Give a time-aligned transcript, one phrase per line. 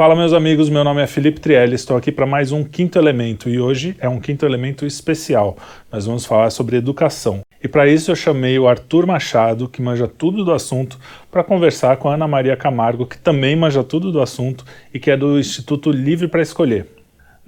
[0.00, 3.50] Fala, meus amigos, meu nome é Felipe Trielli, estou aqui para mais um Quinto Elemento
[3.50, 5.58] e hoje é um Quinto Elemento especial.
[5.92, 7.42] Nós vamos falar sobre educação.
[7.62, 10.98] E para isso eu chamei o Arthur Machado, que manja tudo do assunto,
[11.30, 15.10] para conversar com a Ana Maria Camargo, que também manja tudo do assunto e que
[15.10, 16.99] é do Instituto Livre para Escolher.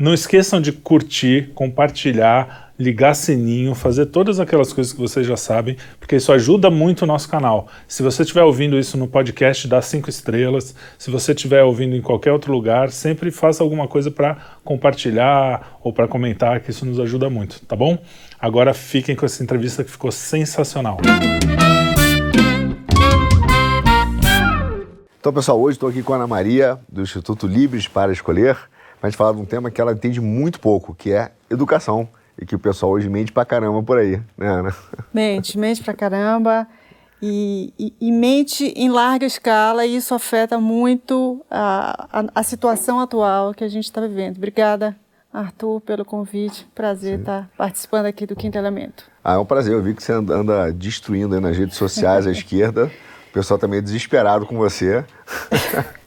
[0.02, 5.76] Não esqueçam de curtir, compartilhar, ligar sininho, fazer todas aquelas coisas que vocês já sabem,
[6.00, 7.68] porque isso ajuda muito o nosso canal.
[7.86, 10.74] Se você estiver ouvindo isso no podcast, dá cinco estrelas.
[10.98, 15.92] Se você estiver ouvindo em qualquer outro lugar, sempre faça alguma coisa para compartilhar ou
[15.92, 17.96] para comentar, que isso nos ajuda muito, tá bom?
[18.40, 20.98] Agora fiquem com essa entrevista que ficou sensacional.
[25.20, 28.56] Então, pessoal, hoje estou aqui com a Ana Maria, do Instituto Livres para Escolher,
[29.02, 32.08] para a gente falar de um tema que ela entende muito pouco, que é educação
[32.40, 34.72] e que o pessoal hoje mente pra caramba por aí, né, Ana?
[35.12, 36.68] Mente, mente pra caramba.
[37.20, 43.00] E, e, e, mente em larga escala, e isso afeta muito a, a, a situação
[43.00, 44.36] atual que a gente está vivendo.
[44.36, 44.96] Obrigada,
[45.32, 46.64] Arthur, pelo convite.
[46.72, 47.20] Prazer Sim.
[47.22, 49.04] estar participando aqui do Quinto Elemento.
[49.22, 49.72] Ah, é um prazer.
[49.72, 52.90] Eu vi que você anda, anda destruindo aí nas redes sociais à esquerda.
[53.30, 55.04] O pessoal está meio desesperado com você.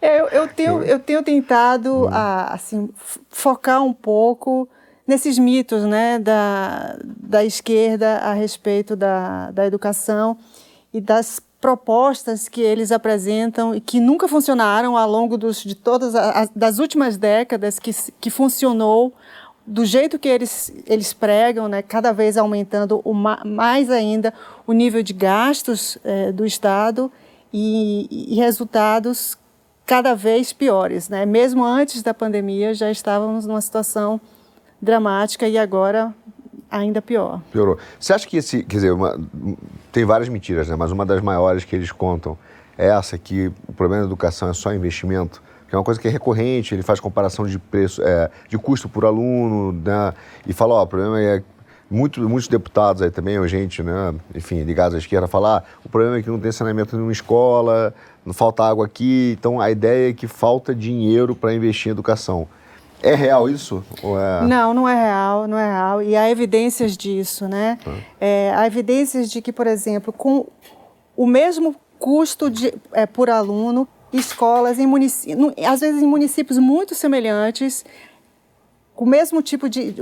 [0.00, 2.08] eu, eu, tenho, eu tenho tentado hum.
[2.10, 2.88] a, assim,
[3.30, 4.68] focar um pouco
[5.06, 10.36] nesses mitos né, da, da esquerda a respeito da, da educação
[10.92, 16.14] e das propostas que eles apresentam e que nunca funcionaram ao longo dos, de todas
[16.14, 19.12] as das últimas décadas que, que funcionou
[19.66, 24.32] do jeito que eles, eles pregam, né, cada vez aumentando o, mais ainda
[24.64, 27.10] o nível de gastos é, do Estado
[27.52, 29.36] e, e, resultados
[29.86, 31.08] cada vez piores.
[31.08, 31.24] Né?
[31.24, 34.20] Mesmo antes da pandemia, já estávamos numa situação
[34.82, 36.12] dramática e agora
[36.70, 37.40] ainda pior.
[37.52, 37.78] Piorou.
[37.98, 39.18] Você acha que esse, quer dizer, uma,
[39.92, 40.76] tem várias mentiras, né?
[40.76, 42.36] Mas uma das maiores que eles contam
[42.76, 46.08] é essa que o problema da educação é só investimento, que é uma coisa que
[46.08, 46.74] é recorrente.
[46.74, 50.12] Ele faz comparação de preço, é, de custo por aluno, né?
[50.46, 51.42] E fala, ó, o problema é
[51.90, 55.88] muito, muitos deputados aí também, ou gente, né, enfim, ligados à esquerda, falar ah, o
[55.88, 57.94] problema é que não tem saneamento em uma escola,
[58.26, 62.48] não falta água aqui, então a ideia é que falta dinheiro para investir em educação.
[63.00, 63.84] É real isso?
[64.02, 64.44] É...
[64.46, 66.02] Não, não é real, não é real.
[66.02, 67.78] E há evidências disso, né?
[67.86, 67.98] Ah.
[68.20, 70.46] É, há evidências de que, por exemplo, com
[71.16, 74.86] o mesmo custo de, é, por aluno, escolas, em
[75.64, 77.84] às vezes em municípios muito semelhantes,
[78.94, 79.94] com o mesmo tipo de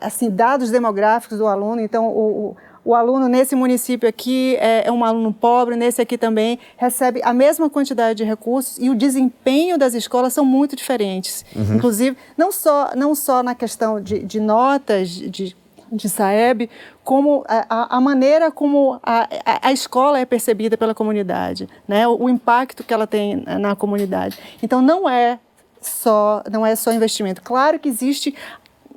[0.00, 2.56] assim, dados demográficos do aluno, então o, o
[2.94, 7.68] aluno nesse município aqui é, é, um aluno pobre, nesse aqui também recebe a mesma
[7.68, 11.44] quantidade de recursos e o desempenho das escolas são muito diferentes.
[11.54, 11.76] Uhum.
[11.76, 15.54] Inclusive, não só, não só na questão de, de notas, de,
[15.92, 16.70] de Saeb,
[17.04, 22.08] como a, a maneira como a, a, a, escola é percebida pela comunidade, né?
[22.08, 24.38] o, o impacto que ela tem na comunidade.
[24.62, 25.38] Então, não é
[25.80, 27.42] só não é só investimento.
[27.42, 28.34] Claro que existe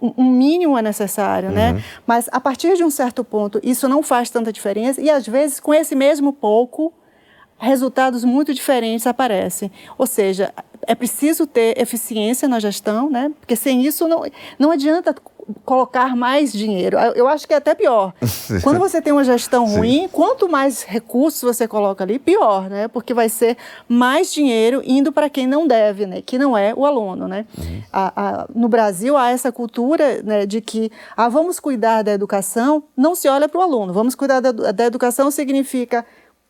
[0.02, 1.70] um mínimo é necessário, né?
[1.70, 1.76] uhum.
[1.76, 1.84] né?
[2.06, 5.59] Mas a partir de um certo ponto, isso não faz tanta diferença e às vezes
[5.59, 6.94] com esse mesmo pouco,
[7.58, 9.72] resultados muito diferentes aparecem.
[9.98, 10.53] Ou seja,
[10.86, 13.32] é preciso ter eficiência na gestão, né?
[13.40, 14.24] Porque sem isso não,
[14.59, 15.16] não adianta
[15.66, 16.98] colocar mais dinheiro.
[17.16, 18.14] Eu acho que é até pior.
[18.64, 22.88] Quando você tem uma gestão ruim, quanto mais recursos você coloca ali, pior, né?
[22.88, 26.22] Porque vai ser mais dinheiro indo para quem não deve, né?
[26.22, 27.46] Que não é o aluno, né?
[27.58, 27.82] Uhum.
[27.92, 32.84] A, a, no Brasil há essa cultura né, de que ah, vamos cuidar da educação,
[32.96, 33.94] não se olha para o aluno.
[33.94, 36.06] Vamos cuidar da, da educação significa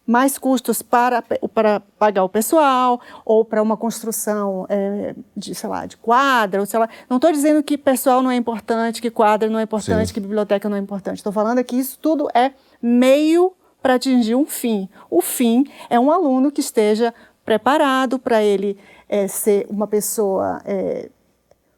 [0.06, 1.22] mais custos para,
[1.53, 6.66] para pagar o pessoal ou para uma construção é, de, sei lá, de quadra, ou
[6.66, 6.90] sei lá.
[7.09, 10.14] Não estou dizendo que pessoal não é importante, que quadra não é importante, Sim.
[10.14, 11.18] que biblioteca não é importante.
[11.18, 14.90] Estou falando que isso tudo é meio para atingir um fim.
[15.09, 17.14] O fim é um aluno que esteja
[17.46, 18.78] preparado para ele
[19.08, 21.09] é, ser uma pessoa é,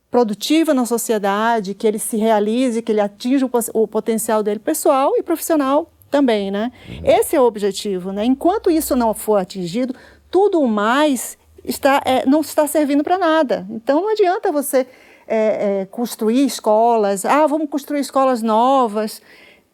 [0.10, 5.14] produtiva na sociedade, que ele se realize, que ele atinja o, o potencial dele pessoal
[5.18, 6.72] e profissional também, né?
[6.88, 7.02] Uhum.
[7.04, 8.24] Esse é o objetivo, né?
[8.24, 9.94] Enquanto isso não for atingido,
[10.32, 13.68] tudo mais está, é, não está servindo para nada.
[13.70, 14.88] Então não adianta você
[15.28, 19.22] é, é, construir escolas, ah, vamos construir escolas novas,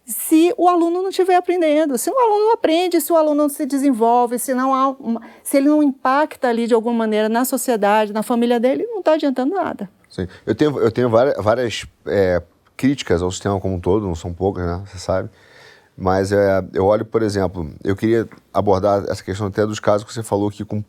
[0.03, 1.95] se o aluno não estiver aprendendo.
[1.95, 5.21] Se o aluno não aprende, se o aluno não se desenvolve, se, não há uma,
[5.43, 9.13] se ele não impacta ali de alguma maneira na sociedade, na família dele, não está
[9.13, 9.87] adiantando nada.
[10.09, 10.27] Sim.
[10.43, 12.41] Eu tenho, eu tenho várias, várias é,
[12.75, 14.83] críticas ao sistema como um todo, não são poucas, né?
[14.87, 15.29] Você sabe.
[16.01, 20.11] Mas é, eu olho, por exemplo, eu queria abordar essa questão até dos casos que
[20.11, 20.83] você falou que com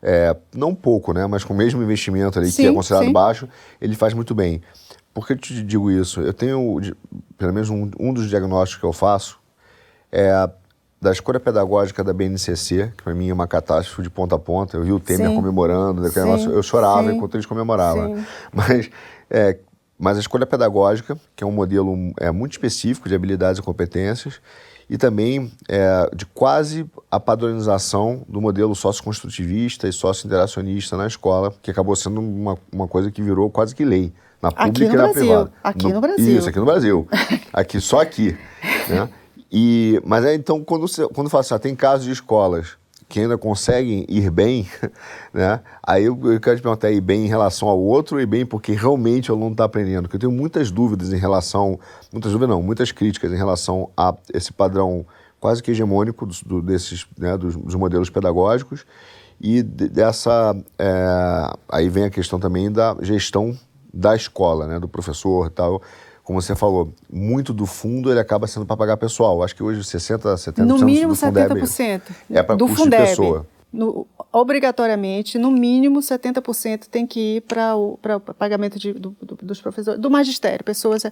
[0.00, 3.12] é, não pouco, né, mas com o mesmo investimento ali, sim, que é considerado sim.
[3.12, 3.48] baixo,
[3.80, 4.62] ele faz muito bem.
[5.12, 6.20] Por que eu te digo isso?
[6.20, 6.80] Eu tenho,
[7.36, 9.40] pelo menos um, um dos diagnósticos que eu faço,
[10.12, 10.48] é,
[11.00, 14.76] da escolha pedagógica da BNCC, que para mim é uma catástrofe de ponta a ponta.
[14.76, 15.34] Eu vi o Temer Sim.
[15.34, 16.52] comemorando, Sim.
[16.52, 17.16] eu chorava Sim.
[17.16, 18.24] enquanto eles comemoravam.
[18.52, 18.88] Mas,
[19.28, 19.58] é,
[19.98, 24.40] mas a escolha pedagógica, que é um modelo é, muito específico de habilidades e competências,
[24.88, 31.70] e também é, de quase a padronização do modelo socioconstrutivista e sócio-interacionista na escola, que
[31.70, 34.12] acabou sendo uma, uma coisa que virou quase que lei,
[34.42, 35.12] na pública e na Brasil.
[35.14, 35.52] privada.
[35.62, 36.38] Aqui no, no Brasil.
[36.38, 37.08] Isso, aqui no Brasil.
[37.52, 38.36] aqui, só aqui.
[38.88, 39.08] Né?
[39.50, 42.76] E, mas é então, quando, você, quando fala assim, ah, tem casos de escolas
[43.08, 44.68] que ainda conseguem ir bem,
[45.32, 45.60] né?
[45.82, 48.72] Aí eu, eu quero te perguntar, ir bem em relação ao outro e bem porque
[48.72, 50.02] realmente o aluno está aprendendo?
[50.02, 51.78] Porque eu tenho muitas dúvidas em relação,
[52.12, 55.06] muitas dúvidas não, muitas críticas em relação a esse padrão
[55.38, 58.86] quase que hegemônico do, do desses, né, dos, dos, modelos pedagógicos
[59.38, 63.54] e dessa, é, aí vem a questão também da gestão
[63.92, 65.82] da escola, né, do professor tal
[66.24, 69.42] como você falou, muito do fundo ele acaba sendo para pagar pessoal.
[69.42, 73.08] Acho que hoje 60%, 70% no mínimo do Fundeb 70% é para custo Fundeb, de
[73.10, 73.46] pessoa.
[73.70, 79.36] No, obrigatoriamente, no mínimo 70% tem que ir para o pra pagamento de, do, do,
[79.42, 81.02] dos professores, do magistério, pessoas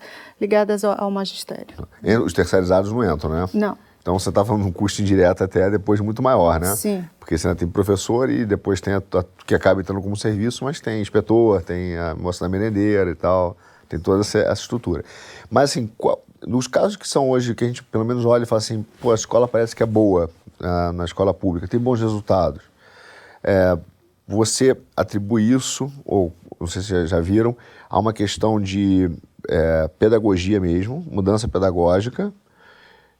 [0.40, 1.76] ligadas ao, ao magistério.
[2.24, 3.48] Os terceirizados não entram, né?
[3.52, 3.76] Não.
[4.00, 6.74] Então você está falando de um custo indireto até depois muito maior, né?
[6.74, 7.04] Sim.
[7.20, 10.64] Porque você ainda tem professor e depois tem a, a, que acaba entrando como serviço,
[10.64, 13.56] mas tem inspetor, tem a moça da merendeira e tal.
[13.92, 15.04] Tem toda essa, essa estrutura.
[15.50, 18.46] Mas, assim, qual, nos casos que são hoje, que a gente pelo menos olha e
[18.46, 20.30] fala assim, pô, a escola parece que é boa
[20.60, 22.62] uh, na escola pública, tem bons resultados.
[23.44, 23.76] É,
[24.26, 27.54] você atribui isso, ou não sei se já viram,
[27.90, 29.10] a uma questão de
[29.46, 32.32] é, pedagogia mesmo, mudança pedagógica,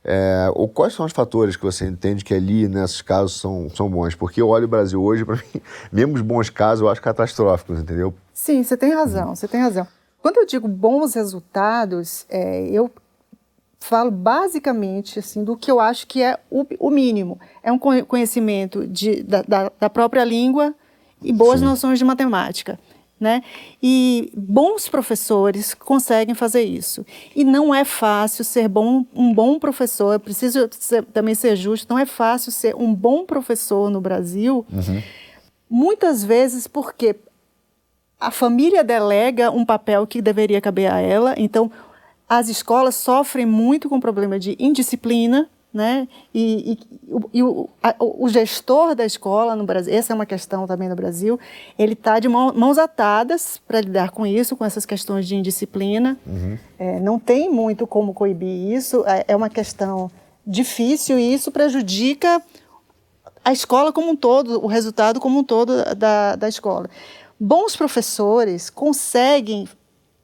[0.03, 3.91] é, ou quais são os fatores que você entende que ali, nesses casos, são, são
[3.91, 4.15] bons?
[4.15, 5.61] Porque eu olho o Brasil hoje, para mim,
[5.93, 8.15] mesmo os bons casos, eu acho catastróficos, entendeu?
[8.33, 9.87] Sim, você tem razão, você tem razão.
[10.23, 12.89] Quando eu digo bons resultados, é, eu
[13.81, 17.41] falo basicamente assim do que eu acho que é o, o mínimo.
[17.61, 20.73] É um conhecimento de, da, da, da, própria língua
[21.21, 21.67] e boas Sim.
[21.67, 22.79] noções de matemática.
[23.19, 23.43] Né?
[23.81, 27.05] E bons professores conseguem fazer isso.
[27.37, 31.99] E não é fácil ser bom, um bom professor, preciso ser, também ser justo, não
[31.99, 35.03] é fácil ser um bom professor no Brasil, uhum.
[35.71, 37.15] muitas vezes porque
[38.23, 41.35] a família delega um papel que deveria caber a ela.
[41.37, 41.71] Então,
[42.29, 46.07] as escolas sofrem muito com o problema de indisciplina, né?
[46.33, 46.79] E, e,
[47.39, 50.95] e o, a, o, gestor da escola no Brasil, essa é uma questão também no
[50.95, 51.41] Brasil,
[51.77, 56.17] ele está de mão, mãos atadas para lidar com isso, com essas questões de indisciplina.
[56.25, 56.59] Uhum.
[56.79, 60.11] É, não tem muito como coibir isso, é, é uma questão
[60.47, 62.41] difícil e isso prejudica
[63.45, 66.89] a escola como um todo, o resultado como um todo da, da escola
[67.43, 69.69] bons professores conseguem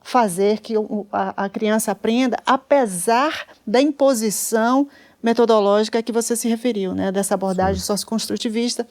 [0.00, 0.74] fazer que
[1.10, 4.88] a, criança aprenda, apesar da imposição
[5.20, 8.86] metodológica que você se referiu, né, dessa abordagem socioconstrutivista,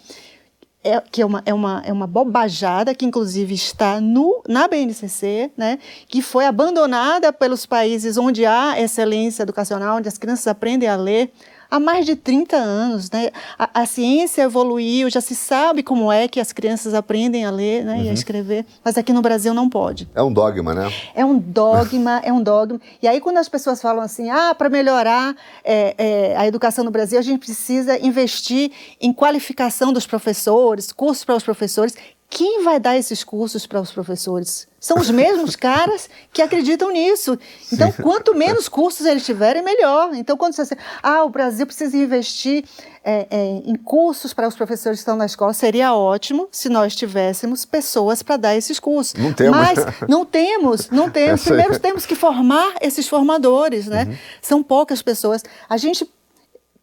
[0.84, 5.50] é, que é uma, é, uma, é uma bobajada, que inclusive está no, na BNCC,
[5.56, 10.98] né, que foi abandonada pelos países onde há excelência educacional, onde as crianças aprendem a
[10.98, 11.32] ler,
[11.70, 13.10] há mais de 30 anos.
[13.12, 13.30] Né?
[13.58, 17.84] A, a, ciência evoluiu, já se sabe como é que as crianças aprendem a ler
[17.84, 17.98] né, uhum.
[17.98, 18.14] e a uhum.
[18.14, 20.08] escrever, mas aqui no Brasil não pode.
[20.16, 20.92] É um dogma, né?
[21.16, 22.80] É um dogma, é um dogma.
[23.02, 26.92] E aí quando as pessoas falam assim, ah, para melhorar é, é, a educação no
[26.92, 31.96] Brasil, a gente precisa investir em qualificação dos professores, cursos para os professores,
[32.30, 34.68] quem vai dar esses cursos para os professores?
[34.80, 37.38] São os mesmos caras que acreditam nisso.
[37.72, 40.14] Então, quanto menos cursos eles tiverem, melhor.
[40.14, 42.66] Então, quando você diz, ah, o Brasil precisa investir
[43.04, 46.96] é, é, em cursos para os professores que estão na escola, seria ótimo se nós
[46.96, 49.14] tivéssemos pessoas para dar esses cursos.
[49.14, 49.58] Não temos.
[49.58, 51.44] Mas não temos, não temos.
[51.44, 54.04] Primeiro temos que formar esses formadores, né?
[54.04, 54.18] Uhum.
[54.42, 55.44] São poucas pessoas.
[55.70, 56.08] A gente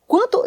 [0.06, 0.44] Quanto,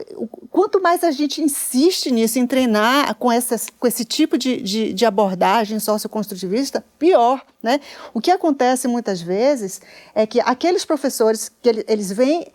[0.52, 4.94] quanto mais a gente insiste nisso, em treinar com, essas, com esse tipo de, de,
[4.94, 7.44] de abordagem socioconstrutivista, pior.
[7.62, 7.80] Né?
[8.14, 9.82] O que acontece muitas vezes
[10.14, 12.46] é que aqueles professores que eles vêm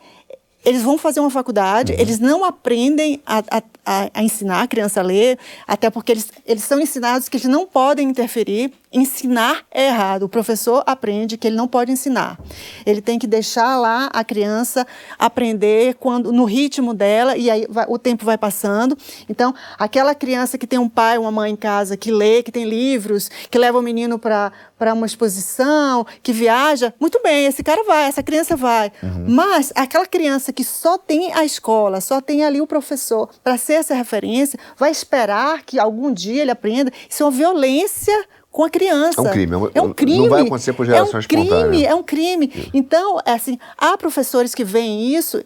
[0.64, 1.98] eles vão fazer uma faculdade, uhum.
[1.98, 3.38] eles não aprendem a,
[3.84, 7.48] a, a, ensinar a criança a ler, até porque eles, eles são ensinados que eles
[7.48, 8.72] não podem interferir.
[8.92, 10.24] Ensinar é errado.
[10.24, 12.38] O professor aprende que ele não pode ensinar.
[12.84, 14.86] Ele tem que deixar lá a criança
[15.18, 18.96] aprender quando no ritmo dela, e aí vai, o tempo vai passando.
[19.28, 22.64] Então, aquela criança que tem um pai, uma mãe em casa, que lê, que tem
[22.64, 24.52] livros, que leva o menino para
[24.92, 28.92] uma exposição, que viaja, muito bem, esse cara vai, essa criança vai.
[29.02, 29.26] Uhum.
[29.28, 33.74] Mas aquela criança que só tem a escola, só tem ali o professor para ser
[33.74, 36.92] essa referência, vai esperar que algum dia ele aprenda.
[37.08, 38.12] Isso é uma violência
[38.52, 39.18] com a criança.
[39.18, 39.56] É um crime.
[39.56, 40.18] É, é um crime.
[40.18, 42.70] Não vai acontecer por geração É um crime, é um crime.
[42.74, 45.42] Então, é assim, há professores que veem isso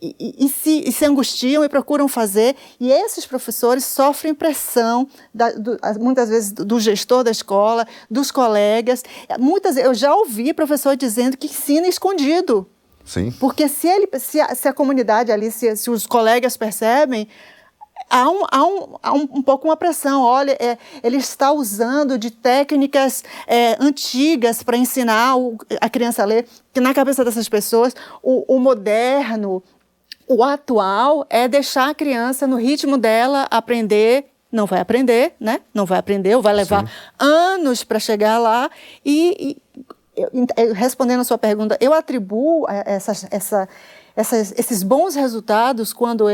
[0.00, 5.50] e, e, se, e, se, angustiam e procuram fazer, e esses professores sofrem pressão, da,
[5.52, 9.02] do, muitas vezes do gestor da escola, dos colegas.
[9.38, 12.66] Muitas, eu já ouvi professor dizendo que ensina escondido.
[13.04, 13.30] Sim.
[13.38, 17.28] Porque se, ele, se, a, se a comunidade ali, se, se os colegas percebem,
[18.10, 20.22] há um, há um, há um, um pouco uma pressão.
[20.22, 26.26] Olha, é, ele está usando de técnicas é, antigas para ensinar o, a criança a
[26.26, 29.62] ler, que na cabeça dessas pessoas, o, o moderno,
[30.28, 35.60] o atual é deixar a criança no ritmo dela aprender não vai aprender, né?
[35.74, 36.92] Não vai aprender, ou vai levar Sim.
[37.18, 38.70] anos para chegar lá.
[39.04, 39.82] E, e
[40.16, 43.68] eu, respondendo a sua pergunta, eu atribuo essa, essa,
[44.16, 46.24] essas, esses bons resultados quando,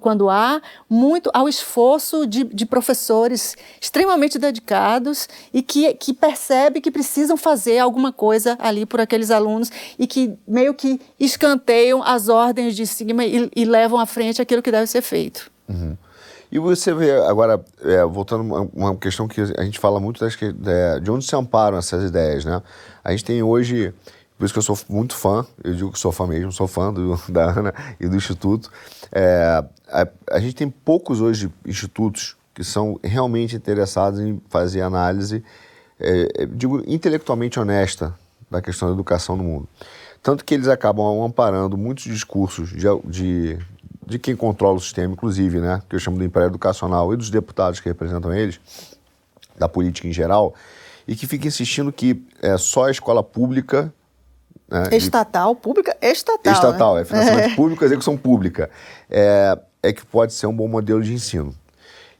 [0.00, 6.90] quando há muito ao esforço de, de professores extremamente dedicados e que, que percebem que
[6.90, 12.74] precisam fazer alguma coisa ali por aqueles alunos e que meio que escanteiam as ordens
[12.74, 15.50] de cima e, e levam à frente aquilo que deve ser feito.
[15.68, 15.96] Uhum.
[16.50, 20.34] E você vê, agora, é, voltando a uma questão que a gente fala muito das,
[20.66, 22.62] é, de onde se amparam essas ideias, né?
[23.04, 23.92] A gente tem hoje
[24.38, 26.92] por isso que eu sou muito fã, eu digo que sou fã mesmo, sou fã
[26.92, 28.70] do, da Ana e do Instituto.
[29.10, 35.42] É, a, a, gente tem poucos hoje institutos que são realmente interessados em fazer análise,
[35.98, 38.14] é, é digo, intelectualmente honesta
[38.48, 39.68] da questão da educação no mundo.
[40.22, 43.58] Tanto que eles acabam amparando muitos discursos de, de,
[44.06, 47.28] de quem controla o sistema, inclusive, né, que eu chamo do império educacional, e dos
[47.30, 48.60] deputados que representam eles,
[49.58, 50.54] da política em geral,
[51.08, 53.92] e que fica insistindo que é, só a escola pública
[54.68, 54.88] né?
[54.92, 56.52] Estatal, pública, estatal.
[56.52, 57.02] Estatal, né?
[57.02, 57.54] é financiamento é.
[57.56, 58.70] público, execução pública.
[59.10, 61.54] É, é que pode ser um bom modelo de ensino.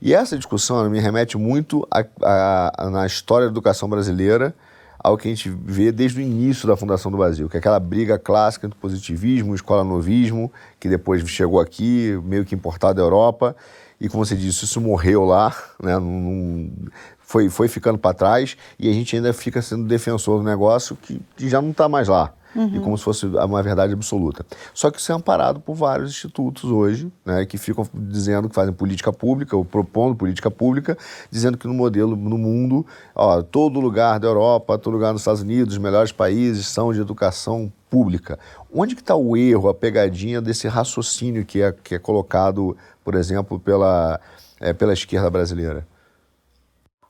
[0.01, 4.55] E essa discussão me remete muito a, a, a, na história da educação brasileira
[4.99, 7.79] ao que a gente vê desde o início da fundação do Brasil, que é aquela
[7.79, 13.55] briga clássica entre positivismo e escola-novismo, que depois chegou aqui, meio que importado da Europa,
[14.01, 16.73] e como você disse, isso morreu lá, né, num,
[17.21, 21.21] foi, foi ficando para trás, e a gente ainda fica sendo defensor do negócio que,
[21.37, 22.77] que já não está mais lá uhum.
[22.77, 24.45] e como se fosse uma verdade absoluta.
[24.75, 28.73] Só que isso é amparado por vários institutos hoje, né, que ficam dizendo que fazem
[28.73, 30.97] política pública, ou propondo política pública,
[31.31, 35.43] dizendo que no modelo, no mundo, ó, todo lugar da Europa, todo lugar nos Estados
[35.43, 38.39] Unidos, os melhores países são de educação pública.
[38.73, 43.15] Onde que está o erro, a pegadinha desse raciocínio que é, que é colocado, por
[43.15, 44.21] exemplo, pela,
[44.61, 45.87] é, pela esquerda brasileira?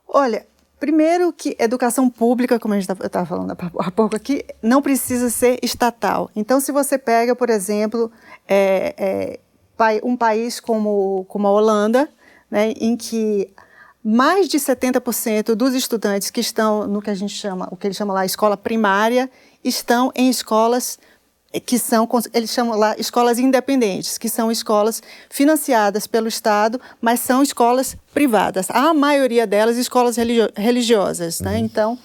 [0.07, 0.47] Olha,
[0.79, 5.59] Primeiro que educação pública, como a gente estava falando há pouco aqui, não precisa ser
[5.63, 6.31] estatal.
[6.37, 8.11] Então, se você pega, por exemplo,
[8.47, 12.09] é, é, um país como, como a Holanda,
[12.49, 13.53] né, em que
[14.05, 17.97] mais de 70% dos estudantes que estão no que a gente chama, o que eles
[17.97, 19.29] chamam lá escola primária,
[19.63, 20.99] estão em escolas
[21.64, 27.43] que são, eles chamam lá escolas independentes, que são escolas financiadas pelo Estado, mas são
[27.43, 28.67] escolas privadas.
[28.71, 31.52] A maioria delas escolas religio religiosas, né?
[31.52, 31.57] uhum.
[31.57, 31.61] né?
[31.61, 31.99] Então,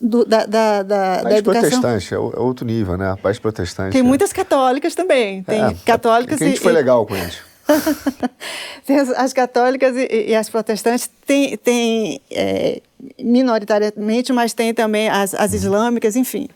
[0.00, 1.80] do, da, da, da, da educação...
[1.80, 3.16] protestante, é, é outro nível, né?
[3.22, 3.92] País protestante.
[3.92, 4.04] Tem é.
[4.04, 7.38] muitas católicas também, tem é, católicas é a gente e, foi legal com eles.
[9.16, 12.82] as católicas e, e, as protestantes têm, têm é,
[13.18, 15.56] minoritariamente, mas tem também as, as uhum.
[15.56, 16.48] islâmicas, enfim.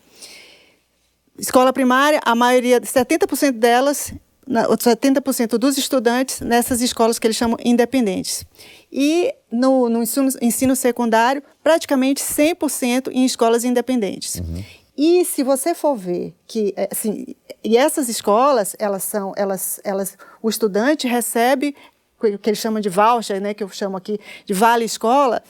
[1.39, 4.13] Escola primária, a maioria, 70% delas,
[4.49, 8.45] 70% dos estudantes nessas escolas que eles chamam independentes.
[8.91, 14.37] E no, no ensino, ensino, secundário, praticamente 100% em escolas independentes.
[14.37, 14.65] Uhum.
[14.97, 17.27] E se você for ver que, é, assim,
[17.63, 21.77] e essas escolas, elas são, elas, elas, o estudante recebe
[22.21, 25.41] o que eles chamam de voucher, né, que eu chamo aqui de vale escola,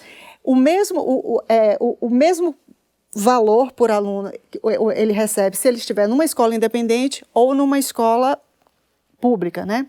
[0.45, 2.55] o mesmo, o, o, é, o, o mesmo
[3.15, 4.31] valor por aluno
[4.95, 8.41] ele recebe se ele estiver numa escola independente ou numa escola
[9.21, 9.87] pública, né?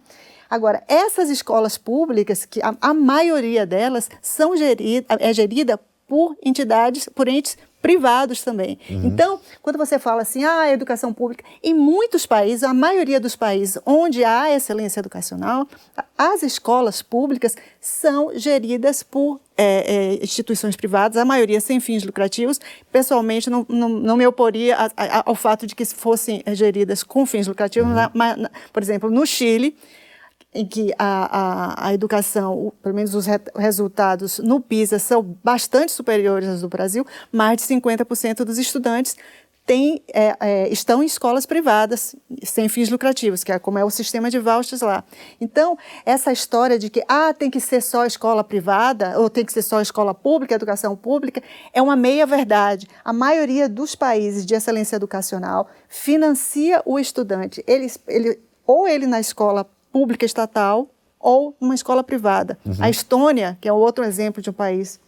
[0.50, 7.08] Agora, essas escolas públicas, que a, a maioria delas são gerida, é gerida por entidades,
[7.14, 8.78] por entes privados também.
[8.90, 9.06] Uhum.
[9.06, 13.78] Então, quando você fala assim, ah, educação pública, em muitos países, a maioria dos países
[13.86, 15.68] onde há excelência educacional,
[16.18, 22.60] as escolas públicas são geridas por é, é, instituições privadas, a maioria sem fins lucrativos.
[22.92, 27.26] Pessoalmente, não, não, não me oporia a, a, ao fato de que fossem geridas com
[27.26, 28.10] fins lucrativos, uhum.
[28.14, 28.38] mas,
[28.72, 29.76] por exemplo, no Chile,
[30.54, 35.92] em que a, a, a educação, pelo menos os re, resultados no PISA são bastante
[35.92, 39.16] superiores aos do Brasil, mais de 50% dos estudantes
[39.70, 43.92] tem, é, é, estão em escolas privadas, sem fins lucrativos, que é como é o
[43.92, 45.04] sistema de vouchers lá.
[45.40, 49.54] Então, essa história de que ah, tem que ser só escola privada, ou tem que
[49.54, 52.88] ser só escola pública, educação pública, é uma meia-verdade.
[53.06, 57.64] A maioria dos países de excelência educacional financia o estudante.
[57.68, 60.88] Ele, ele ou ele na escola pública estatal
[61.20, 62.58] ou numa escola privada.
[62.66, 62.74] Uhum.
[62.80, 65.00] A Estônia, que é outro exemplo de um país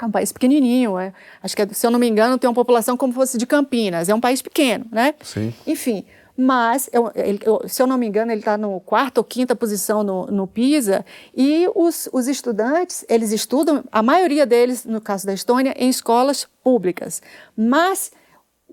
[0.00, 2.96] é um país pequenininho, é, acho que, se eu não me engano, tem uma população
[2.96, 4.08] como fosse de Campinas.
[4.08, 5.14] É um país pequeno, né?
[5.22, 5.54] Sim.
[5.64, 6.04] Enfim,
[6.36, 10.02] mas, eu, eu, se eu não me engano, ele está no quarta ou quinta posição
[10.02, 11.04] no, no PISA,
[11.36, 16.48] e os, os, estudantes, eles estudam, a maioria deles, no caso da Estônia, em escolas
[16.64, 17.22] públicas.
[17.56, 18.10] Mas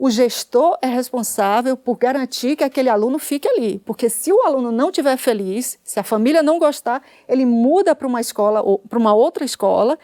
[0.01, 4.71] o gestor é responsável por garantir que aquele aluno fique ali, porque se o aluno
[4.71, 8.97] não estiver feliz, se a família não gostar, ele muda para uma escola ou para
[8.97, 9.99] uma outra escola,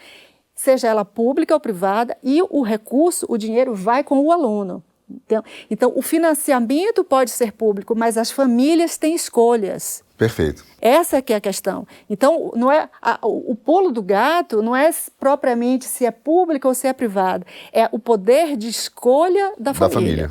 [0.54, 4.84] seja ela pública ou privada, e o recurso, o dinheiro vai com o aluno.
[5.08, 10.04] Então, então, o financiamento pode ser público, mas as famílias têm escolhas.
[10.16, 10.64] Perfeito.
[10.80, 11.86] Essa que é a questão.
[12.08, 16.74] Então, não é a, o pulo do gato não é propriamente se é público ou
[16.74, 17.44] se é privado.
[17.72, 20.30] É o poder de escolha da, da família.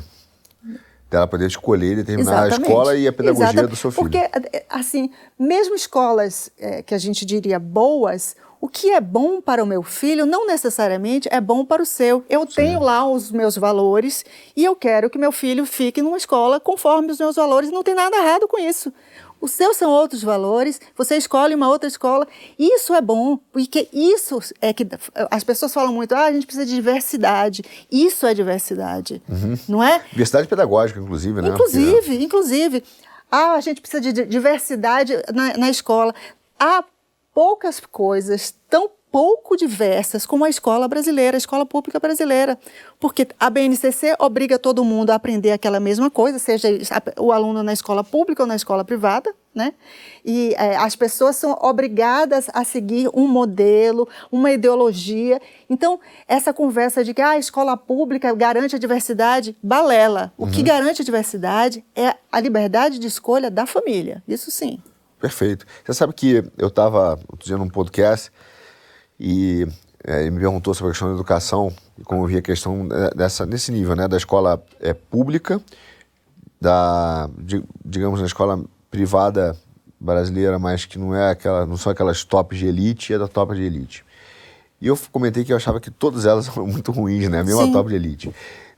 [1.08, 2.62] Dela poder escolher determinar Exatamente.
[2.62, 3.70] a escola e a pedagogia Exatamente.
[3.70, 4.10] do seu filho.
[4.10, 4.30] Porque,
[4.68, 9.66] assim, mesmo escolas é, que a gente diria boas, o que é bom para o
[9.66, 12.24] meu filho não necessariamente é bom para o seu.
[12.28, 12.54] Eu Sim.
[12.56, 14.24] tenho lá os meus valores
[14.56, 17.70] e eu quero que meu filho fique numa escola conforme os meus valores.
[17.70, 18.92] Não tem nada errado com isso.
[19.40, 22.26] Os seus são outros valores, você escolhe uma outra escola.
[22.58, 24.86] Isso é bom, porque isso é que
[25.30, 27.62] as pessoas falam muito, ah, a gente precisa de diversidade.
[27.90, 29.58] Isso é diversidade, uhum.
[29.68, 30.02] não é?
[30.10, 31.48] Diversidade pedagógica, inclusive, né?
[31.50, 32.84] Inclusive, inclusive.
[33.30, 36.14] Ah, a gente precisa de diversidade na, na escola.
[36.58, 36.84] Há
[37.34, 42.58] poucas coisas tão pouco diversas como a escola brasileira, a escola pública brasileira.
[42.98, 46.68] Porque a BNCC obriga todo mundo a aprender aquela mesma coisa, seja
[47.18, 49.72] o aluno na escola pública ou na escola privada, né?
[50.24, 55.40] E é, as pessoas são obrigadas a seguir um modelo, uma ideologia.
[55.68, 60.32] Então, essa conversa de que ah, a escola pública garante a diversidade, balela.
[60.36, 60.50] O uhum.
[60.50, 64.22] que garante a diversidade é a liberdade de escolha da família.
[64.26, 64.80] Isso sim.
[65.18, 65.64] Perfeito.
[65.84, 68.30] Você sabe que eu estava outro dia num podcast
[69.18, 69.66] e
[70.04, 72.86] é, ele me perguntou sobre a questão da educação e como eu via a questão
[73.14, 75.60] dessa, nesse nível, né, da escola é, pública,
[76.60, 79.56] da, de, digamos, da escola privada
[79.98, 83.54] brasileira, mas que não é aquela, não são aquelas tops de elite, é da top
[83.54, 84.04] de elite.
[84.80, 87.42] E eu comentei que eu achava que todas elas são muito ruins, né?
[87.42, 87.70] Mesmo Sim.
[87.70, 88.34] a top de elite.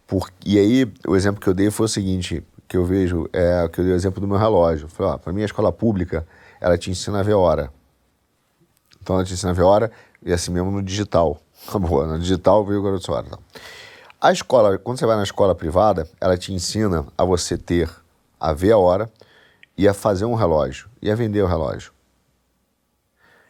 [0.07, 3.69] Por, e aí, o exemplo que eu dei foi o seguinte: que eu vejo é
[3.69, 4.89] que eu dei o exemplo do meu relógio.
[4.89, 6.27] Falei, ó, para mim a escola pública,
[6.61, 7.71] ela te ensina a ver hora.
[9.03, 9.91] Então ela te ensina a ver hora
[10.29, 11.41] e assim mesmo no digital.
[11.67, 13.27] Acabou, no digital veio o garoto hora.
[13.27, 13.39] Então.
[14.21, 17.91] A escola, quando você vai na escola privada, ela te ensina a você ter,
[18.39, 19.11] a ver a hora
[19.77, 21.93] e a fazer um relógio e a vender o relógio.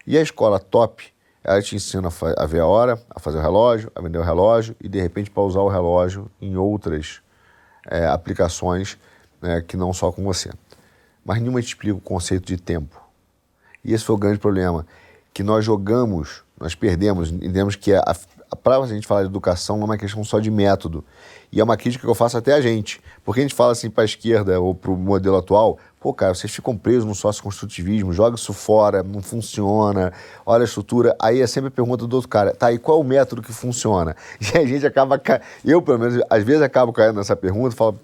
[0.07, 1.13] E a escola top,
[1.43, 4.77] ela te ensina a, ver a hora, a fazer o relógio, a vender o relógio
[4.81, 7.21] e de repente para usar o relógio em outras
[7.87, 8.97] é, aplicações
[9.43, 10.51] né, que não só com você.
[11.25, 13.03] Mas nenhuma te explica o conceito de tempo.
[13.85, 14.87] E esse foi o grande problema,
[15.35, 19.77] que nós jogamos, nós perdemos, entendemos que a, a, para a gente falar de educação
[19.77, 21.05] não é uma questão só de método.
[21.51, 23.01] E é uma crítica que eu faço até a gente.
[23.25, 26.35] Porque a gente fala assim para a esquerda ou para o modelo atual, pô, cara,
[26.35, 30.13] vocês ficam presos no sócio-construtivismo, joga isso fora, não funciona,
[30.45, 31.17] olha a estrutura.
[31.21, 33.53] Aí é sempre a pergunta do outro cara, tá, e qual é o método que
[33.53, 34.15] funciona?
[34.55, 35.21] E a gente acaba,
[35.65, 37.99] eu pelo menos, às vezes acabo caindo nessa pergunta, falo,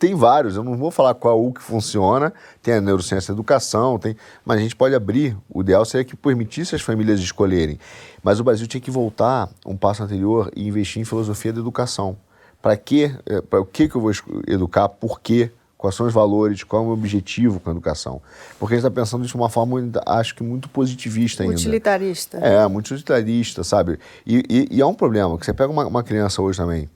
[0.00, 2.32] tem vários, eu não vou falar qual o que funciona,
[2.62, 5.36] tem a neurociência da educação, tem, mas a gente pode abrir.
[5.46, 7.78] O ideal seria que permitisse as famílias escolherem.
[8.22, 12.16] Mas o Brasil tinha que voltar um passo anterior e investir em filosofia da educação.
[12.62, 13.14] Para quê?
[13.26, 14.10] É, para o que, que eu vou
[14.48, 14.88] educar?
[14.88, 15.50] Por quê?
[15.76, 16.64] Quais são os valores?
[16.64, 18.22] Qual é o meu objetivo com a educação?
[18.58, 21.54] Porque a gente está pensando isso de uma forma, acho que muito positivista ainda.
[21.54, 22.38] Utilitarista.
[22.38, 23.98] É, muito utilitarista, sabe?
[24.26, 26.88] E, e, e é um problema, que você pega uma, uma criança hoje também?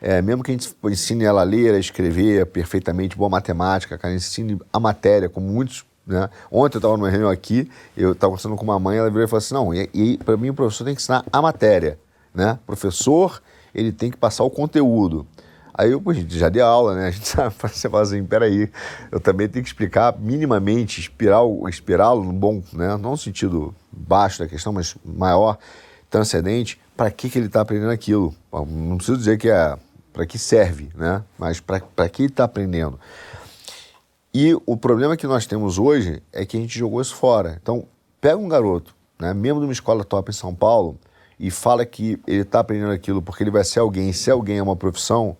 [0.00, 4.14] É, mesmo que a gente ensine ela a ler, a escrever perfeitamente, boa matemática, cara,
[4.14, 5.84] ensine a matéria, como muitos.
[6.06, 6.28] Né?
[6.50, 9.28] Ontem eu estava numa reunião aqui, eu estava conversando com uma mãe, ela virou e
[9.28, 11.98] falou assim: não, e, e para mim o professor tem que ensinar a matéria.
[12.34, 12.58] Né?
[12.62, 13.42] O professor,
[13.74, 15.26] ele tem que passar o conteúdo.
[15.72, 17.08] Aí eu, pô, gente, já dei aula, né?
[17.08, 18.70] A gente sabe, você fala assim, peraí,
[19.10, 22.96] eu também tenho que explicar minimamente, inspirá-lo no bom, né?
[22.96, 25.58] Não no sentido baixo da questão, mas maior,
[26.10, 28.34] transcendente, para que, que ele está aprendendo aquilo.
[28.52, 29.74] Não preciso dizer que é
[30.12, 31.24] para que serve, né?
[31.38, 33.00] mas para que ele está aprendendo.
[34.34, 37.58] E o problema que nós temos hoje é que a gente jogou isso fora.
[37.62, 37.86] Então,
[38.20, 40.98] pega um garoto, né, mesmo de uma escola top em São Paulo,
[41.38, 44.58] e fala que ele está aprendendo aquilo porque ele vai ser alguém, e se alguém
[44.58, 45.38] é uma profissão,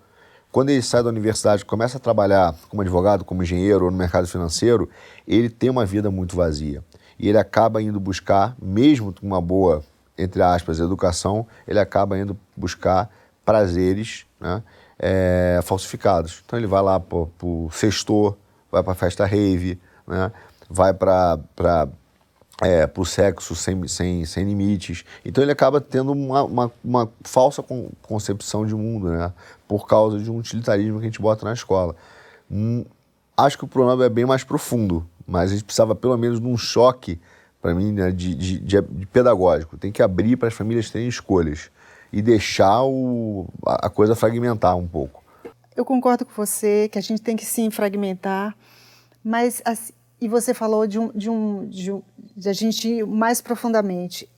[0.51, 4.27] quando ele sai da universidade começa a trabalhar como advogado, como engenheiro ou no mercado
[4.27, 4.89] financeiro,
[5.29, 6.83] ele tem uma vida muito vazia.
[7.19, 9.85] E ele acaba indo buscar, mesmo com uma boa
[10.23, 13.11] entre aspas, educação, ele acaba indo buscar
[13.45, 14.63] prazeres né,
[14.99, 16.43] é, falsificados.
[16.45, 18.37] Então ele vai lá para o sextor,
[18.71, 20.31] vai para festa rave, né?
[20.69, 21.39] vai para
[22.63, 25.05] é, para o sexo sem, sem, sem limites.
[25.25, 29.33] Então ele acaba tendo uma, uma, uma falsa con concepção de mundo, né?
[29.67, 31.97] Por causa de um utilitarismo que a gente bota na escola.
[32.51, 32.85] Hum,
[33.37, 36.47] acho que o problema é bem mais profundo, mas a gente precisava pelo menos de
[36.47, 37.19] um choque,
[37.61, 39.77] para mim, né, de, de, de, pedagógico.
[39.77, 41.71] Tem que abrir para as famílias terem escolhas
[42.13, 45.23] e deixar o, a, a coisa fragmentar um pouco.
[45.77, 48.57] Eu concordo com você que a gente tem que sim fragmentar,
[49.23, 52.03] mas assim, e você falou de um, de um, de, um,
[52.37, 54.29] de a gente ir mais profundamente.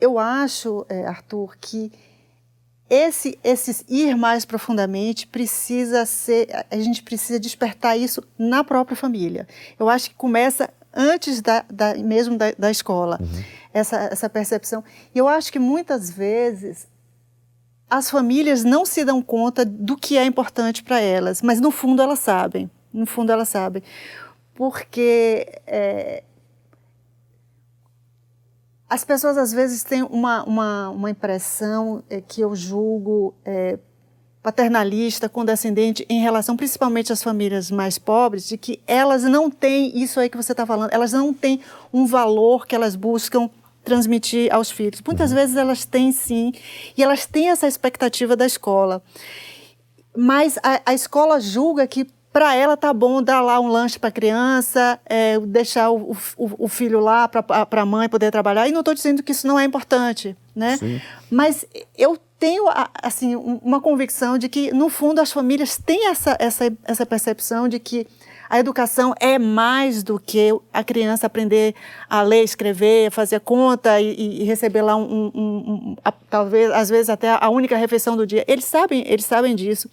[0.00, 1.90] Eu acho, é, Arthur, que
[2.90, 9.48] esse, esse ir mais profundamente precisa ser, a gente precisa despertar isso na própria família.
[9.78, 13.42] Eu acho que começa antes da, da mesmo da, da escola, uhum.
[13.72, 14.84] essa, essa percepção.
[15.14, 16.86] E eu acho que muitas vezes
[17.88, 22.00] as famílias não se dão conta do que é importante para elas, mas no fundo
[22.00, 22.70] elas sabem.
[22.92, 23.82] No fundo elas sabem
[24.54, 26.22] porque é,
[28.88, 33.78] as pessoas às vezes têm uma, uma, uma impressão é, que eu julgo é,
[34.42, 40.18] paternalista, condescendente em relação principalmente às famílias mais pobres, de que elas não têm isso
[40.18, 41.60] aí que você está falando, elas não têm
[41.92, 43.48] um valor que elas buscam
[43.84, 45.00] transmitir aos filhos.
[45.04, 45.36] Muitas uhum.
[45.36, 46.52] vezes elas têm sim,
[46.96, 49.02] e elas têm essa expectativa da escola.
[50.16, 54.08] Mas a, a escola julga que para ela tá bom dar lá um lanche para
[54.08, 58.66] a criança, é, deixar o, o, o, filho lá para a mãe poder trabalhar.
[58.66, 60.78] E não estou dizendo que isso não é importante, né?
[60.78, 61.00] Sim.
[61.30, 62.64] Mas eu tenho
[63.00, 67.78] assim uma convicção de que no fundo as famílias têm essa, essa, essa percepção de
[67.78, 68.04] que
[68.50, 71.72] a educação é mais do que a criança aprender
[72.10, 76.90] a ler, escrever, fazer conta e, e receber lá um, um, um, a, talvez às
[76.90, 78.44] vezes até a única refeição do dia.
[78.48, 79.88] Eles sabem, eles sabem disso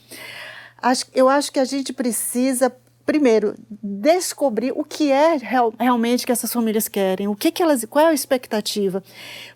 [1.13, 2.73] eu acho que a gente precisa
[3.09, 7.83] primeiro, descobrir o que é real, realmente que essas famílias querem, o que, que elas,
[7.85, 9.03] qual é a expectativa.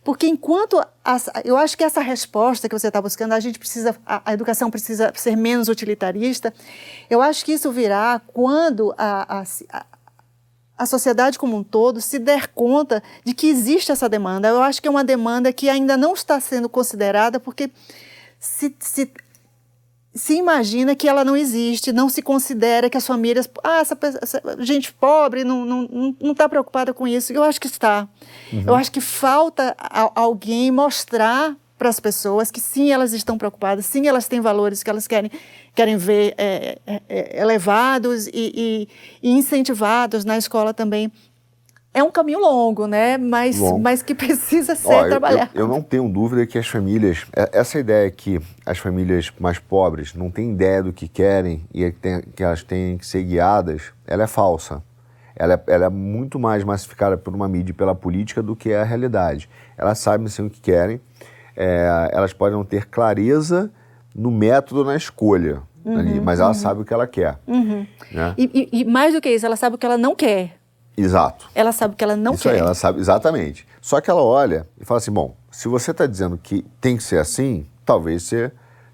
[0.03, 3.95] Porque enquanto as, eu acho que essa resposta que você está buscando, a gente precisa,
[4.07, 6.51] a, a, educação precisa ser menos utilitarista.
[7.07, 9.85] Eu acho que isso virá quando a, a,
[10.75, 14.47] a sociedade como um todo se der conta de que existe essa demanda.
[14.47, 17.69] Eu acho que é uma demanda que ainda não está sendo considerada porque
[18.39, 19.11] se, se
[20.13, 24.41] se imagina que ela não existe, não se considera que as famílias, ah, essa, essa
[24.59, 27.33] gente pobre não está não, não tá preocupada com isso.
[27.33, 28.07] Eu acho que está.
[28.51, 28.63] Uhum.
[28.67, 33.85] Eu acho que falta a, alguém mostrar para as pessoas que sim, elas estão preocupadas,
[33.85, 35.29] sim, elas têm valores que elas querem,
[35.75, 38.87] querem ver é, é, elevados e, e,
[39.21, 41.11] e incentivados na escola também
[41.93, 43.17] é um caminho longo, né?
[43.17, 45.51] Mas, mas que precisa ser Ó, trabalhado.
[45.53, 49.59] Eu, eu, não tenho dúvida que as famílias, é, essa ideia que as famílias mais
[49.59, 51.91] pobres não têm ideia do que querem e
[52.35, 54.81] que elas têm que ser guiadas, ela é falsa.
[55.35, 58.73] Ela é, ela é muito mais massificada por uma mídia e pela política do que
[58.73, 59.49] a realidade.
[59.77, 61.01] Elas sabem sim o que querem,
[61.55, 63.71] é, elas podem não ter clareza
[64.15, 66.45] no método, na escolha, uhum, ali, mas uhum.
[66.45, 67.39] ela sabe o que ela quer.
[67.47, 67.85] Uhum.
[68.11, 68.33] Né?
[68.37, 70.62] E, e, e mais do que isso, ela sabe o que ela não quer.
[70.95, 71.49] Exato.
[71.55, 72.53] Ela sabe que ela não Isso quer.
[72.53, 73.67] Aí, ela sabe, exatamente.
[73.81, 77.03] Só que ela olha e fala assim: bom, se você está dizendo que tem que
[77.03, 78.51] ser assim, talvez você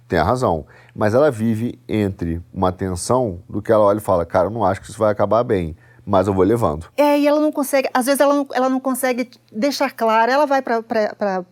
[0.08, 0.66] tenha razão.
[0.96, 4.66] Mas ela vive entre uma tensão do que ela olha e fala: cara, eu não
[4.66, 5.76] acho que isso vai acabar bem
[6.10, 6.88] mas eu vou levando.
[6.98, 10.48] É, e ela não consegue, às vezes ela não, ela não consegue deixar claro, ela
[10.48, 10.82] vai para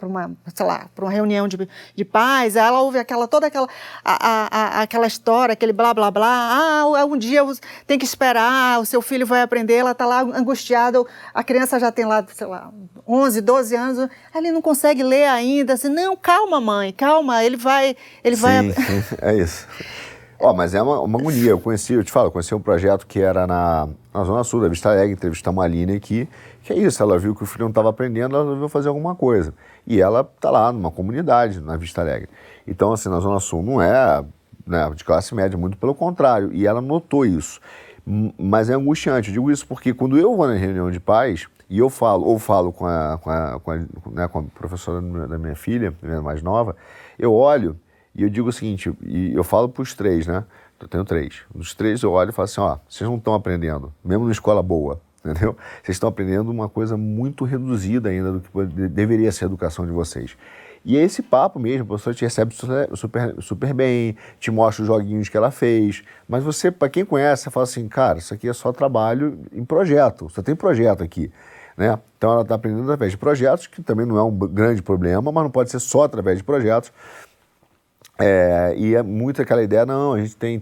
[0.01, 3.69] uma, sei lá, para uma reunião de, de pais, ela ouve aquela, toda aquela,
[4.03, 7.43] a, a, aquela história, aquele blá, blá, blá, ah, um dia
[7.85, 11.03] tem que esperar, o seu filho vai aprender, ela está lá angustiada,
[11.35, 12.71] a criança já tem lá, sei lá,
[13.07, 17.95] 11, 12 anos, ele não consegue ler ainda, assim, não, calma mãe, calma, ele vai,
[18.23, 18.71] ele sim, vai...
[18.71, 19.67] Sim, é isso.
[20.39, 21.51] Ó, oh, mas é uma, uma agonia.
[21.51, 24.61] Eu conheci, eu te falo, eu conheci um projeto que era na, na Zona Sul
[24.61, 26.29] da Vista Alegre, entrevistamos uma Aline aqui,
[26.63, 29.15] que é isso, ela viu que o filho não estava aprendendo, ela resolveu fazer alguma
[29.15, 29.53] coisa.
[29.85, 32.29] E ela está lá numa comunidade, na Vista Alegre.
[32.67, 34.23] Então, assim, na Zona Sul não é
[34.65, 36.53] né, de classe média, muito pelo contrário.
[36.53, 37.59] E ela notou isso.
[38.37, 39.29] Mas é angustiante.
[39.29, 42.37] Eu digo isso porque quando eu vou na reunião de pais, e eu falo, ou
[42.37, 43.77] falo com a, com a, com a,
[44.11, 46.75] né, com a professora da minha filha, mais nova,
[47.17, 47.77] eu olho
[48.17, 50.43] e eu digo o seguinte, e eu falo para os três, né?
[50.79, 51.41] Eu tenho três.
[51.53, 54.61] Dos três eu olho e falo assim, ó, vocês não estão aprendendo, mesmo numa escola
[54.63, 55.55] boa, entendeu?
[55.83, 59.91] Vocês estão aprendendo uma coisa muito reduzida ainda do que deveria ser a educação de
[59.91, 60.35] vocês.
[60.83, 64.87] E é esse papo mesmo, a professora te recebe super, super bem, te mostra os
[64.87, 68.47] joguinhos que ela fez, mas você, para quem conhece, você fala assim, cara, isso aqui
[68.47, 71.31] é só trabalho em projeto, só tem projeto aqui.
[71.75, 71.99] Né?
[72.17, 75.43] Então ela está aprendendo através de projetos, que também não é um grande problema, mas
[75.43, 76.91] não pode ser só através de projetos.
[78.19, 80.61] É, e é muito aquela ideia, não, a gente tem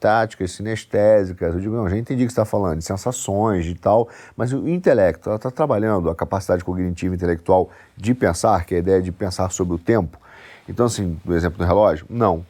[0.00, 1.54] táticas sinestésicas.
[1.54, 4.52] Eu digo, não, já entendi o que você está falando, de sensações e tal, mas
[4.52, 9.00] o intelecto, ela está trabalhando a capacidade cognitiva intelectual de pensar, que é a ideia
[9.00, 10.18] de pensar sobre o tempo.
[10.68, 12.44] Então, assim, do exemplo do relógio, não.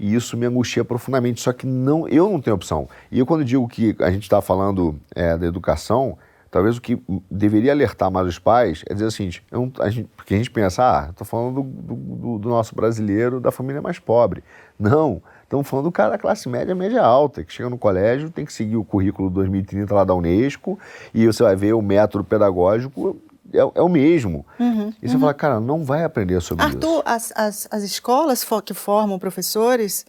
[0.00, 2.88] E isso me angustia profundamente, só que não, eu não tenho opção.
[3.10, 6.16] E eu, quando digo que a gente está falando é, da educação,
[6.50, 9.06] talvez o que deveria alertar mais os pais é dizer
[9.50, 13.40] eu, a gente, porque a gente pensa, ah, estou falando do, do, do, nosso brasileiro
[13.40, 14.42] da família mais pobre.
[14.78, 18.44] Não, estamos falando do cara da classe média, média alta, que chega no colégio, tem
[18.44, 20.78] que seguir o currículo 2030 lá da Unesco,
[21.12, 23.20] e você vai ver o método pedagógico
[23.52, 24.44] é, é, o mesmo.
[24.58, 25.20] Uhum, e você uhum.
[25.20, 26.98] fala, cara, não vai aprender sobre Arthur, isso.
[26.98, 30.04] Arthur, as, as, as escolas que formam professores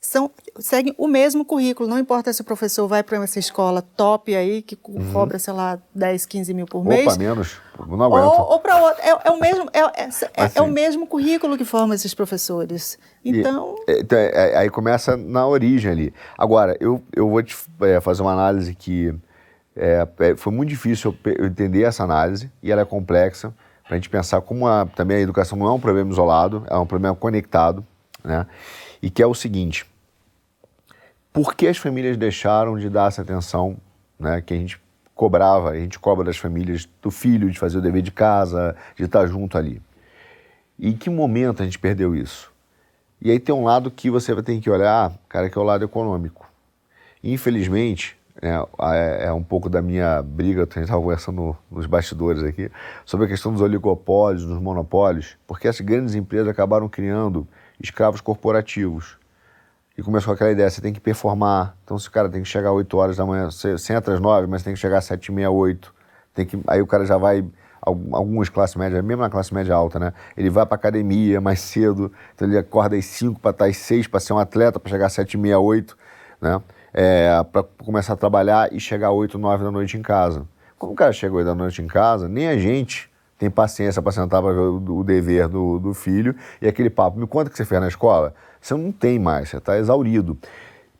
[0.00, 1.86] são, seguem o mesmo currículo.
[1.86, 5.12] Não importa se o professor vai para essa escola top aí, que uhum.
[5.12, 7.06] cobra, sei lá, 10, 15 mil por mês.
[7.06, 7.60] Opa, menos.
[7.86, 8.24] Não aguento.
[8.24, 9.02] Ou, ou para outro.
[9.02, 12.98] É, é, o mesmo, é, é, é, é, o mesmo currículo que forma esses professores.
[13.22, 13.76] Então.
[13.86, 16.14] E, então é, aí começa na origem ali.
[16.38, 17.54] Agora, eu, eu vou te
[18.00, 19.14] fazer uma análise que
[20.38, 24.40] foi muito difícil eu entender essa análise, e ela é complexa, para a gente pensar
[24.40, 27.84] como a, também a educação não é um problema isolado, é um problema conectado,
[28.24, 28.46] né?
[29.02, 29.86] E que é o seguinte:
[31.32, 33.76] por que as famílias deixaram de dar essa atenção
[34.18, 34.80] né, que a gente
[35.14, 39.04] cobrava, a gente cobra das famílias, do filho, de fazer o dever de casa, de
[39.04, 39.82] estar junto ali.
[40.78, 42.50] E em que momento a gente perdeu isso?
[43.20, 45.64] E aí tem um lado que você vai ter que olhar, cara, que é o
[45.64, 46.48] lado econômico.
[47.22, 52.42] Infelizmente, né, é, é, um pouco da minha briga, a gente estava conversando nos bastidores
[52.42, 52.70] aqui,
[53.04, 57.46] sobre a questão dos oligopólios, dos monopólios, porque essas grandes empresas acabaram criando
[57.80, 59.18] escravos corporativos
[60.00, 61.76] e começou aquela ideia, você tem que performar.
[61.84, 64.20] Então, se o cara tem que chegar às 8 horas da manhã, você, entra às
[64.20, 65.94] 9, mas tem que chegar às 7 e meia, 8.
[66.32, 67.44] Tem que, aí o cara já vai,
[67.82, 70.12] algumas classes médias, mesmo na classe média alta, né?
[70.36, 74.06] Ele vai para academia mais cedo, então ele acorda às 5 para estar às 6
[74.06, 75.96] para ser um atleta, para chegar às 7 e meia, 8,
[76.40, 76.62] né?
[76.94, 80.46] É, para começar a trabalhar e chegar às 8, 9 da noite em casa.
[80.78, 83.09] Quando o cara chega às 8 da noite em casa, nem a gente
[83.40, 87.48] tem paciência para sentar para o dever do, do filho e aquele papo, me conta
[87.48, 88.34] o que você fez na escola.
[88.60, 90.36] Você não tem mais, você está exaurido.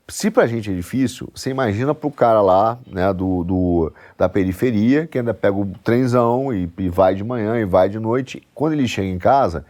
[0.08, 3.92] Se para a gente é difícil, você imagina para o cara lá, né, do, do,
[4.16, 7.98] da periferia, que ainda pega o trenzão e, e vai de manhã e vai de
[7.98, 8.42] noite.
[8.54, 9.66] Quando ele chega em casa,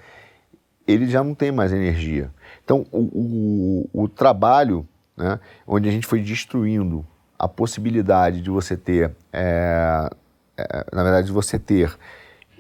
[0.87, 2.30] ele já não tem mais energia.
[2.64, 7.04] Então, o, o, o trabalho, né, onde a gente foi destruindo
[7.37, 10.09] a possibilidade de você ter, é,
[10.56, 11.92] é, na verdade, de você ter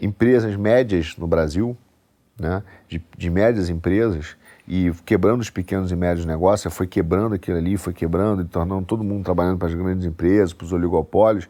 [0.00, 1.76] empresas médias no Brasil,
[2.38, 4.36] né, de, de médias empresas,
[4.66, 8.86] e quebrando os pequenos e médios negócios, foi quebrando aquilo ali, foi quebrando, e tornando
[8.86, 11.48] todo mundo trabalhando para as grandes empresas, para os oligopólios,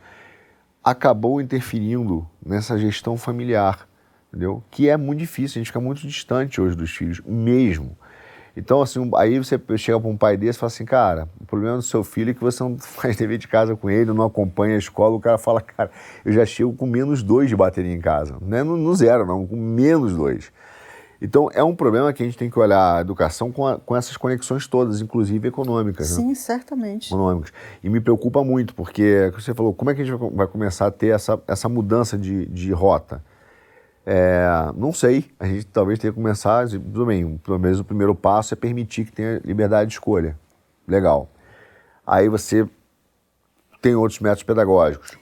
[0.83, 3.87] acabou interferindo nessa gestão familiar,
[4.29, 4.65] entendeu?
[4.71, 7.97] Que é muito difícil, a gente fica muito distante hoje dos filhos, mesmo.
[8.57, 11.77] Então, assim, aí você chega para um pai desse e fala assim, cara, o problema
[11.77, 14.75] do seu filho é que você não faz dever de casa com ele, não acompanha
[14.75, 15.91] a escola, o cara fala, cara,
[16.25, 18.37] eu já chego com menos dois de bateria em casa.
[18.41, 20.53] Não é no, no zero, não, com menos dois.
[21.23, 23.95] Então, é um problema que a gente tem que olhar a educação com, a, com
[23.95, 26.11] essas conexões todas, inclusive econômicas.
[26.11, 26.23] Né?
[26.23, 26.35] Sim, né?
[26.35, 27.09] certamente.
[27.09, 27.53] Econômicas.
[27.85, 30.91] E me preocupa muito, porque você falou, como é que a gente vai começar a
[30.91, 33.23] ter essa, essa mudança de, de rota?
[34.13, 38.13] É, não sei, a gente talvez tenha que começar, tudo bem, pelo menos o primeiro
[38.13, 40.37] passo é permitir que tenha liberdade de escolha.
[40.89, 41.31] Legal.
[42.05, 42.69] Aí você
[43.81, 45.17] tem outros métodos pedagógicos.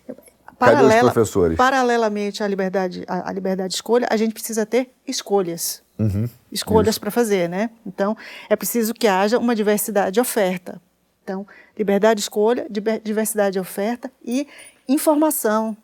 [0.58, 1.58] Paralela, Cadê os professores?
[1.58, 7.10] Paralelamente à liberdade, à, liberdade de escolha, a gente precisa ter escolhas uhum, escolhas para
[7.10, 7.68] fazer, né?
[7.86, 8.16] Então,
[8.48, 10.80] é preciso que haja uma diversidade de oferta.
[11.22, 11.46] Então,
[11.76, 12.66] liberdade de escolha,
[13.04, 14.48] diversidade de oferta e
[14.88, 15.76] informação.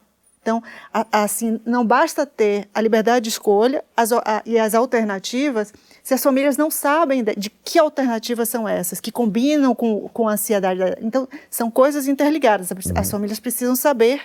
[0.44, 0.62] Então,
[1.11, 6.22] assim, não basta ter a liberdade de escolha as, a, e as alternativas se as
[6.22, 10.80] famílias não sabem de, de, que alternativas são essas, que combinam com, com a ansiedade.
[11.00, 12.70] Então, são coisas interligadas.
[12.70, 13.04] As uhum.
[13.04, 14.20] famílias precisam saber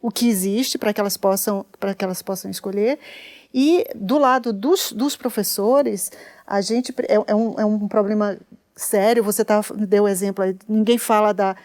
[0.00, 2.98] o que existe para que elas possam para que elas possam escolher
[3.54, 6.10] e do lado dos, dos professores,
[6.46, 8.38] a gente é, é, um, é um problema
[8.74, 9.22] sério.
[9.22, 11.56] Você tá, deu exemplo aí, ninguém fala da.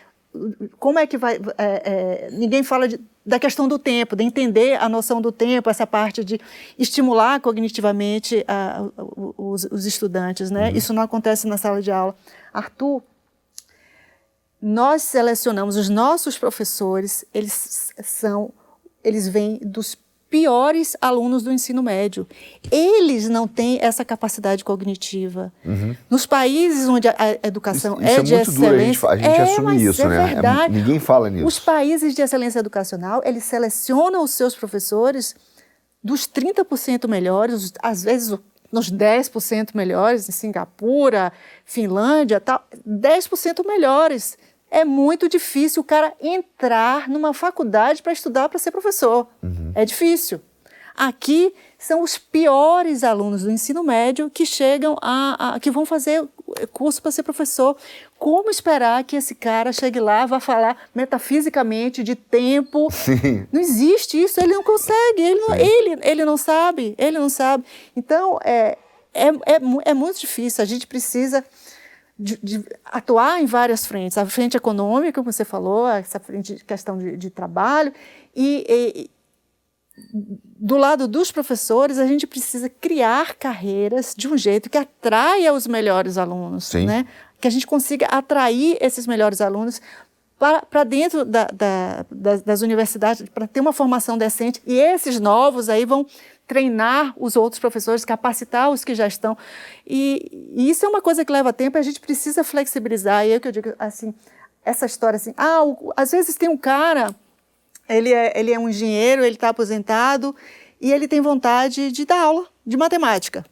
[0.78, 1.40] Como é que vai.
[1.58, 5.70] É, é, ninguém fala de, da questão do tempo, de entender a noção do tempo,
[5.70, 6.40] essa parte de
[6.80, 8.90] estimular cognitivamente a, a,
[9.38, 10.50] os, os, estudantes.
[10.50, 10.70] Né?
[10.70, 10.78] Uhum.
[10.78, 12.16] Isso não acontece na sala de aula.
[12.54, 13.04] Arthur,
[14.62, 18.54] nós selecionamos os nossos professores, eles são,
[19.04, 19.94] eles vêm dos
[20.30, 22.28] piores alunos do ensino médio.
[22.72, 25.52] Eles não têm essa capacidade cognitiva.
[25.66, 25.96] Uhum.
[26.10, 29.30] Nos países onde a educação isso, é, isso é de excelência, duro, a gente, a
[29.30, 30.66] gente é, assume isso, é né?
[30.66, 31.46] É ninguém fala nisso.
[31.46, 35.36] Os países de excelência educacional, eles selecionam os seus professores
[36.04, 38.38] dos 30% melhores, às vezes
[38.72, 41.32] nos 10% melhores, em Singapura,
[41.64, 44.38] Finlândia, tal, 10% melhores.
[44.70, 49.28] É muito difícil o cara entrar numa faculdade para estudar para ser professor.
[49.42, 49.72] Uhum.
[49.74, 50.42] É difícil.
[50.98, 56.28] Aqui são os piores alunos do ensino médio que chegam a, a que vão fazer
[56.74, 57.78] curso para ser professor.
[58.18, 62.90] Como esperar que esse cara chegue lá, vá falar metafisicamente de tempo?
[62.92, 63.46] Sim.
[63.52, 67.64] Não existe isso, ele não consegue, ele não, ele, ele não sabe, ele não sabe.
[67.96, 68.76] Então, é,
[69.14, 71.46] é, é, é muito difícil, a gente precisa
[72.20, 74.18] de, de, atuar em várias frentes.
[74.18, 77.94] A frente econômica, como você falou, essa frente de questão de, de trabalho,
[78.36, 79.10] e, e
[80.60, 85.68] do lado dos professores, a gente precisa criar carreiras de um jeito que atraia os
[85.68, 86.86] melhores alunos, Sim.
[86.86, 87.06] né?
[87.40, 89.82] Que a gente consiga atrair esses melhores alunos
[90.40, 94.62] para dentro da, da, das, das universidades, para ter uma formação decente.
[94.68, 96.06] E esses novos aí vão
[96.48, 99.38] treinar os outros professores, capacitar os que já estão.
[99.86, 103.26] E, e isso é uma coisa que leva tempo e a gente precisa flexibilizar.
[103.26, 104.14] E é que eu digo, assim,
[104.64, 107.14] essa história assim, ah, o, às vezes tem um cara
[107.90, 110.36] ele é, ele é um engenheiro, ele está aposentado
[110.80, 113.46] e ele tem vontade de dar aula de matemática.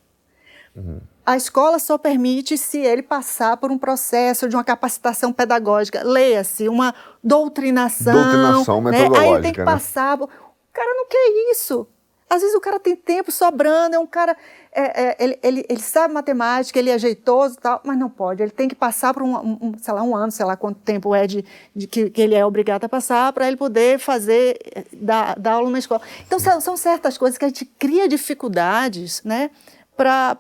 [0.75, 0.99] Uhum.
[1.25, 6.03] A escola só permite se ele passar por um processo de uma capacitação pedagógica.
[6.03, 8.13] Leia-se, uma doutrinação.
[8.13, 9.19] Doutrinação metodológica.
[9.19, 9.27] Né?
[9.27, 9.65] Aí ele tem que né?
[9.65, 10.21] passar.
[10.21, 10.27] O
[10.71, 11.87] cara não quer isso.
[12.27, 14.35] Às vezes o cara tem tempo sobrando, é um cara.
[14.71, 18.41] É, é, ele, ele, ele, sabe matemática, ele é jeitoso e tal, mas não pode.
[18.41, 21.13] Ele tem que passar por um, um, sei lá, um ano, sei lá quanto tempo
[21.13, 24.57] é de, de que, que, ele é obrigado a passar para ele poder fazer,
[24.91, 26.01] dar, dar aula na escola.
[26.25, 29.51] Então são, são certas coisas que a gente cria dificuldades, né?
[29.95, 30.37] Para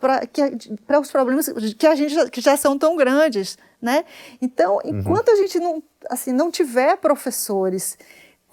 [0.99, 4.03] os problemas que a gente já, que já são tão grandes, né?
[4.41, 4.99] Então, uhum.
[4.99, 5.33] enquanto uhum.
[5.33, 7.97] a gente não, assim, não tiver professores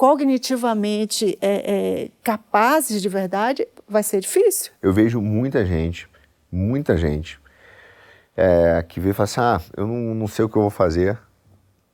[0.03, 4.73] cognitivamente é, é, capazes de verdade, vai ser difícil.
[4.83, 6.09] Eu vejo muita gente,
[6.51, 7.39] muita gente,
[8.37, 10.73] é, que vê e fala assim: ah, eu não, não, sei o que eu vou
[10.73, 11.17] fazer,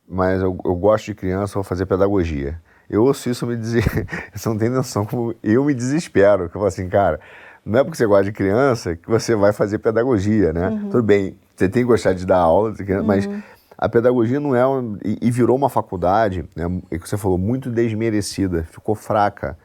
[0.09, 2.59] mas eu, eu gosto de criança, vou fazer pedagogia.
[2.88, 3.85] Eu ouço isso me dizer,
[4.35, 6.49] você não tem noção como eu me desespero.
[6.49, 7.21] Que eu falo assim, cara,
[7.62, 10.68] não é porque você gosta de criança que você vai fazer pedagogia, né?
[10.71, 10.88] Uhum.
[10.88, 12.73] Tudo bem, você tem que gostar de dar aula,
[13.05, 13.42] mas uhum
[13.79, 14.62] a pedagogia não é
[15.05, 19.57] e, e virou uma faculdade, né, é que você falou muito desmerecida, ficou fraca.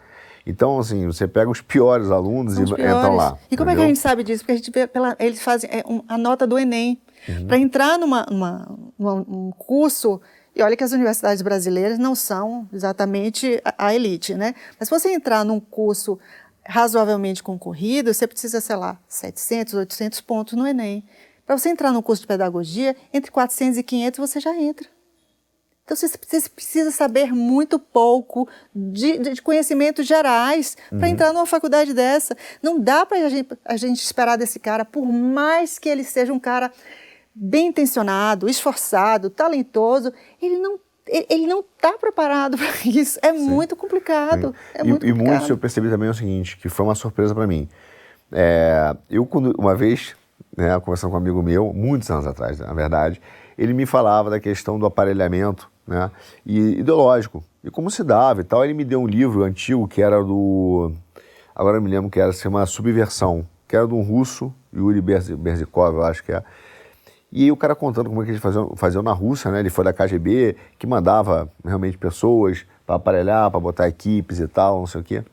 [0.46, 2.86] Então, assim, você pega os piores alunos São e piores.
[2.86, 3.38] entram lá.
[3.50, 3.72] E como entendeu?
[3.72, 4.44] é que a gente sabe disso?
[4.44, 7.02] Porque a gente vê pela, eles fazem é, um, a nota do Enem.
[7.28, 7.48] Uhum.
[7.48, 10.22] Para entrar numa, numa, numa, um curso,
[10.54, 14.54] e olha que as universidades brasileiras não são exatamente a, a elite, né?
[14.78, 16.20] Mas se você entrar num curso
[16.66, 21.04] razoavelmente concorrido, você precisa, sei lá, 700, 800 pontos no Enem.
[21.46, 24.88] Para você entrar no curso de pedagogia, entre 400 e 500 você já entra.
[25.86, 31.00] Então você, precisa saber muito pouco de, de conhecimentos gerais uhum.
[31.00, 32.38] para entrar numa faculdade dessa.
[32.62, 36.32] Não dá para a gente, a gente esperar desse cara, por mais que ele seja
[36.32, 36.72] um cara
[37.36, 43.20] bem intencionado, esforçado, talentoso, ele não ele não está preparado para isso.
[43.22, 43.40] É Sim.
[43.40, 44.56] muito complicado.
[44.74, 45.40] É e, muito e complicado.
[45.40, 47.68] muito eu percebi também o seguinte, que foi uma surpresa para mim.
[48.32, 50.16] É, eu quando uma vez
[50.56, 53.22] né, conversando com um amigo meu, muitos anos atrás, na verdade,
[53.58, 56.10] ele me falava da questão do aparelhamento né,
[56.46, 58.64] e ideológico, e como se dava e tal.
[58.64, 60.92] Ele me deu um livro antigo que era do.
[61.56, 65.02] Agora eu me lembro que era, se chama Subversão, que era de um russo, Yuri
[65.02, 66.44] Berzikov, eu acho que é.
[67.32, 69.60] E aí o cara contando como é que eles faziam, faziam na Rússia, né?
[69.60, 74.80] Ele foi da KGB, que mandava realmente pessoas para aparelhar, para botar equipes e tal,
[74.80, 75.24] não sei o quê.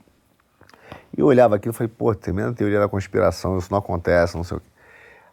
[1.17, 4.45] E eu olhava aquilo e falei, pô, tremenda teoria da conspiração, isso não acontece, não
[4.45, 4.70] sei o quê.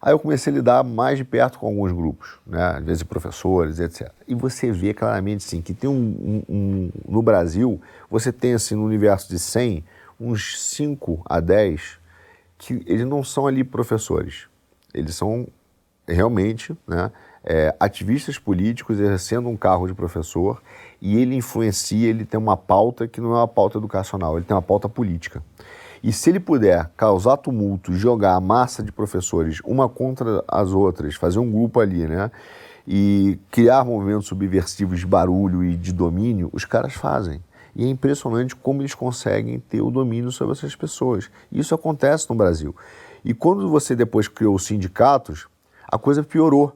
[0.08, 2.78] Aí eu comecei a lidar mais de perto com alguns grupos, né?
[2.78, 4.10] às vezes professores, etc.
[4.26, 5.94] E você vê claramente sim, que tem um,
[6.48, 9.84] um, um, No Brasil, você tem assim, no universo de 100,
[10.18, 12.00] uns 5 a 10
[12.58, 14.46] que eles não são ali professores.
[14.94, 15.46] Eles são
[16.08, 17.12] realmente né,
[17.44, 20.62] é, ativistas políticos exercendo um cargo de professor
[21.02, 24.56] e ele influencia, ele tem uma pauta que não é uma pauta educacional, ele tem
[24.56, 25.44] uma pauta política.
[26.04, 31.16] E se ele puder causar tumulto, jogar a massa de professores uma contra as outras,
[31.16, 32.32] fazer um grupo ali, né?
[32.88, 37.42] E criar movimentos subversivos de barulho e de domínio, os caras fazem.
[37.76, 41.30] E é impressionante como eles conseguem ter o domínio sobre essas pessoas.
[41.52, 42.76] Isso acontece no Brasil.
[43.24, 45.48] E quando você depois criou os sindicatos,
[45.88, 46.74] a coisa piorou.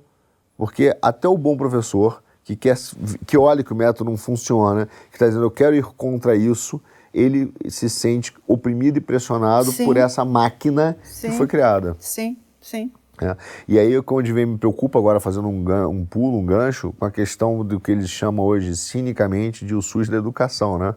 [0.57, 2.78] Porque até o bom professor, que, quer,
[3.26, 6.80] que olha que o método não funciona, que está dizendo eu quero ir contra isso,
[7.14, 9.86] ele se sente oprimido e pressionado sim.
[9.86, 11.30] por essa máquina sim.
[11.30, 11.95] que foi criada.
[11.99, 12.91] Sim, sim.
[13.22, 13.36] É.
[13.68, 17.12] E aí, onde vem, me preocupa agora, fazendo um, um pulo, um gancho, com a
[17.12, 20.95] questão do que eles chamam hoje, cinicamente, de o SUS da educação, né?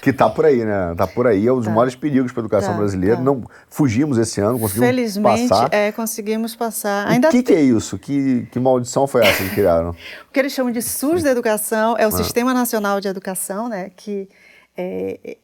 [0.00, 0.92] que está por aí, né?
[0.92, 1.70] Está por aí, é um dos tá.
[1.70, 3.16] maiores perigos para a educação tá, brasileira.
[3.16, 3.22] Tá.
[3.22, 5.68] Não fugimos esse ano, conseguimos Felizmente, passar.
[5.72, 7.06] é, conseguimos passar.
[7.06, 7.98] Ainda o que, que, é isso?
[7.98, 9.90] Que, que maldição foi essa que criaram?
[10.28, 12.12] o que eles chamam de SUS da educação é o ah.
[12.12, 13.90] Sistema Nacional de Educação, né?
[13.94, 14.28] Que
[14.76, 15.36] é,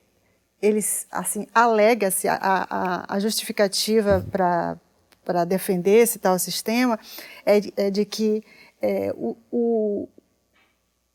[0.60, 4.78] eles, assim, alega-se a, a, a justificativa para
[5.26, 6.96] para defender esse tal sistema
[7.44, 8.44] é de, é de que
[8.80, 10.08] é, o, o,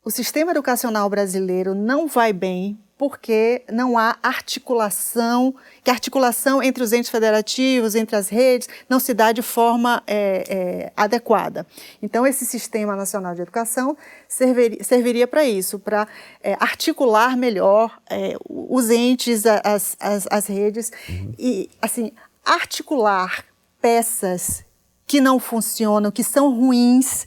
[0.04, 6.84] o sistema educacional brasileiro não vai bem porque não há articulação, que a articulação entre
[6.84, 11.66] os entes federativos, entre as redes, não se dá de forma é, é, adequada.
[12.00, 13.96] Então, esse Sistema Nacional de Educação
[14.28, 16.06] serviria, serviria para isso, para
[16.40, 21.34] é, articular melhor é, os entes, as, as, as redes, uhum.
[21.36, 22.12] e, assim,
[22.44, 23.44] articular
[23.80, 24.64] peças
[25.08, 27.26] que não funcionam, que são ruins,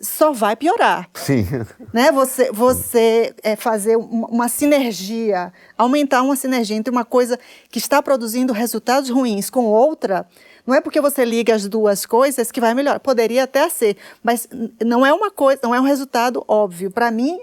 [0.00, 1.08] só vai piorar.
[1.14, 1.46] Sim.
[1.92, 2.10] Né?
[2.12, 7.38] Você, você é, fazer uma sinergia, aumentar uma sinergia entre uma coisa
[7.70, 10.26] que está produzindo resultados ruins com outra,
[10.66, 12.98] não é porque você liga as duas coisas que vai melhorar.
[13.00, 14.48] Poderia até ser, mas
[14.84, 16.90] não é uma coisa, não é um resultado óbvio.
[16.90, 17.40] Para mim,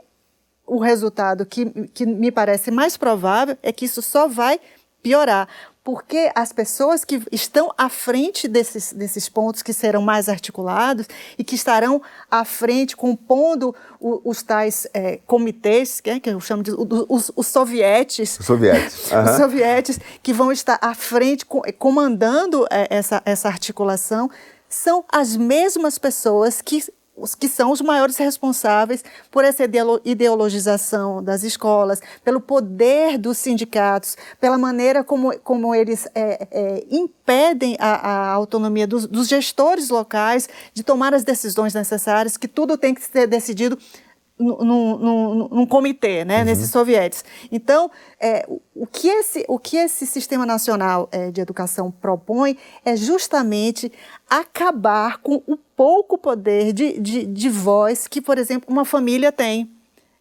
[0.66, 4.60] o resultado que, que me parece mais provável é que isso só vai
[5.02, 5.47] piorar
[5.84, 11.07] porque as pessoas que estão à frente desses, desses pontos que serão mais articulados
[11.38, 16.39] e que estarão à frente compondo o, os tais é, comitês, que, é, que eu
[16.39, 19.11] chamo de os, os sovietes, os sovietes.
[19.11, 19.23] Uhum.
[19.25, 21.45] os sovietes que vão estar à frente
[21.79, 24.29] comandando é, essa, essa articulação,
[24.69, 26.84] são as mesmas pessoas que
[27.22, 29.63] os que são os maiores responsáveis por essa
[30.03, 37.78] ideologização das escolas, pelo poder dos sindicatos, pela maneira como, como eles é, é, impedem
[37.80, 42.93] a, a autonomia dos, dos, gestores locais de tomar as decisões necessárias, que tudo tem
[42.93, 43.78] que ser decidido
[44.42, 46.46] num, num, num comitê, né, uhum.
[46.46, 47.24] nesses sovietes.
[47.52, 52.96] Então, é, o, que esse, o que esse Sistema Nacional é, de Educação propõe é
[52.96, 53.92] justamente
[54.30, 59.70] acabar com o pouco poder de, de, de voz que, por exemplo, uma família tem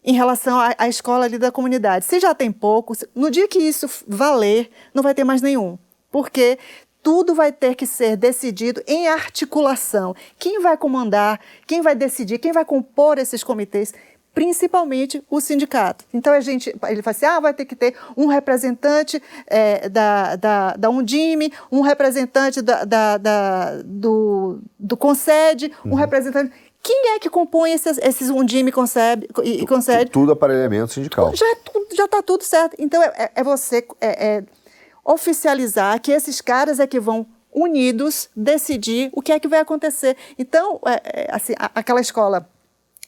[0.03, 2.05] em relação à, à, escola ali da comunidade.
[2.05, 5.77] Se já tem pouco, no dia que isso valer, não vai ter mais nenhum.
[6.11, 6.57] Porque
[7.03, 10.15] tudo vai ter que ser decidido em articulação.
[10.37, 13.93] Quem vai comandar, quem vai decidir, quem vai compor esses comitês
[14.33, 16.05] principalmente o sindicato.
[16.13, 20.35] Então a gente, ele fala assim, ah, vai ter que ter um representante é, da,
[20.35, 25.95] da, da Undime, um representante da, da, da do, do Concede, um uhum.
[25.95, 26.51] representante...
[26.83, 30.09] Quem é que compõe esses, esses Undime concebe, e, Concede?
[30.09, 31.31] Tudo aparelhamento sindical.
[31.35, 31.55] Já é
[31.95, 32.75] já está tudo certo.
[32.79, 34.43] Então é, é, é você é, é,
[35.05, 40.17] oficializar que esses caras é que vão unidos decidir o que é que vai acontecer.
[40.39, 42.49] Então, é, assim, aquela escola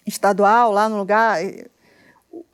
[0.06, 1.40] estadual, lá no lugar.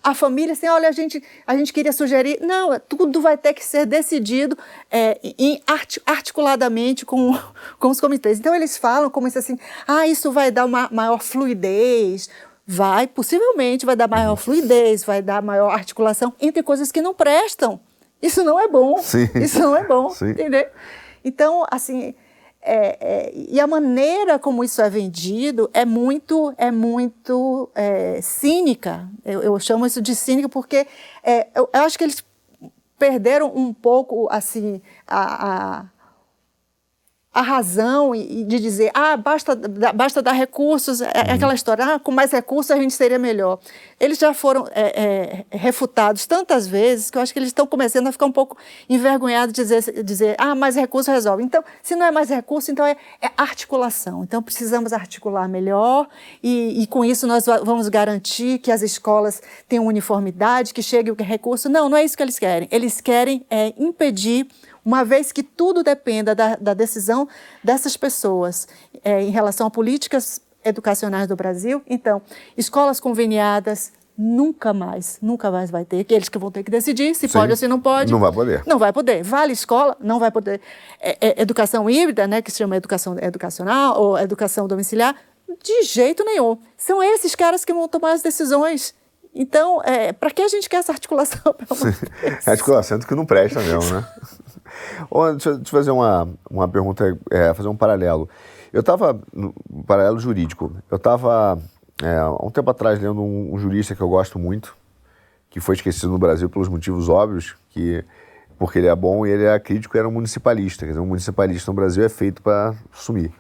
[0.04, 2.40] A família, assim, olha, a gente, a gente queria sugerir.
[2.42, 4.58] Não, tudo vai ter que ser decidido
[4.92, 7.38] é, em art, articuladamente com,
[7.80, 8.40] com os comitês.
[8.40, 12.30] Então, eles falam como isso assim: ah, isso vai dar uma maior fluidez.
[12.72, 17.80] Vai, possivelmente, vai dar maior fluidez, vai dar maior articulação entre coisas que não prestam.
[18.22, 19.00] Isso não é bom.
[19.00, 19.28] Sim.
[19.36, 20.30] Isso não é bom, Sim.
[20.30, 20.68] entendeu?
[21.24, 22.14] Então, assim,
[22.62, 29.10] é, é, e a maneira como isso é vendido é muito, é muito é, cínica.
[29.24, 30.86] Eu, eu, chamo isso de cínica porque
[31.24, 32.24] é, eu, eu, acho que eles
[32.98, 35.86] perderam um pouco assim a, a
[37.32, 39.56] a razão de dizer, ah, basta,
[39.94, 41.36] basta dar recursos, é, é uhum.
[41.36, 43.60] aquela história, ah, com mais recursos a gente seria melhor.
[44.00, 48.08] Eles já foram é, é, refutados tantas vezes que eu acho que eles estão começando
[48.08, 51.44] a ficar um pouco envergonhados de dizer, dizer ah, mais recursos resolve.
[51.44, 54.24] Então, se não é mais recurso, então é, é articulação.
[54.24, 56.08] Então, precisamos articular melhor
[56.42, 61.16] e, e, com isso nós vamos garantir que as escolas tenham uniformidade, que chegue o
[61.16, 61.68] recurso.
[61.68, 62.68] Não, não é isso que eles querem.
[62.72, 64.48] Eles querem é, impedir
[64.84, 67.28] uma vez que tudo dependa da, da decisão
[67.64, 68.68] dessas pessoas
[69.04, 72.22] é, em relação a políticas educacionais do Brasil, então,
[72.58, 77.16] escolas conveniadas, nunca mais, nunca mais vai ter, que eles que vão ter que decidir
[77.16, 78.12] se Sim, pode ou se não pode.
[78.12, 78.64] Não vai poder.
[78.66, 79.24] Não vai poder.
[79.24, 80.60] Vale escola, não vai poder.
[81.00, 85.16] É, é, educação híbrida, né, que se chama educação educacional ou educação domiciliar,
[85.64, 86.58] de jeito nenhum.
[86.78, 88.94] São esses caras que vão tomar as decisões.
[89.34, 91.56] Então, é, para que a gente quer essa articulação?
[92.46, 94.06] articulação que não presta mesmo, né?
[95.34, 98.30] deixa, eu te fazer uma, uma pergunta, é, fazer um paralelo.
[98.72, 101.60] Eu estava, um paralelo jurídico, eu estava,
[102.04, 104.76] é, há um tempo atrás, lendo um, um, jurista que eu gosto muito,
[105.50, 108.04] que foi esquecido no Brasil pelos motivos óbvios, que
[108.60, 110.86] porque ele é bom e ele é crítico era um municipalista.
[110.86, 113.32] Quer dizer, um municipalista no Brasil é feito para sumir.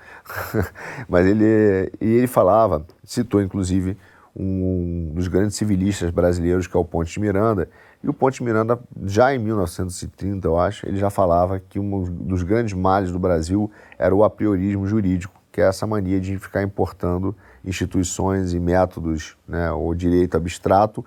[1.09, 3.97] Mas ele, e ele falava, citou inclusive
[4.33, 7.69] um dos grandes civilistas brasileiros, que é o Ponte de Miranda,
[8.01, 12.43] E o Ponte Miranda, já em 1930, eu acho, ele já falava que um dos
[12.43, 17.35] grandes males do Brasil era o apriorismo jurídico, que é essa mania de ficar importando
[17.65, 21.03] instituições e métodos, né, ou direito abstrato,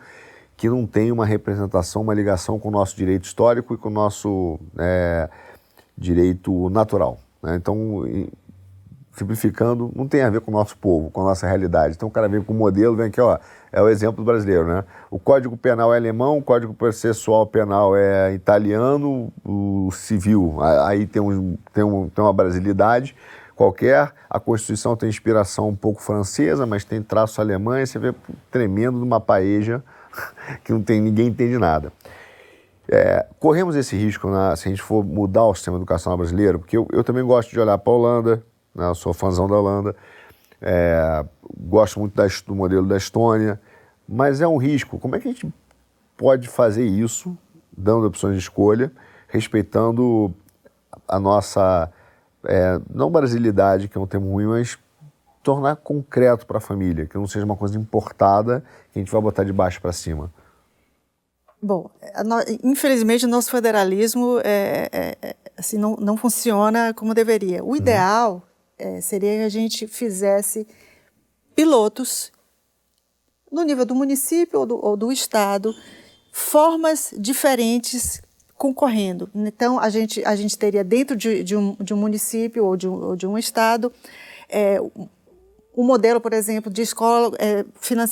[0.54, 3.92] que não tem uma representação, uma ligação com o nosso direito histórico e com o
[3.92, 5.30] nosso é,
[5.96, 7.18] direito natural.
[7.42, 7.56] Né?
[7.56, 8.04] Então,
[9.12, 11.94] simplificando, não tem a ver com o nosso povo, com a nossa realidade.
[11.94, 13.38] Então o cara vem com o modelo, vem aqui, ó,
[13.72, 14.84] é o exemplo brasileiro, né?
[15.10, 21.22] O Código Penal é alemão, o Código Processual Penal é italiano, o civil, aí tem,
[21.22, 23.16] um, tem, um, tem uma brasilidade
[23.56, 28.14] qualquer, a Constituição tem inspiração um pouco francesa, mas tem traço alemão, e você vê
[28.50, 29.82] tremendo numa paeja
[30.64, 31.92] que não tem, ninguém entende nada.
[32.88, 36.76] É, corremos esse risco né, se a gente for mudar o sistema educacional brasileiro, porque
[36.76, 38.42] eu, eu também gosto de olhar para a Holanda,
[38.74, 38.88] né?
[38.88, 39.94] Eu sou fãzão da Holanda.
[40.62, 41.24] É,
[41.58, 43.60] gosto muito da, do modelo da Estônia,
[44.08, 44.98] mas é um risco.
[44.98, 45.52] Como é que a gente
[46.16, 47.36] pode fazer isso,
[47.76, 48.92] dando opções de escolha,
[49.26, 50.32] respeitando
[51.08, 51.90] a nossa,
[52.44, 54.78] é, não brasilidade, que é um termo ruim, mas
[55.42, 59.20] tornar concreto para a família, que não seja uma coisa importada que a gente vai
[59.20, 60.32] botar de baixo para cima?
[61.60, 61.90] Bom,
[62.62, 67.62] infelizmente o nosso federalismo é, é, é, assim, não, não funciona como deveria.
[67.62, 68.42] O uhum.
[68.82, 70.66] É, seria que a gente fizesse
[71.54, 72.32] pilotos
[73.50, 75.74] no nível do município ou do, ou do estado,
[76.32, 78.22] formas diferentes
[78.56, 79.28] concorrendo.
[79.34, 82.88] Então, a gente, a gente teria dentro de, de, um, de um município ou de
[82.88, 83.92] um, ou de um estado
[84.48, 84.80] é,
[85.76, 87.64] um modelo, por exemplo, de escola, é,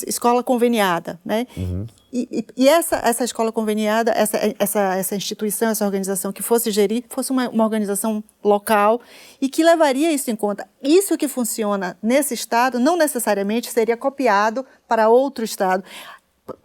[0.06, 1.46] escola conveniada, né?
[1.56, 1.86] Uhum.
[2.12, 6.70] E, e, e, essa, essa escola conveniada, essa, essa, essa instituição, essa organização que fosse
[6.70, 9.00] gerir, fosse uma, uma organização local
[9.40, 10.68] e que levaria isso em conta.
[10.82, 15.84] Isso que funciona nesse estado não necessariamente seria copiado para outro estado.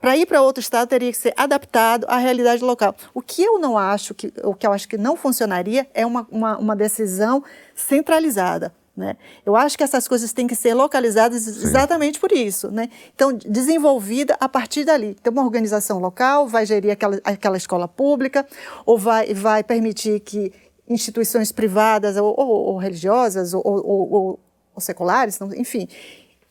[0.01, 2.95] Para ir para outro estado teria que ser adaptado à realidade local.
[3.13, 6.27] O que eu não acho que, o que eu acho que não funcionaria é uma,
[6.31, 7.43] uma, uma decisão
[7.75, 9.17] centralizada né?
[9.45, 11.49] Eu acho que essas coisas têm que ser localizadas Sim.
[11.63, 12.71] exatamente por isso.
[12.71, 12.89] Né?
[13.13, 15.15] Então, desenvolvida a partir dali.
[15.19, 18.45] Então, uma organização local vai gerir aquela, aquela escola pública
[18.85, 20.53] ou vai, vai permitir que
[20.87, 24.39] instituições privadas ou, ou, ou religiosas ou, ou,
[24.77, 25.87] seculares, enfim,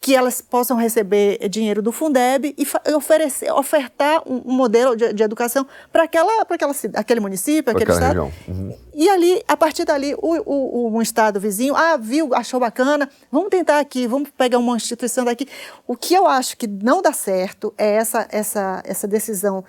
[0.04, 5.66] que elas possam receber dinheiro do Fundeb e oferecer, ofertar um, modelo de, de educação
[5.90, 8.30] para aquela, aquela, aquele município, aquele estado.
[8.46, 8.76] Uhum.
[8.92, 13.48] E ali, a partir dali, o, o, um estado vizinho, ah, viu, achou bacana, vamos
[13.48, 15.48] tentar aqui, vamos pegar uma instituição daqui.
[15.86, 19.64] O que eu acho que não dá certo é essa, essa, essa decisão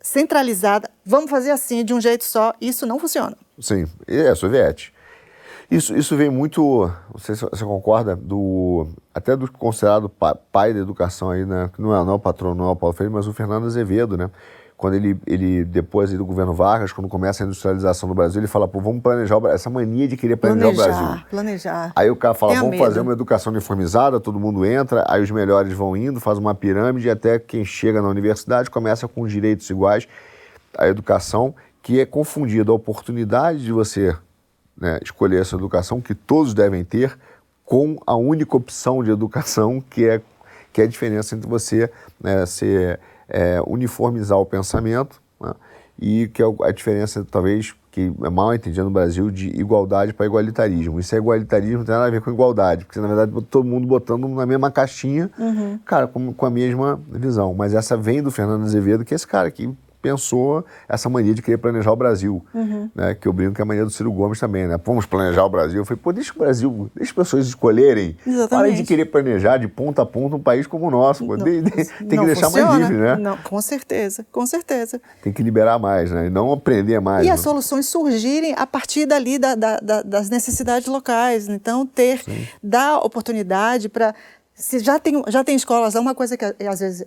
[0.00, 3.36] centralizada, vamos fazer assim, de um jeito só, isso não funciona.
[3.58, 4.99] Sim, é soviético.
[5.70, 10.08] Isso, isso vem muito, não sei se você concorda, do, até do considerado
[10.50, 11.70] pai da educação aí, né?
[11.72, 13.66] Que não é, não é o patrão, não é o Paulo Freire, mas o Fernando
[13.66, 14.28] Azevedo, né?
[14.76, 18.66] Quando ele, ele depois do governo Vargas, quando começa a industrialização do Brasil, ele fala,
[18.66, 19.54] pô, vamos planejar o Brasil.
[19.54, 21.24] Essa mania de querer planejar, planejar o Brasil.
[21.30, 21.92] Planejar.
[21.94, 22.82] Aí o cara fala, vamos medo.
[22.82, 27.08] fazer uma educação uniformizada, todo mundo entra, aí os melhores vão indo, faz uma pirâmide,
[27.08, 30.08] até quem chega na universidade começa com direitos iguais
[30.76, 34.16] à educação, que é confundida a oportunidade de você
[34.76, 37.16] né, escolher essa educação que todos devem ter
[37.64, 40.20] com a única opção de educação que é,
[40.72, 41.90] que é a diferença entre você
[42.20, 42.98] né, ser,
[43.28, 45.54] é, uniformizar o pensamento né,
[46.00, 50.24] e que é a diferença, talvez, que é mal entendida no Brasil, de igualdade para
[50.24, 50.98] igualitarismo.
[50.98, 53.86] Isso é igualitarismo, não tem nada a ver com igualdade, porque na verdade todo mundo
[53.86, 55.78] botando na mesma caixinha, uhum.
[55.84, 57.52] cara, com, com a mesma visão.
[57.54, 61.42] Mas essa vem do Fernando Azevedo, que é esse cara que pensou essa mania de
[61.42, 62.90] querer planejar o Brasil, uhum.
[62.94, 63.14] né?
[63.14, 64.78] Que eu brinco que é a mania do Ciro Gomes também, né?
[64.84, 65.80] Vamos planejar o Brasil.
[65.80, 68.16] Eu falei, pô, deixa o Brasil, deixa as pessoas escolherem.
[68.26, 68.48] Exatamente.
[68.48, 71.24] Para de querer planejar de ponta a ponta um país como o nosso.
[71.24, 72.70] Não, tem que deixar funciona.
[72.70, 73.16] mais livre, né?
[73.16, 75.00] Não, com certeza, com certeza.
[75.22, 76.26] Tem que liberar mais, né?
[76.26, 77.24] E não aprender mais.
[77.24, 77.34] E né?
[77.34, 81.48] as soluções surgirem a partir dali da, da, da, das necessidades locais.
[81.48, 82.46] Então, ter, Sim.
[82.62, 84.14] dar oportunidade para
[84.60, 87.06] se já tem, já tem escolas, é uma coisa que às vezes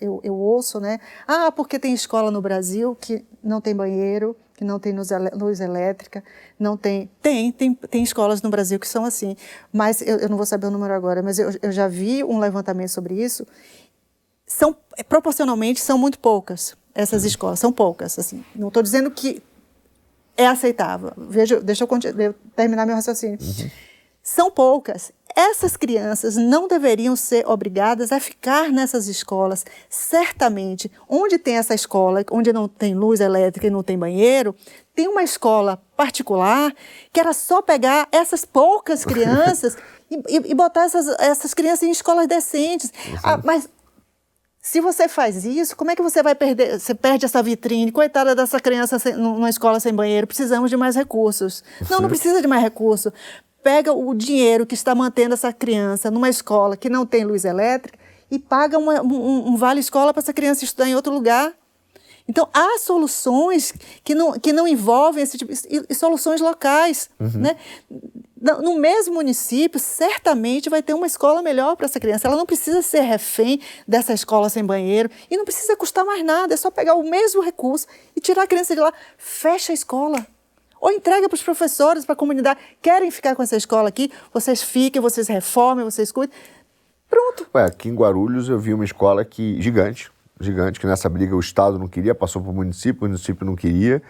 [0.00, 0.98] eu, eu ouço, né?
[1.28, 6.24] Ah, porque tem escola no Brasil que não tem banheiro, que não tem luz, elétrica,
[6.58, 7.10] não tem.
[7.20, 9.36] Tem, tem, tem escolas no Brasil que são assim,
[9.70, 12.38] mas eu, eu não vou saber o número agora, mas eu, eu já vi um
[12.38, 13.46] levantamento sobre isso.
[14.46, 14.74] São,
[15.06, 17.28] proporcionalmente, são muito poucas essas uhum.
[17.28, 18.18] escolas, são poucas.
[18.18, 18.42] Assim.
[18.56, 19.42] Não estou dizendo que
[20.38, 21.12] é aceitável.
[21.16, 21.88] Veja, deixa eu,
[22.18, 23.38] eu terminar meu raciocínio.
[23.40, 23.70] Uhum.
[24.22, 29.64] São poucas essas crianças não deveriam ser obrigadas a ficar nessas escolas.
[29.88, 34.54] Certamente, onde tem essa escola, onde não tem luz elétrica e não tem banheiro,
[34.94, 36.72] tem uma escola particular
[37.12, 39.76] que era só pegar essas poucas crianças
[40.10, 42.92] e, e, e, botar essas, essas crianças em escolas decentes.
[43.22, 43.68] Ah, mas
[44.62, 46.80] Se você faz isso, como é que você vai perder?
[46.80, 50.26] Você perde essa vitrine, coitada dessa criança sem, numa escola sem banheiro.
[50.26, 51.62] Precisamos de mais recursos.
[51.90, 53.12] Não, não precisa de mais recurso.
[53.64, 57.98] Pega o dinheiro que está mantendo essa criança numa escola que não tem luz elétrica
[58.30, 61.52] e paga uma, um, um vale escola para essa criança estudar em outro lugar.
[62.28, 67.08] Então, há soluções que não, que não envolvem esse tipo de soluções locais.
[67.18, 67.40] Uhum.
[67.40, 67.56] Né?
[68.62, 72.28] No mesmo município, certamente vai ter uma escola melhor para essa criança.
[72.28, 76.52] Ela não precisa ser refém dessa escola sem banheiro e não precisa custar mais nada.
[76.52, 78.92] É só pegar o mesmo recurso e tirar a criança de lá.
[79.16, 80.26] Fecha a escola.
[80.84, 82.60] Ou entrega para os professores, para a comunidade.
[82.82, 84.12] Querem ficar com essa escola aqui?
[84.34, 86.36] Vocês fiquem, vocês reformem, vocês cuidem.
[87.08, 87.46] Pronto.
[87.54, 91.40] Ué, aqui em Guarulhos eu vi uma escola que gigante, gigante, que nessa briga o
[91.40, 94.02] Estado não queria, passou para o município, o município não queria.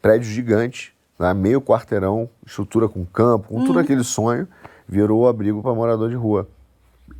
[0.00, 3.82] Prédio gigante, né, meio quarteirão, estrutura com campo, com tudo uhum.
[3.82, 4.46] aquele sonho,
[4.88, 6.46] virou abrigo para morador de rua.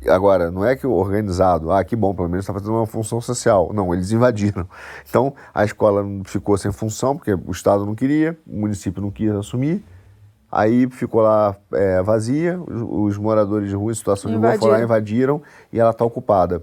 [0.07, 3.21] Agora, não é que o organizado, ah, que bom, pelo menos está fazendo uma função
[3.21, 3.71] social.
[3.73, 4.67] Não, eles invadiram.
[5.07, 9.31] Então, a escola ficou sem função, porque o Estado não queria, o município não quis
[9.31, 9.83] assumir.
[10.51, 14.73] Aí ficou lá é, vazia, os, os, moradores de rua em situação de rua foram
[14.73, 15.41] lá, invadiram
[15.71, 16.61] e ela está ocupada.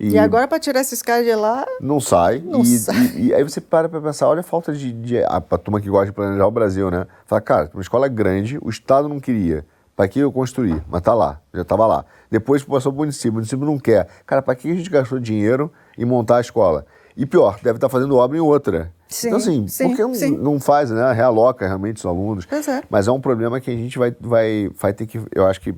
[0.00, 1.66] E, e agora para tirar esses caras de lá.
[1.78, 2.40] Não sai.
[2.40, 2.96] Não e, sai.
[3.14, 4.92] E, e, aí você para para pensar, olha a falta de.
[4.92, 7.06] de a, a turma que gosta de planejar o Brasil, né?
[7.26, 9.66] Fala, cara, uma escola grande, o Estado não queria.
[9.94, 10.82] Para que eu construir?
[10.88, 12.04] Mas tá lá, já estava lá.
[12.30, 14.08] Depois passou para o município, o município não quer.
[14.26, 16.86] Cara, para que a gente gastou dinheiro em montar a escola?
[17.16, 18.92] E pior, deve estar tá fazendo obra em outra.
[19.06, 20.36] Sim, então, assim, sim, por que sim.
[20.36, 21.12] não faz, né?
[21.12, 22.46] Realoca realmente os alunos.
[22.50, 22.82] É.
[22.88, 25.20] Mas é um problema que a gente vai, vai, vai ter que.
[25.34, 25.74] Eu acho que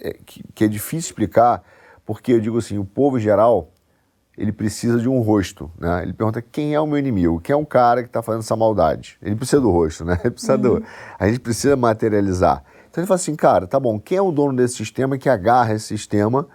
[0.00, 1.62] é, que, que é difícil explicar,
[2.06, 3.70] porque eu digo assim: o povo em geral
[4.38, 6.02] ele precisa de um rosto, né?
[6.02, 8.56] Ele pergunta quem é o meu inimigo, quem é o cara que está fazendo essa
[8.56, 9.18] maldade.
[9.20, 10.18] Ele precisa do rosto, né?
[10.24, 10.60] Ele precisa uhum.
[10.60, 10.84] do,
[11.18, 12.64] a gente precisa materializar.
[12.90, 15.74] Então ele fala assim, cara, tá bom, quem é o dono desse sistema que agarra
[15.74, 16.46] esse sistema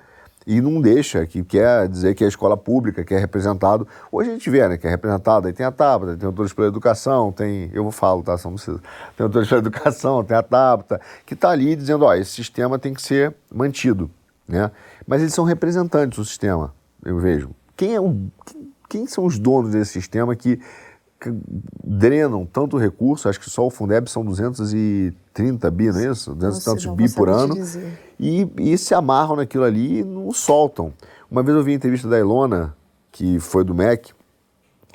[0.46, 3.88] e não deixa, que quer dizer que é a escola pública, que é representado.
[4.12, 6.68] Hoje a gente vê, né, que é representado, aí tem a Tabata, tem autores pela
[6.68, 8.80] educação, tem, eu vou falar, tá, só não precisa.
[9.18, 12.94] Tem autores pela educação, tem a Tabata, que está ali dizendo, ó, esse sistema tem
[12.94, 14.12] que ser mantido,
[14.48, 14.70] né?
[15.08, 16.74] Mas eles são representantes do sistema,
[17.04, 17.50] eu vejo.
[17.76, 18.16] Quem, é o,
[18.88, 20.60] quem são os donos desse sistema que
[21.84, 23.30] drenam tanto recurso?
[23.30, 26.34] Acho que só o Fundeb são 230 bi, não é isso?
[26.34, 27.56] 200 e tantos bi por ano.
[28.20, 30.94] E, e se amarram naquilo ali e não soltam.
[31.30, 32.76] Uma vez eu vi a entrevista da Ilona,
[33.12, 34.14] que foi do MEC,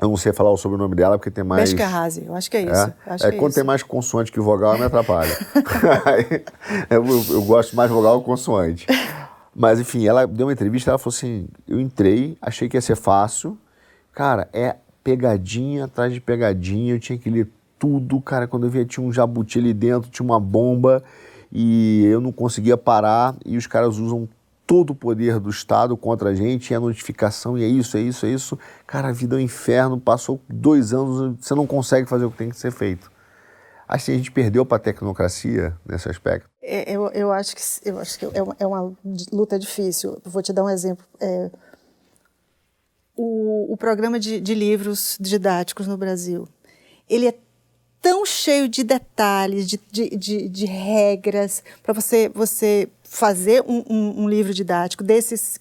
[0.01, 1.73] eu não sei falar o sobrenome dela porque tem mais.
[1.73, 2.73] Beshkarrazi, eu acho que é isso.
[2.73, 3.57] É, acho é, é quando isso.
[3.57, 5.31] tem mais consoante que vogal, me atrapalha.
[6.89, 8.87] eu, eu, eu, gosto mais vogal que consoante.
[9.55, 12.97] Mas, enfim, ela deu uma entrevista, ela falou assim, eu entrei, achei que ia ser
[12.97, 13.59] fácil.
[14.15, 17.49] Cara, é pegadinha atrás de pegadinha, eu tinha que ler
[17.79, 21.03] tudo, cara, quando eu via tinha um jabuti ali dentro, tinha uma bomba,
[21.51, 24.29] e eu não conseguia parar, e os caras usam
[24.67, 28.01] todo o poder do Estado contra a gente, e a notificação, e é isso, é
[28.01, 28.59] isso, é isso.
[28.87, 32.37] Cara, a vida é um inferno, passou dois anos, você não consegue fazer o que
[32.37, 33.11] tem que ser feito.
[33.89, 36.49] Acho que a gente perdeu para a tecnocracia nesse aspecto.
[36.63, 38.93] É, eu, eu, acho que, eu acho que é uma, é uma
[39.33, 40.21] luta difícil.
[40.25, 41.05] Vou te dar um exemplo.
[41.21, 41.51] É,
[43.23, 46.49] o, o, programa de, de, livros didáticos no Brasil,
[47.07, 47.35] ele é
[48.01, 54.23] tão cheio de detalhes, de, de, de, de regras, para você, você fazer um, um,
[54.23, 55.61] um, livro didático desses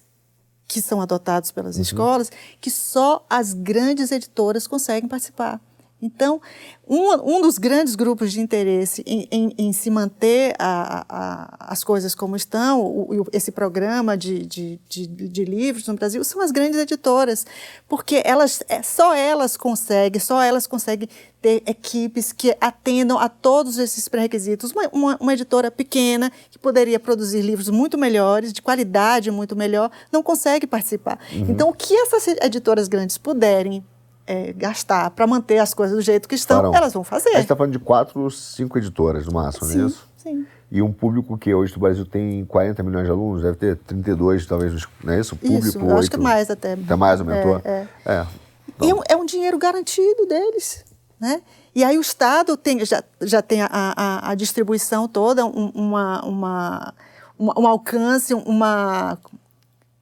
[0.66, 1.82] que são adotados pelas uhum.
[1.82, 2.32] escolas,
[2.62, 5.60] que só as grandes editoras conseguem participar.
[6.02, 6.40] Então,
[6.88, 11.84] um, um dos grandes grupos de interesse em, em, em se manter a, a, as
[11.84, 16.50] coisas como estão, o, esse programa de, de, de, de, livros no Brasil, são as
[16.50, 17.46] grandes editoras,
[17.88, 21.08] porque elas, é, só elas conseguem, só elas conseguem
[21.40, 24.72] ter equipes que atendam a todos esses pré-requisitos.
[24.72, 29.90] Uma, uma, uma editora pequena, que poderia produzir livros muito melhores, de qualidade muito melhor,
[30.10, 31.18] não consegue participar.
[31.32, 31.46] Uhum.
[31.50, 33.84] Então, o que essas editoras grandes puderem
[34.30, 36.72] é, gastar para manter as coisas do jeito que estão, Farão.
[36.72, 37.30] elas vão fazer.
[37.30, 40.08] A gente está falando de quatro, cinco editoras no máximo, sim, não é isso?
[40.16, 40.46] Sim.
[40.70, 44.46] E um público que hoje no Brasil tem 40 milhões de alunos, deve ter 32,
[44.46, 45.34] talvez, não é isso?
[45.34, 46.74] Público, isso, eu acho que mais até.
[46.74, 47.60] Até mais aumentou?
[47.64, 47.88] É.
[48.06, 48.12] é.
[48.12, 48.26] é.
[48.68, 49.02] Então.
[49.08, 50.84] é um dinheiro garantido deles,
[51.18, 51.42] né?
[51.74, 56.24] E aí o Estado tem, já, já tem a, a, a distribuição toda, um, uma,
[56.24, 56.94] uma,
[57.36, 59.18] um alcance, uma...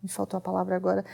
[0.02, 1.04] Me faltou a palavra agora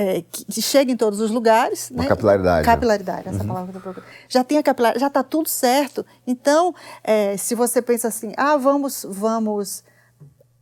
[0.00, 1.90] é, que chega em todos os lugares.
[1.90, 2.08] Uma né?
[2.08, 2.66] capilaridade.
[2.66, 2.72] Né?
[2.72, 3.48] Capilaridade, essa uhum.
[3.48, 4.06] palavra que eu procuro.
[4.30, 6.06] Já tem a capilaridade, já está tudo certo.
[6.26, 6.74] Então,
[7.04, 9.84] é, se você pensa assim, ah, vamos, vamos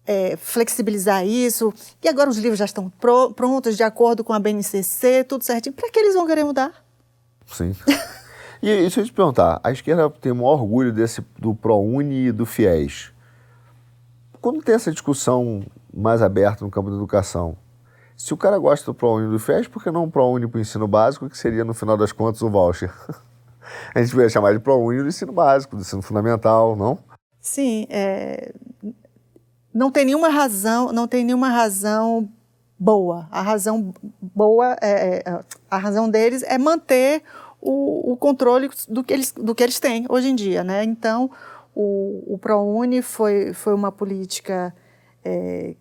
[0.04, 1.72] é, flexibilizar isso,
[2.02, 5.72] e agora os livros já estão pro, prontos, de acordo com a BNCC, tudo certinho,
[5.72, 6.72] para que eles vão querer mudar?
[7.46, 7.76] Sim.
[8.60, 12.32] e deixa eu te perguntar, a esquerda tem o maior orgulho desse, do ProUni e
[12.32, 13.12] do FIES.
[14.40, 15.62] Quando tem essa discussão
[15.94, 17.56] mais aberta no campo da educação,
[18.18, 20.60] Se o cara gosta do ProUni do FES, por que não um ProUni para o
[20.60, 22.92] ensino básico, que seria, no final das contas, o voucher?
[23.94, 26.98] a gente poderia chamar de ProUni do ensino básico, do ensino fundamental, não?
[27.40, 28.52] Sim, é...
[29.72, 32.28] não tem nenhuma razão, não tem nenhuma razão
[32.76, 33.28] boa.
[33.30, 35.40] A razão boa, é, é,
[35.70, 37.22] a razão deles é manter
[37.60, 40.82] o, o, controle do que, eles, do que eles têm hoje em dia, né?
[40.82, 41.30] Então,
[41.72, 44.74] o, o ProUni foi, foi uma política
[45.24, 45.76] é,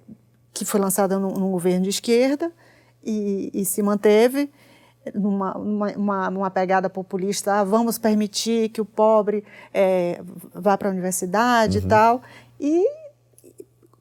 [0.64, 2.51] que foi lançada num, num, governo de esquerda
[3.03, 4.49] e, e se manteve
[5.14, 9.43] numa, numa, numa, pegada populista, ah, vamos permitir que o pobre
[9.74, 10.22] é,
[10.53, 11.86] vá para a universidade uhum.
[11.86, 12.22] e tal.
[12.60, 12.86] E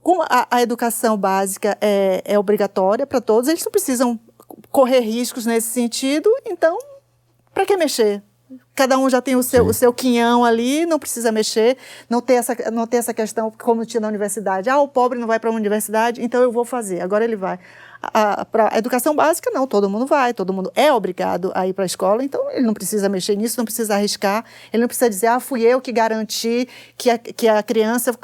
[0.02, 4.18] como a, a educação básica é, é obrigatória para todos, eles não precisam
[4.70, 6.78] correr riscos nesse sentido, então,
[7.52, 8.22] para que mexer?
[8.76, 11.76] Cada um já tem o seu, o seu quinhão ali, não precisa mexer,
[12.08, 14.70] não tem, essa, não tem essa questão como tinha na universidade.
[14.70, 17.58] Ah, o pobre não vai para a universidade, então eu vou fazer, agora ele vai.
[18.52, 21.84] Para a educação básica, não, todo mundo vai, todo mundo é obrigado a ir para
[21.84, 25.26] a escola, então ele não precisa mexer nisso, não precisa arriscar, ele não precisa dizer,
[25.26, 28.14] ah, fui eu que garanti que a, que a criança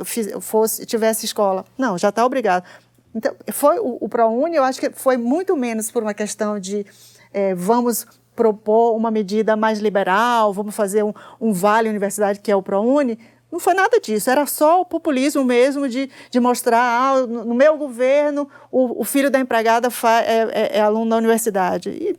[0.40, 1.64] fosse, tivesse escola.
[1.76, 2.64] Não, já está obrigado.
[3.12, 6.86] Então, foi o, o ProUni, eu acho que foi muito menos por uma questão de
[7.32, 12.56] é, vamos propor uma medida mais liberal, vamos fazer um, um vale universidade que é
[12.56, 13.18] o ProUni.
[13.50, 17.76] Não foi nada disso, era só o populismo mesmo de, de mostrar, ah, no meu
[17.76, 19.88] governo, o, o filho da empregada
[20.24, 21.90] é, é, é, aluno da universidade.
[21.90, 22.18] E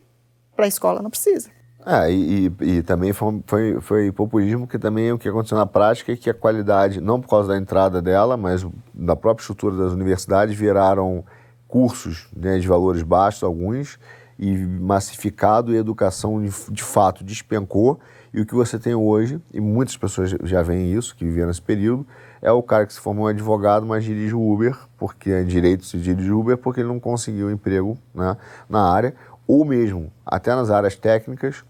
[0.54, 1.50] para a escola não precisa.
[1.84, 5.66] É, e, e, e, também foi, foi, foi, populismo que também o que aconteceu na
[5.66, 9.76] prática é que a qualidade, não por causa da entrada dela, mas da própria estrutura
[9.76, 11.24] das universidades, viraram
[11.68, 13.98] cursos né, de valores baixos, alguns,
[14.38, 17.98] e massificado e a educação de, de, fato despencou.
[18.32, 21.62] E o que você tem hoje, e muitas pessoas já veem isso, que viveram nesse
[21.62, 22.06] período,
[22.42, 26.32] é o cara que se formou advogado, mas dirige Uber, porque é direito se dirige
[26.32, 28.36] Uber, porque ele não conseguiu emprego né,
[28.68, 29.14] na área,
[29.46, 31.64] ou mesmo até nas áreas técnicas.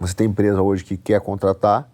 [0.00, 1.88] Você tem empresa hoje que quer contratar,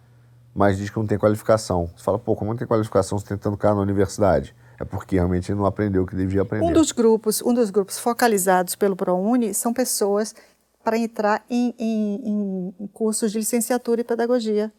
[0.55, 1.91] mas diz que não tem qualificação.
[1.95, 4.55] Você fala, pô, como não tem qualificação você tentando cara na universidade?
[4.79, 6.65] É porque realmente não aprendeu o que devia aprender.
[6.65, 10.35] Um dos grupos, um dos grupos focalizados pelo ProUni são pessoas
[10.83, 14.73] para entrar em, em, em cursos de licenciatura e pedagogia.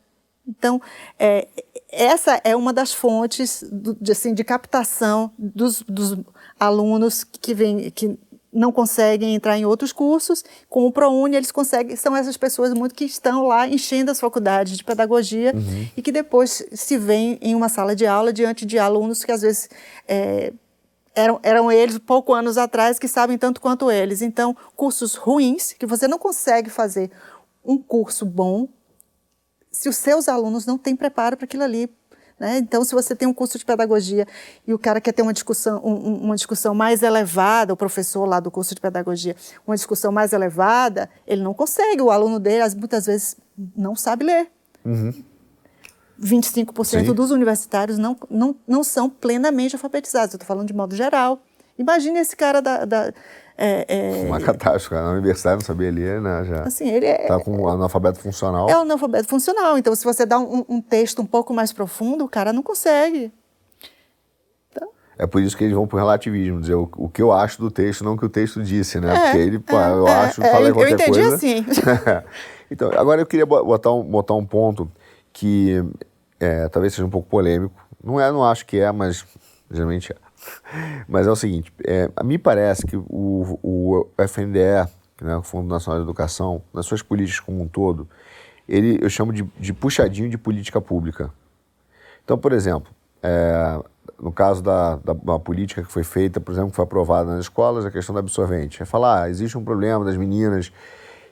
[0.48, 0.80] Então,
[1.18, 1.48] é,
[1.92, 6.18] essa é uma das fontes do, de, assim, de captação dos, dos
[6.60, 8.18] alunos que, vem, que
[8.56, 12.96] não conseguem entrar em outros cursos, com o ProUni eles conseguem, são essas pessoas muito
[12.96, 15.88] que estão lá enchendo as faculdades de pedagogia uhum.
[15.96, 19.42] e que depois se veem em uma sala de aula diante de alunos que às
[19.42, 19.70] vezes
[20.08, 20.54] é,
[21.14, 24.22] eram, eram eles pouco anos atrás que sabem tanto quanto eles.
[24.22, 27.12] Então, cursos ruins, que você não consegue fazer
[27.64, 28.68] um curso bom
[29.76, 31.94] se os seus alunos não têm preparo para aquilo ali,
[32.40, 32.58] né?
[32.58, 34.28] Então, se você tem um curso de pedagogia
[34.68, 38.40] e o cara quer ter uma discussão, um, uma discussão mais elevada, o professor lá
[38.40, 42.02] do curso de pedagogia, uma discussão mais elevada, ele não consegue.
[42.02, 43.38] O aluno dele, muitas vezes,
[43.76, 44.50] não sabe ler.
[44.84, 45.14] Uhum.
[46.22, 47.14] 25% Sim.
[47.14, 50.34] dos universitários não, não, não são plenamente alfabetizados.
[50.34, 51.42] Eu estou falando de modo geral.
[51.78, 53.14] Imagine esse cara da, da
[53.58, 54.26] é, é...
[54.28, 54.96] Uma catástrofe.
[54.96, 56.44] Na universidade não sabia ler, né?
[56.44, 57.28] Já assim, ele é...
[57.28, 58.70] Tá com analfabeto funcional.
[58.70, 59.78] É um analfabeto funcional.
[59.78, 63.32] Então, se você dá um, um, texto um pouco mais profundo, o cara não consegue.
[64.72, 64.90] Então...
[65.18, 67.72] É por isso que eles vão pro relativismo, dizer o, o que eu acho do
[67.72, 69.16] texto, não o que o texto disse, né?
[69.16, 71.22] É, Porque ele, pô, é, eu é, acho, é, falei qualquer coisa...
[71.22, 71.66] Eu entendi assim.
[72.70, 74.92] então, agora eu queria botar um, botar um ponto
[75.32, 75.82] que
[76.40, 77.74] é, talvez seja um pouco polêmico.
[78.04, 79.26] Não é, não acho que é, mas
[79.72, 80.25] geralmente é.
[81.08, 84.90] Mas é o seguinte, é, me parece que o, o FNDE,
[85.22, 88.08] né, o Fundo Nacional de Educação, nas suas políticas como um todo,
[88.68, 91.32] ele eu chamo de, de puxadinho de política pública.
[92.24, 93.80] Então, por exemplo, é,
[94.20, 97.42] no caso da, da, da, política que foi feita, por exemplo, que foi aprovada nas
[97.42, 98.82] escolas, a questão da absorvente.
[98.82, 100.72] É falar, ah, existe um problema das meninas,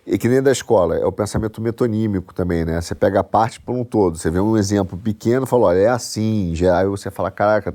[0.06, 2.82] e que nem da escola, é o pensamento metonímico também, né?
[2.82, 5.88] Você pega a parte por um todo, você vê um exemplo pequeno, fala, olha, é
[5.88, 7.74] assim, já, aí você fala, caraca,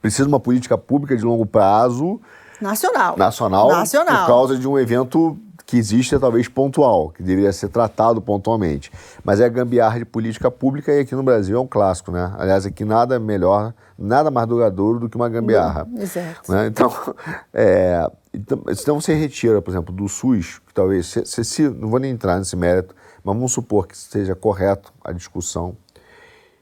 [0.00, 2.20] precisa de uma política pública de longo prazo.
[2.60, 3.16] Nacional.
[3.16, 3.68] Nacional.
[3.68, 4.26] Nacional.
[4.26, 5.38] Por causa de um evento
[5.70, 8.90] que existe talvez pontual, que deveria ser tratado pontualmente.
[9.22, 12.34] Mas é gambiarra de política pública e aqui no Brasil é um clássico, né?
[12.36, 15.86] Aliás, aqui nada melhor, nada mais duradouro do que uma gambiarra.
[15.96, 16.50] exato.
[16.50, 16.66] Né?
[16.66, 16.92] Então,
[17.54, 22.00] é, então, então você retira, por exemplo, do SUS, que talvez, se, se, não vou
[22.00, 22.92] nem entrar nesse mérito,
[23.22, 25.76] mas vamos supor que seja correto a discussão,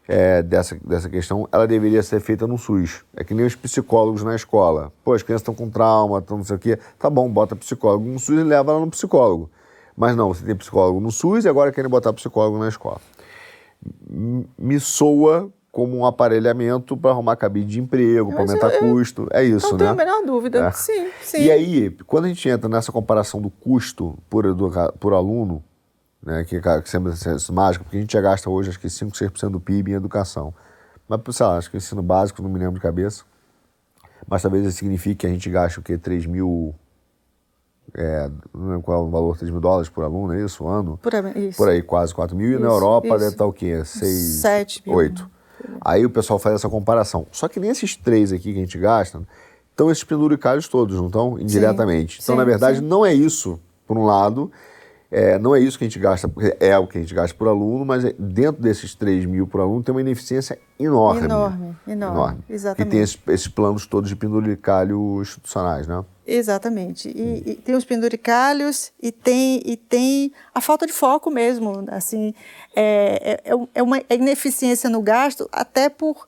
[0.09, 3.05] é, dessa, dessa questão, ela deveria ser feita no SUS.
[3.15, 4.91] É que nem os psicólogos na escola.
[5.05, 6.79] Pô, as crianças estão com trauma, estão não sei o quê.
[6.99, 9.51] Tá bom, bota psicólogo no SUS e leva ela no psicólogo.
[9.95, 13.01] Mas não, você tem psicólogo no SUS e agora querem botar psicólogo na escola.
[14.59, 19.29] Me soa como um aparelhamento para arrumar cabide de emprego, para aumentar eu, custo.
[19.31, 19.85] É isso, não né?
[19.87, 20.67] Não tenho a menor dúvida.
[20.67, 20.71] É.
[20.71, 21.43] Sim, sim.
[21.43, 24.45] E aí, quando a gente entra nessa comparação do custo por,
[24.99, 25.63] por aluno,
[26.23, 29.13] né, que, que sempre é mágico, porque a gente já gasta hoje acho que 5,
[29.13, 30.53] 6% do PIB em educação.
[31.09, 33.25] Mas, sei lá, acho que ensino básico, não me lembro de cabeça.
[34.27, 35.97] Mas talvez isso signifique que a gente gaste o quê?
[35.97, 36.75] 3 mil.
[37.95, 40.67] É, não lembro qual é o valor, 3 mil dólares por aluno, é isso?
[40.67, 40.99] Ano?
[40.99, 41.57] Por aí, isso.
[41.57, 42.51] Por aí, quase 4 mil.
[42.51, 43.19] Isso, e na Europa isso.
[43.19, 43.83] deve estar o quê?
[43.83, 44.13] 6.
[44.43, 44.97] 7 mil.
[44.97, 45.31] 8.
[45.81, 47.27] Aí o pessoal faz essa comparação.
[47.33, 49.23] Só que nesses três aqui que a gente gasta,
[49.71, 51.39] estão esses penduricalhos todos, não estão?
[51.39, 52.17] Indiretamente.
[52.17, 52.85] Sim, então, sim, na verdade, sim.
[52.85, 54.53] não é isso, por um lado.
[55.11, 57.35] É, não é isso que a gente gasta, porque é o que a gente gasta
[57.35, 61.25] por aluno, mas é, dentro desses 3 mil por aluno tem uma ineficiência enorme.
[61.25, 62.17] Enorme, enorme.
[62.17, 62.45] enorme.
[62.49, 62.89] Exatamente.
[62.89, 66.05] E tem esses, esses, planos todos de penduricalho institucionais, né?
[66.27, 67.09] Exatamente.
[67.09, 71.87] E, e, tem os penduricalhos e tem, e tem a falta de foco mesmo.
[71.89, 72.35] Assim,
[72.77, 76.28] é, é, é uma ineficiência no gasto, até por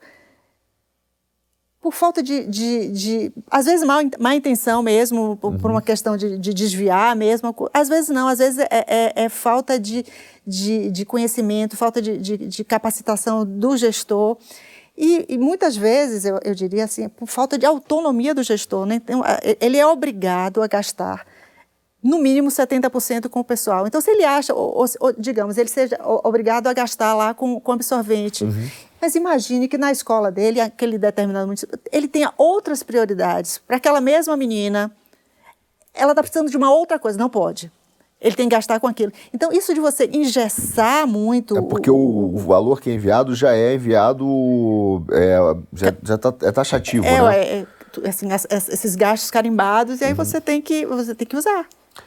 [1.81, 5.59] por falta de, de, de, às vezes, má, má intenção mesmo, por, uhum.
[5.59, 7.55] por uma questão de, de, desviar mesmo.
[7.72, 10.05] Às vezes não, às vezes é, é, é falta de,
[10.47, 14.37] de, de, conhecimento, falta de, de, capacitação do gestor.
[14.97, 18.85] E, e muitas vezes, eu, eu, diria assim, por falta de autonomia do gestor.
[18.85, 18.97] Né?
[18.97, 19.22] Então,
[19.59, 21.24] ele é obrigado a gastar
[22.03, 23.87] no mínimo 70% com o pessoal.
[23.87, 27.72] Então, se ele acha, ou, ou, digamos, ele seja obrigado a gastar lá com, com
[27.72, 28.68] absorvente, uhum.
[29.01, 33.59] Mas imagine que na escola dele, aquele determinado município, ele tenha outras prioridades.
[33.59, 34.90] Para aquela mesma menina,
[35.94, 37.72] ela está precisando de uma outra coisa, não pode.
[38.20, 39.11] Ele tem que gastar com aquilo.
[39.32, 41.57] Então, isso de você engessar muito.
[41.57, 45.03] É porque o, o valor que é enviado já é enviado.
[45.11, 45.38] É,
[45.72, 47.07] já, já tá, é taxativo.
[47.07, 47.38] É, né?
[47.38, 47.66] é,
[48.05, 50.16] é assim, esses gastos carimbados, e aí uhum.
[50.16, 51.66] você, tem que, você tem que usar.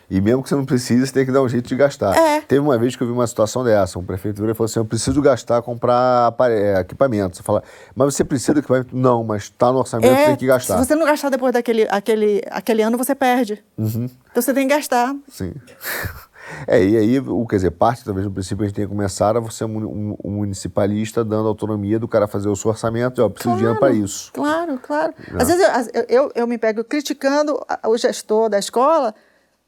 [0.09, 2.15] E mesmo que você não precise, você tem que dar um jeito de gastar.
[2.15, 2.41] É.
[2.41, 5.21] Teve uma vez que eu vi uma situação dessa, um prefeitura falou assim, eu preciso
[5.21, 7.37] gastar, comprar é, equipamento.
[7.37, 7.63] Você fala,
[7.95, 8.95] mas você precisa de equipamento?
[8.95, 10.77] Não, mas está no orçamento, é, tem que gastar.
[10.77, 13.63] Se você não gastar depois daquele aquele, aquele ano, você perde.
[13.77, 14.09] Uhum.
[14.31, 15.15] Então você tem que gastar.
[15.29, 15.53] Sim.
[16.67, 19.35] É, e aí, o, quer dizer, parte talvez no princípio a gente tenha que começar
[19.35, 23.55] a você um, um municipalista dando autonomia do cara fazer o seu orçamento, ó, preciso
[23.55, 24.31] claro, de dinheiro para isso.
[24.33, 25.13] Claro, claro.
[25.31, 25.41] Não.
[25.41, 29.13] Às vezes eu, eu, eu me pego criticando o gestor da escola,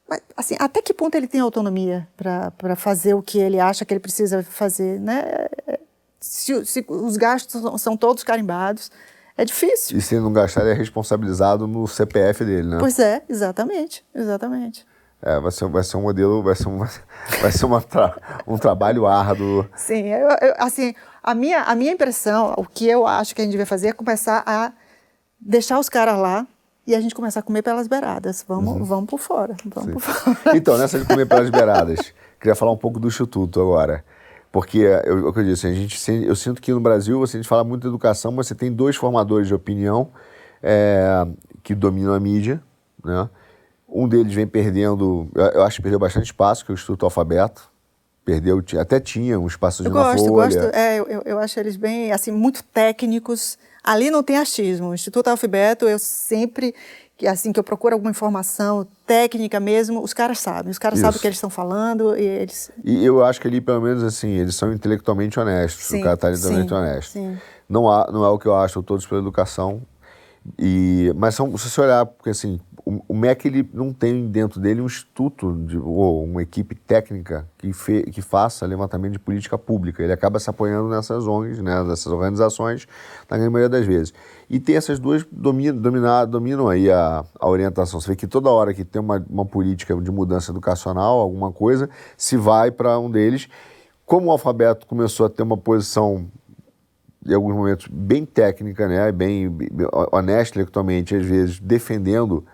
[0.08, 3.94] mas, assim, até que ponto ele tem autonomia para fazer o que ele acha que
[3.94, 5.48] ele precisa fazer, né?
[6.20, 8.92] Se, se os gastos são, todos carimbados,
[9.38, 9.98] é difícil.
[9.98, 12.78] E se ele não gastar, ele é responsabilizado no CPF dele, né?
[12.80, 14.86] Pois é, exatamente, exatamente.
[15.22, 16.90] É, vai ser, vai ser um modelo, vai ser, uma,
[17.42, 19.68] vai ser uma tra, um trabalho árduo.
[19.76, 20.94] Sim, eu, eu, assim,
[21.24, 23.94] a minha, a minha impressão, o que eu acho que a gente vai fazer é
[23.94, 24.72] começar a
[25.40, 26.46] deixar os caras lá
[26.88, 28.46] e a gente começar a comer pelas beiradas.
[28.48, 28.84] Vamos, uhum.
[28.84, 29.56] vamos por fora.
[29.66, 30.58] Vamos por fora.
[30.58, 34.04] Então, nessa de comer pelas beiradas, queria falar um pouco do Instituto agora.
[34.52, 37.88] Porque, eu, eu disse, a gente, eu sinto que no Brasil você fala muito de
[37.88, 40.10] educação, mas você tem dois formadores de opinião
[40.64, 41.28] é,
[41.62, 42.62] que dominam a mídia.
[43.04, 43.30] Né?
[43.90, 47.70] Um deles vem perdendo, eu acho que perdeu bastante espaço, que é o Instituto Alfabeto.
[48.24, 50.62] Perdeu, até tinha um espaço de eu gosto, folha.
[50.62, 54.90] Gosto, é, eu, eu acho eles bem, assim, muito técnicos Ali não tem achismo.
[54.90, 56.74] O Instituto Alfabeto, eu sempre
[57.18, 61.06] que assim que eu procuro alguma informação técnica mesmo, os caras sabem, os caras Isso.
[61.06, 62.72] sabem o que eles estão falando e eles.
[62.84, 66.16] E eu acho que ali pelo menos assim eles são intelectualmente honestos, sim, o cara
[66.16, 67.12] está intelectualmente honesto.
[67.12, 67.38] Sim.
[67.70, 69.82] Não há, não é o que eu acho todos pela educação
[70.60, 72.60] e mas são, se você olhar porque assim
[73.08, 77.72] o, MEC ele não tem dentro dele um instituto de, ou uma equipe técnica que,
[77.74, 80.04] fe, que faça levantamento de política pública.
[80.04, 82.88] Ele acaba se apoiando nessas ONGs, né, nessas organizações,
[83.30, 84.14] na grande maioria das vezes.
[84.50, 88.00] E tem essas duas dominam, dominam aí a, a orientação.
[88.00, 91.90] Você vê que toda hora que tem uma, uma política de mudança educacional, alguma coisa,
[92.18, 93.48] se vai para um deles.
[94.06, 96.28] Como o alfabeto começou a ter uma posição
[97.26, 99.70] em alguns momentos bem técnica, né, bem, bem
[100.12, 102.46] honesta intelectualmente, às vezes defendendo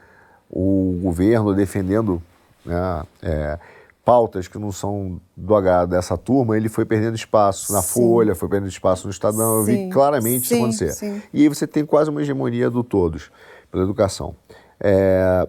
[0.51, 2.21] o governo defendendo
[2.65, 3.59] né, é,
[4.03, 7.93] pautas que não são do agrado dessa turma, ele foi perdendo espaço na sim.
[7.93, 10.91] Folha, foi perdendo espaço no Estadão, eu vi claramente sim, isso acontecer.
[10.93, 11.21] Sim.
[11.33, 13.31] E aí você tem quase uma hegemonia do todos,
[13.71, 14.35] pela educação.
[14.79, 15.47] É,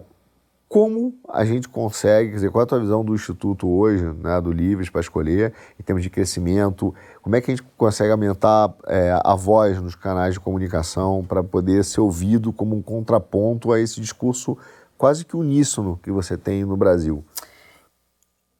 [0.73, 4.41] como a gente consegue, quer dizer, qual é a tua visão do Instituto hoje, né,
[4.41, 6.95] do Livres para Escolher, em termos de crescimento?
[7.21, 11.43] Como é que a gente consegue aumentar é, a voz nos canais de comunicação para
[11.43, 14.57] poder ser ouvido como um contraponto a esse discurso
[15.03, 17.25] quase que uníssono que você tem no Brasil?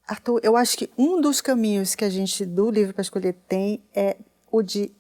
[0.06, 3.82] Arthur, eu acho que um dos caminhos que a gente do Livre para Escolher tem
[3.96, 4.18] é
[4.52, 4.92] o de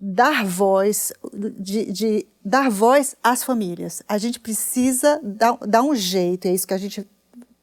[0.00, 4.02] dar voz, de, de, dar voz às famílias.
[4.08, 7.06] A gente precisa dar, dar um jeito, é isso que a gente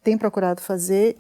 [0.03, 1.17] tem procurado fazer,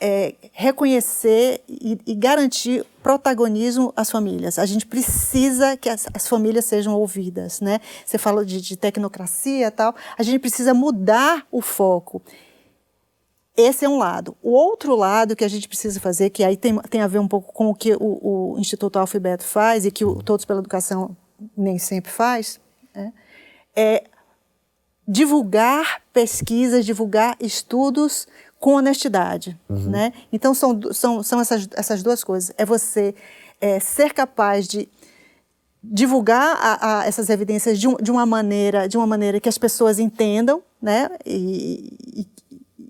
[0.00, 4.58] é, reconhecer e, e, garantir protagonismo às famílias.
[4.58, 7.80] A gente precisa que as, as famílias sejam ouvidas, né?
[8.04, 9.94] Você falou de, de tecnocracia e tal.
[10.16, 12.22] A gente precisa mudar o foco.
[13.56, 14.34] Esse é um lado.
[14.42, 17.28] O outro lado que a gente precisa fazer, que aí tem, tem a ver um
[17.28, 21.14] pouco com o que o, o Instituto Alfabeto faz e que o Todos pela Educação
[21.56, 22.58] nem sempre faz,
[22.94, 23.12] né?
[23.74, 24.04] é
[25.06, 28.28] divulgar pesquisas, divulgar estudos
[28.60, 29.90] com honestidade, uhum.
[29.90, 30.12] né?
[30.30, 32.52] Então são, são, são essas, essas duas coisas.
[32.58, 33.14] É você
[33.58, 34.86] é, ser capaz de
[35.82, 39.56] divulgar a, a essas evidências de, um, de, uma maneira de uma maneira que as
[39.56, 41.08] pessoas entendam, né?
[41.24, 42.26] E,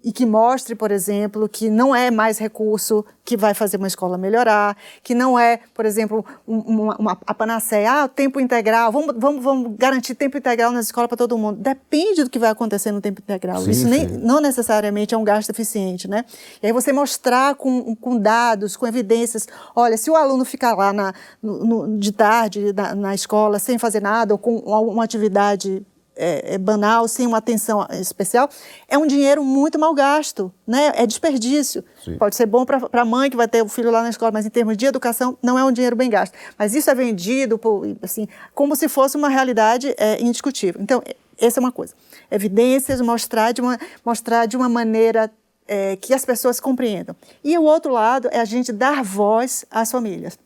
[0.02, 4.18] e, que mostre, por exemplo, que não é mais recurso que vai fazer uma escola
[4.18, 9.44] melhorar, que não é, por exemplo, uma, uma a panaceia, ah, tempo integral, vamos, vamos,
[9.44, 11.58] vamos garantir tempo integral nas escolas para todo mundo.
[11.60, 13.62] Depende do que vai acontecer no tempo integral.
[13.62, 16.24] Sim, Isso nem, não necessariamente é um gasto eficiente, né?
[16.62, 19.46] E aí você mostrar com, com dados, com evidências,
[19.76, 24.00] olha, se o aluno ficar lá na, no, de tarde na, na escola sem fazer
[24.00, 25.86] nada ou com uma atividade
[26.20, 28.48] é, é, banal, sem uma atenção especial,
[28.86, 30.92] é um dinheiro muito mal gasto, né?
[30.94, 31.82] é desperdício.
[32.04, 32.18] Sim.
[32.18, 34.44] Pode ser bom para a mãe que vai ter o filho lá na escola, mas
[34.44, 36.34] em termos de educação, não é um dinheiro bem gasto.
[36.58, 40.80] Mas isso é vendido por, assim, como se fosse uma realidade é, indiscutível.
[40.82, 41.02] Então,
[41.40, 41.94] essa é uma coisa.
[42.30, 45.30] Evidências, mostrar de uma, mostrar de uma maneira
[45.66, 47.16] é, que as pessoas compreendam.
[47.42, 50.38] E o outro lado é a gente dar voz às famílias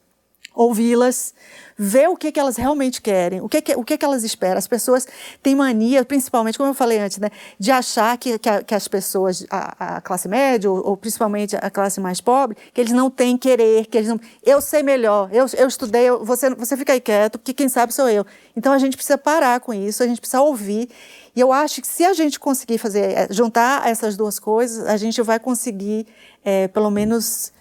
[0.54, 1.34] ouvi-las,
[1.76, 4.56] ver o que, que elas realmente querem, o que, que, o que, que elas esperam.
[4.56, 5.06] As pessoas
[5.42, 8.86] têm mania, principalmente, como eu falei antes, né, de achar que, que, a, que as
[8.86, 13.10] pessoas, a, a classe média, ou, ou, principalmente a classe mais pobre, que eles não
[13.10, 14.20] têm querer, que eles não.
[14.44, 17.92] Eu sei melhor, eu, eu estudei, eu, você, você fica aí quieto, porque quem sabe
[17.92, 18.24] sou eu.
[18.56, 20.88] Então a gente precisa parar com isso, a gente precisa ouvir.
[21.34, 24.96] E eu acho que se a gente conseguir fazer, é, juntar essas duas coisas, a
[24.96, 26.06] gente vai conseguir,
[26.44, 27.52] é, pelo menos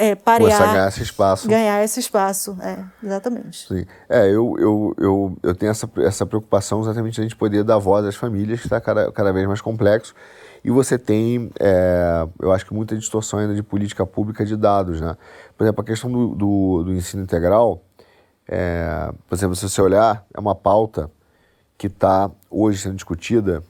[0.00, 0.50] é, parear.
[0.50, 1.48] Começar a ganhar esse espaço.
[1.48, 3.68] Ganhar esse espaço, é, exatamente.
[3.68, 3.84] Sim.
[4.08, 7.76] É, eu, eu, eu, eu tenho essa, essa preocupação exatamente de a gente poder dar
[7.76, 10.14] voz às famílias, que está cada, cada vez mais complexo.
[10.64, 15.02] E você tem, é, eu acho que muita distorção ainda de política pública de dados,
[15.02, 15.16] né?
[15.56, 17.82] Por exemplo, a questão do, do, do ensino integral,
[18.48, 21.10] é, por exemplo, se você olhar, é uma pauta
[21.76, 23.62] que está hoje sendo discutida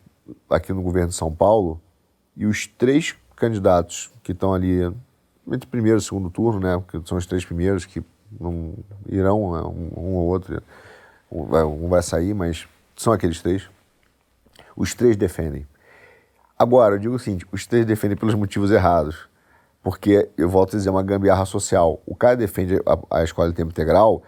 [0.48, 1.80] aqui no governo de São Paulo,
[2.36, 4.92] e os três candidatos que estão ali
[5.52, 6.78] entre primeiro e segundo turno, né?
[6.78, 8.02] Porque são os três primeiros que
[8.38, 8.74] não
[9.08, 10.62] irão, né, um, um ou outro,
[11.30, 13.68] um vai, um vai sair, mas são aqueles três.
[14.76, 15.66] Os três defendem.
[16.58, 19.28] Agora, eu digo o seguinte: os três defendem pelos motivos errados.
[19.82, 22.02] Porque, eu volto a dizer, é uma gambiarra social.
[22.04, 24.22] O cara defende a, a escola de tempo integral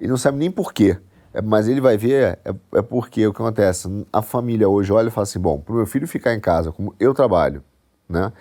[0.00, 0.98] e não sabe nem por quê.
[1.32, 4.06] É, mas ele vai ver, é, é porque o que acontece?
[4.12, 6.72] A família hoje olha e fala assim: bom, para o meu filho ficar em casa,
[6.72, 7.62] como eu trabalho,
[8.08, 8.32] né?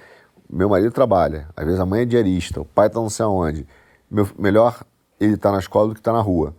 [0.49, 3.67] Meu marido trabalha, às vezes a mãe é diarista, o pai está não sei aonde.
[4.09, 4.81] Meu, melhor
[5.19, 6.55] ele estar tá na escola do que estar tá na rua.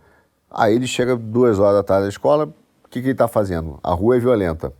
[0.51, 2.45] Aí ele chega duas horas da tarde da escola,
[2.83, 3.79] o que, que ele está fazendo?
[3.83, 4.73] A rua é violenta.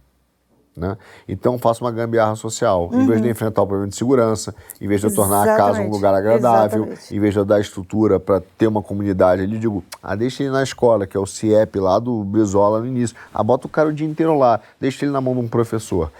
[0.75, 0.97] Né?
[1.27, 2.89] Então faço uma gambiarra social.
[2.91, 3.01] Uhum.
[3.01, 3.31] Em vez de uhum.
[3.31, 5.61] enfrentar o problema de segurança, em vez de eu tornar Exatamente.
[5.61, 7.15] a casa um lugar agradável, Exatamente.
[7.15, 10.51] em vez de eu dar estrutura para ter uma comunidade ali, digo, ah, deixa ele
[10.51, 13.15] na escola, que é o CIEP lá do Brizola no início.
[13.33, 16.11] Ah, bota o cara o dia inteiro lá, deixa ele na mão de um professor.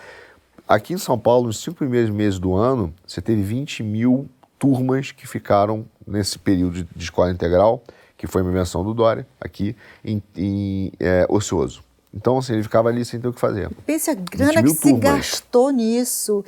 [0.70, 5.12] Aqui em São Paulo, nos cinco primeiros meses do ano, você teve 20 mil turmas
[5.12, 7.82] que ficaram nesse período de escola integral,
[8.16, 11.84] que foi uma invenção do Dória, aqui em, em é, ocioso.
[12.14, 13.68] Então, assim, ele ficava ali sem ter o que fazer.
[13.84, 16.46] Pense a grana que se gastou nisso.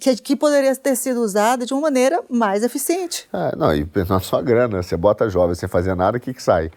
[0.00, 3.28] Que, que, poderia ter sido usada de uma maneira mais eficiente.
[3.32, 6.34] É, não, e não é só grana, você bota jovem sem fazer nada, o que,
[6.34, 6.72] que sai?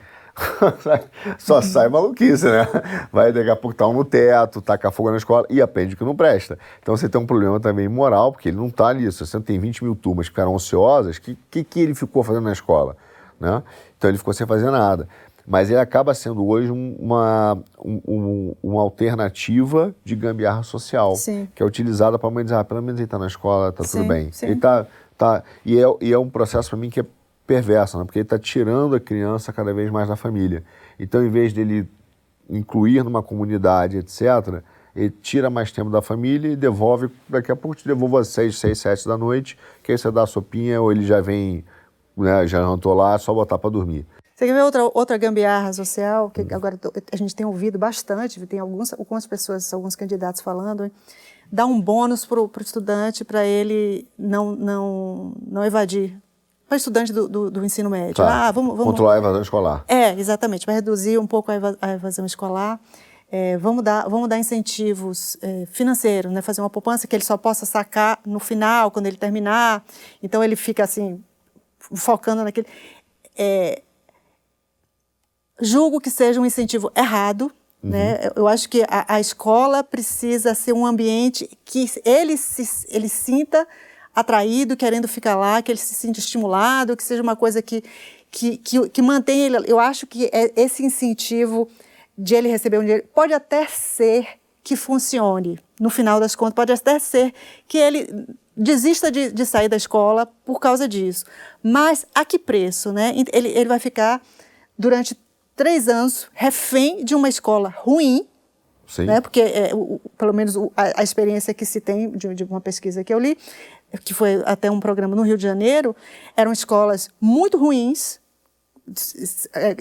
[1.37, 2.67] Só sai maluquice, né?
[3.11, 6.03] Vai daqui a pouco tá um no teto, taca fogo na escola e aprende que
[6.03, 6.57] não presta.
[6.81, 9.11] Então você tem um problema também moral, porque ele não está ali.
[9.11, 12.23] Se você tem 20 mil turmas que ficaram ociosas, o que, que, que, ele ficou
[12.23, 12.95] fazendo na escola?
[13.39, 13.61] Né?
[13.97, 15.07] Então ele ficou sem fazer nada.
[15.47, 21.47] Mas ele acaba sendo hoje uma, um, uma alternativa de gambiarra social, sim.
[21.55, 23.83] que é utilizada para a mãe dizer, ah, pelo menos ele está na escola, está
[23.83, 24.31] tudo bem.
[24.31, 24.45] Sim.
[24.45, 24.85] Ele tá,
[25.17, 27.05] tá, e, é, e é um processo para mim que é
[27.49, 28.03] perversa, né?
[28.03, 30.63] porque ele está tirando a criança cada vez mais da família.
[30.99, 31.89] Então, em vez dele
[32.47, 34.61] incluir numa comunidade, etc.,
[34.95, 38.59] ele tira mais tempo da família e devolve, daqui a pouco te devolvo às seis,
[38.59, 41.65] seis, sete da noite, que aí você dá a sopinha ou ele já vem,
[42.15, 44.05] né, já jantou lá, é só botar para dormir.
[44.35, 46.79] Você quer ver outra, outra gambiarra social, que agora
[47.11, 50.91] a gente tem ouvido bastante, tem alguns, algumas pessoas, alguns candidatos falando, hein?
[51.51, 56.15] dar um bônus para o estudante para ele não, não, não evadir
[56.69, 58.13] para estudante do, do, do, ensino médio.
[58.13, 58.47] Tá.
[58.47, 58.85] Ah, vamos, vamos...
[58.85, 59.83] Controlar a evasão escolar.
[59.87, 62.79] É, exatamente, para reduzir um pouco a, evasão escolar.
[63.31, 66.43] é, vamos, dar, vamos dar incentivos é, financeiros, né?
[66.43, 69.83] fazer uma poupança que ele só possa sacar no final, quando ele terminar.
[70.21, 71.23] Então ele fica assim,
[71.79, 72.67] focando naquele.
[73.35, 73.81] É,
[75.59, 77.51] julgo que seja um incentivo errado.
[77.81, 77.89] Uhum.
[77.89, 78.29] Né?
[78.35, 83.67] Eu acho que a, a, escola precisa ser um ambiente que ele se ele sinta
[84.19, 87.83] atraído, querendo ficar lá, que ele se sinta estimulado, que seja uma coisa que,
[88.29, 89.57] que, que, que mantenha ele.
[89.67, 91.69] Eu acho que é esse incentivo
[92.17, 94.27] de ele receber um dinheiro pode até ser
[94.61, 97.33] que funcione, no final das contas, pode até ser
[97.67, 101.25] que ele desista de, de sair da escola por causa disso.
[101.63, 102.91] Mas a que preço?
[102.91, 103.15] Né?
[103.31, 104.21] Ele, ele vai ficar
[104.77, 105.17] durante
[105.55, 108.27] três anos refém de uma escola ruim,
[108.85, 109.05] Sim.
[109.05, 109.21] Né?
[109.21, 113.03] porque é, o, pelo menos a, a, experiência que se tem de, de, uma pesquisa
[113.03, 113.37] que eu li,
[114.03, 115.95] que foi até um programa no Rio de Janeiro,
[116.35, 118.19] eram escolas muito ruins,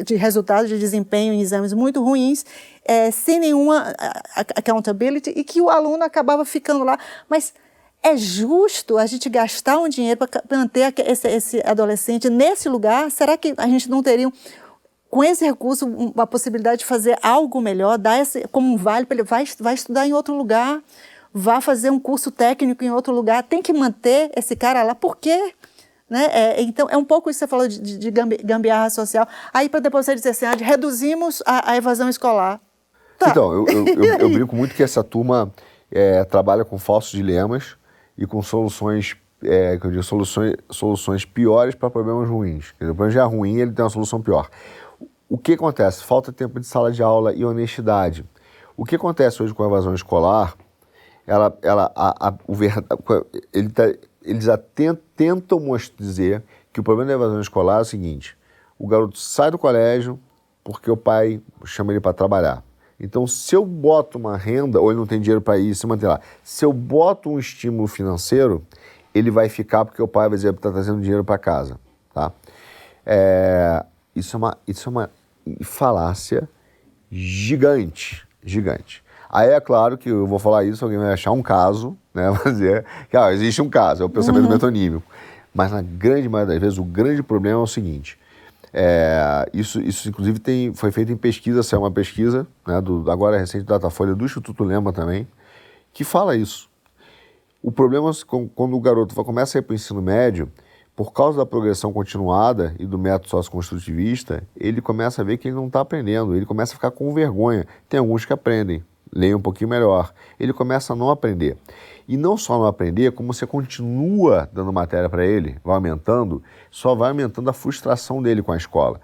[0.04, 2.44] de, resultados de desempenho em exames muito ruins,
[2.84, 3.94] é, sem nenhuma
[4.54, 6.98] accountability, e que o aluno acabava ficando lá.
[7.28, 7.54] Mas
[8.02, 13.10] é justo a gente gastar um dinheiro para manter esse, esse adolescente nesse lugar?
[13.10, 14.30] Será que a gente não teria
[15.10, 19.16] com esse recurso, a possibilidade de fazer algo melhor, dar esse, como um vale para
[19.16, 20.82] ele, vai, vai estudar em outro lugar,
[21.32, 25.16] vá fazer um curso técnico em outro lugar, tem que manter esse cara lá, por
[25.16, 25.54] quê?
[26.08, 26.26] Né?
[26.32, 29.28] É, então, é um pouco isso que você falou de, de gambiarra social.
[29.52, 32.60] Aí, para depois você dizer assim, ah, reduzimos a, a, evasão escolar.
[33.18, 33.28] Tá.
[33.28, 35.52] Então, eu, eu, eu, eu, brinco muito que essa turma
[35.90, 37.76] é, trabalha com falsos dilemas
[38.16, 42.70] e com soluções é, que eu digo, soluções, soluções piores para problemas ruins.
[42.80, 44.48] o problema já é ruim, ele tem uma solução pior.
[45.28, 46.02] O que acontece?
[46.02, 48.24] Falta tempo de sala de aula e honestidade.
[48.76, 50.56] O que acontece hoje com a evasão escolar?
[51.28, 52.72] Ela, ela, a, a, o ver,
[53.52, 53.84] ele tá,
[54.22, 54.46] eles
[55.14, 55.60] tentam
[55.98, 58.34] dizer que o problema da evasão escolar é o seguinte:
[58.78, 60.18] o garoto sai do colégio
[60.64, 62.64] porque o pai chama ele para trabalhar.
[62.98, 66.08] Então, se eu boto uma renda, ou ele não tem dinheiro para ir se manter
[66.08, 68.66] lá, se eu boto um estímulo financeiro,
[69.14, 71.78] ele vai ficar porque o pai vai dizer está trazendo dinheiro para casa.
[72.14, 72.32] Tá?
[73.04, 73.84] É,
[74.16, 75.10] isso, é uma, isso é uma
[75.62, 76.48] falácia
[77.10, 79.04] gigante, gigante.
[79.30, 82.30] Aí é claro que eu vou falar isso, alguém vai achar um caso, né?
[82.44, 84.52] Mas é que ah, existe um caso, é o pensamento uhum.
[84.52, 85.04] metonímico.
[85.54, 88.18] Mas na grande maioria das vezes o grande problema é o seguinte:
[88.72, 93.10] é, isso, isso inclusive tem, foi feito em pesquisa, essa é uma pesquisa, né, do,
[93.10, 95.26] agora é recente Datafolha do Instituto Lema também,
[95.92, 96.68] que fala isso.
[97.62, 98.12] O problema é
[98.54, 100.50] quando o garoto começa a ir para o ensino médio,
[100.94, 105.54] por causa da progressão continuada e do método socioconstrutivista, ele começa a ver que ele
[105.54, 107.66] não está aprendendo, ele começa a ficar com vergonha.
[107.88, 110.12] Tem alguns que aprendem, leem um pouquinho melhor.
[110.38, 111.56] Ele começa a não aprender.
[112.06, 116.94] E não só não aprender, como você continua dando matéria para ele, vai aumentando, só
[116.94, 119.00] vai aumentando a frustração dele com a escola.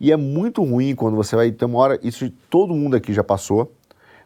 [0.00, 3.22] E é muito ruim quando você vai ter uma hora, isso todo mundo aqui já
[3.22, 3.72] passou,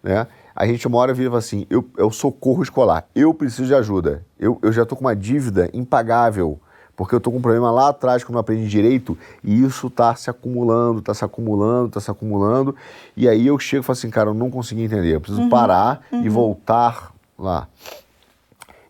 [0.02, 0.26] né?
[0.54, 4.58] A gente uma hora vive assim, eu, eu socorro escolar, eu preciso de ajuda, eu,
[4.62, 6.60] eu já estou com uma dívida impagável
[7.02, 9.88] porque eu estou com um problema lá atrás que eu não aprendi direito e isso
[9.88, 12.76] está se acumulando, está se acumulando, está se acumulando.
[13.16, 15.48] E aí eu chego e falo assim, cara, eu não consegui entender, eu preciso uhum,
[15.48, 16.22] parar uhum.
[16.22, 17.66] e voltar lá.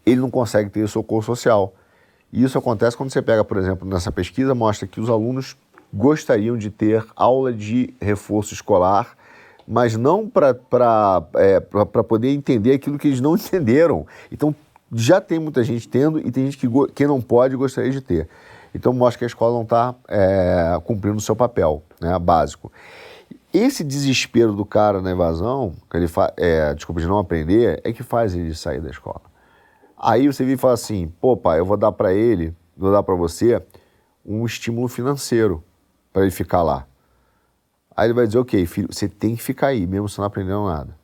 [0.04, 1.72] Ele não consegue ter socorro social.
[2.30, 5.56] E isso acontece quando você pega, por exemplo, nessa pesquisa, mostra que os alunos
[5.90, 9.16] gostariam de ter aula de reforço escolar,
[9.66, 11.60] mas não para é,
[12.06, 14.06] poder entender aquilo que eles não entenderam.
[14.30, 14.54] Então,
[14.94, 18.28] já tem muita gente tendo e tem gente que, que não pode gostaria de ter.
[18.74, 22.70] Então mostra que a escola não está é, cumprindo o seu papel né, básico.
[23.52, 26.06] Esse desespero do cara na evasão, que ele
[26.38, 29.20] é, desculpa, de não aprender, é que faz ele sair da escola.
[29.98, 33.02] Aí você vem e fala assim, pô pai, eu vou dar para ele, vou dar
[33.02, 33.62] para você
[34.24, 35.62] um estímulo financeiro
[36.12, 36.86] para ele ficar lá.
[37.94, 40.64] Aí ele vai dizer, ok, filho, você tem que ficar aí, mesmo você não aprendendo
[40.64, 41.01] nada.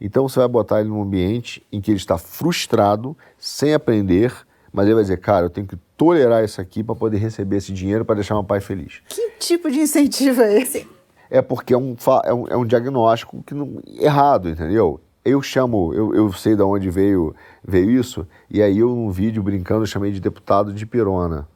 [0.00, 4.32] Então você vai botar ele num ambiente em que ele está frustrado, sem aprender,
[4.72, 7.72] mas ele vai dizer, cara, eu tenho que tolerar isso aqui para poder receber esse
[7.72, 9.02] dinheiro para deixar meu pai feliz.
[9.08, 10.88] Que tipo de incentivo é esse?
[11.28, 11.94] É porque é um,
[12.24, 15.00] é um, é um diagnóstico que não, errado, entendeu?
[15.24, 19.42] Eu chamo, eu, eu sei de onde veio, veio isso, e aí eu num vídeo
[19.42, 21.46] brincando chamei de deputado de pirona.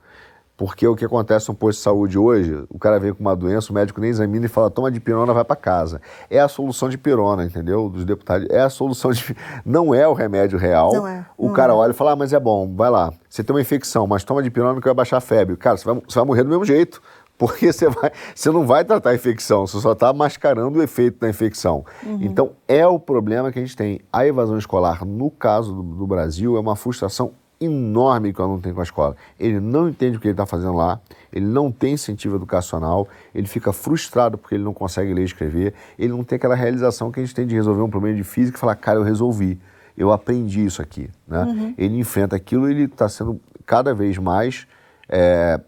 [0.56, 3.72] Porque o que acontece no posto de saúde hoje, o cara vem com uma doença,
[3.72, 6.00] o médico nem examina e fala, toma de pirona, vai para casa.
[6.30, 7.88] É a solução de pirona, entendeu?
[7.88, 8.46] Dos deputados.
[8.50, 9.34] É a solução de.
[9.66, 10.92] Não é o remédio real.
[10.92, 11.26] Não é.
[11.36, 11.76] O não cara é.
[11.76, 13.12] olha e fala, ah, mas é bom, vai lá.
[13.28, 15.56] Você tem uma infecção, mas toma de pirona que vai baixar a febre.
[15.56, 17.02] Cara, você vai, você vai morrer do mesmo jeito.
[17.36, 21.18] Porque você, vai, você não vai tratar a infecção, você só está mascarando o efeito
[21.18, 21.84] da infecção.
[22.06, 22.20] Uhum.
[22.22, 24.00] Então, é o problema que a gente tem.
[24.12, 28.60] A evasão escolar, no caso do, do Brasil, é uma frustração enorme que o aluno
[28.60, 29.16] tem com a escola.
[29.38, 31.00] Ele não entende o que ele está fazendo lá,
[31.32, 35.74] ele não tem incentivo educacional, ele fica frustrado porque ele não consegue ler e escrever,
[35.98, 38.56] ele não tem aquela realização que a gente tem de resolver um problema de física
[38.56, 39.58] e falar, cara, eu resolvi,
[39.96, 41.10] eu aprendi isso aqui.
[41.26, 41.42] Né?
[41.42, 41.74] Uhum.
[41.76, 44.66] Ele enfrenta aquilo e ele está sendo cada vez mais,
[45.08, 45.60] é,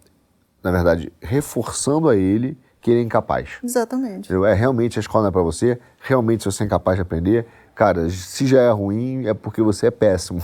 [0.63, 3.51] na verdade, reforçando a ele que ele é incapaz.
[3.65, 4.33] Exatamente.
[4.33, 7.47] É realmente a escola não é para você, realmente se você é incapaz de aprender,
[7.75, 10.41] cara, se já é ruim é porque você é péssimo.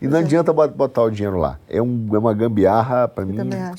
[0.00, 0.20] E não é.
[0.20, 1.58] adianta botar o dinheiro lá.
[1.68, 3.36] É, um, é uma gambiarra, para mim,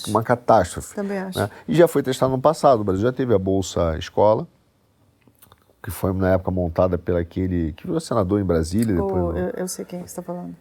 [0.08, 0.96] uma catástrofe.
[0.96, 1.40] Também acho.
[1.40, 1.50] Né?
[1.68, 2.82] E já foi testado no passado.
[2.82, 4.48] O Brasil já teve a Bolsa Escola,
[5.82, 9.02] que foi na época montada pelo aquele que virou senador em Brasília.
[9.02, 10.56] Oh, depois, eu, eu sei quem você está falando.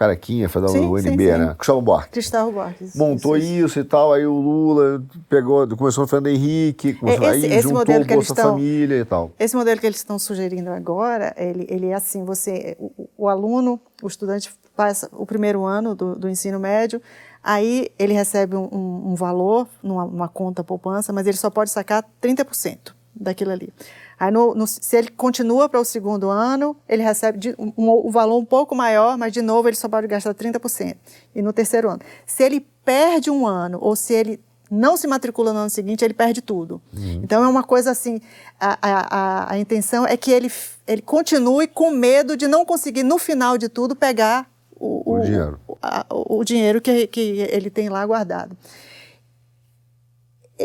[0.00, 1.26] Carequinha, faz o UNB, sim, sim.
[1.26, 1.54] né?
[1.58, 2.18] Gustavo Buarque.
[2.18, 2.90] Gustavo Buarque.
[2.94, 7.44] Montou isso, isso, e tal, aí o Lula pegou, começou no Fernando Henrique, começou, esse,
[7.44, 9.30] aí esse juntou modelo o Bolsa estão, Família e tal.
[9.38, 13.78] Esse modelo que eles estão sugerindo agora, ele, ele é assim, você, o, o aluno,
[14.02, 17.02] o estudante passa o primeiro ano do, do ensino médio,
[17.44, 21.68] aí ele recebe um, um, um valor numa, numa conta poupança, mas ele só pode
[21.68, 23.72] sacar 30% daquilo ali.
[24.18, 28.10] Aí, no, no, se ele continua para o segundo ano, ele recebe de, um, um,
[28.10, 30.96] valor um pouco maior, mas de novo ele só pode gastar 30%.
[31.34, 32.00] E no terceiro ano.
[32.26, 36.14] Se ele perde um ano, ou se ele não se matricula no ano seguinte, ele
[36.14, 36.80] perde tudo.
[36.94, 37.20] Uhum.
[37.24, 38.20] Então é uma coisa assim,
[38.58, 40.50] a, a, a, intenção é que ele,
[40.86, 45.60] ele continue com medo de não conseguir, no final de tudo, pegar o, o dinheiro,
[45.66, 48.56] o, a, o dinheiro que, que ele tem lá guardado.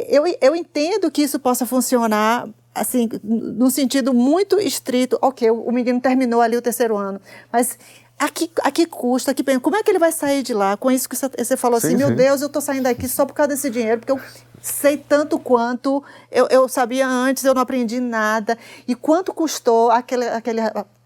[0.10, 6.02] Eu, eu entendo que isso possa funcionar assim, num sentido muito estrito, ok, o menino
[6.02, 7.80] terminou ali o terceiro ano, mas
[8.20, 9.32] a que, a que custa?
[9.32, 10.76] A que, como é que ele vai sair de lá?
[10.78, 12.04] Com isso que você falou sim, assim, sim.
[12.04, 14.20] meu Deus, eu estou saindo daqui só por causa desse dinheiro, porque eu
[14.62, 18.58] sei tanto quanto, eu, eu sabia antes, eu não aprendi nada.
[18.88, 20.62] E quanto custou aquele, aquele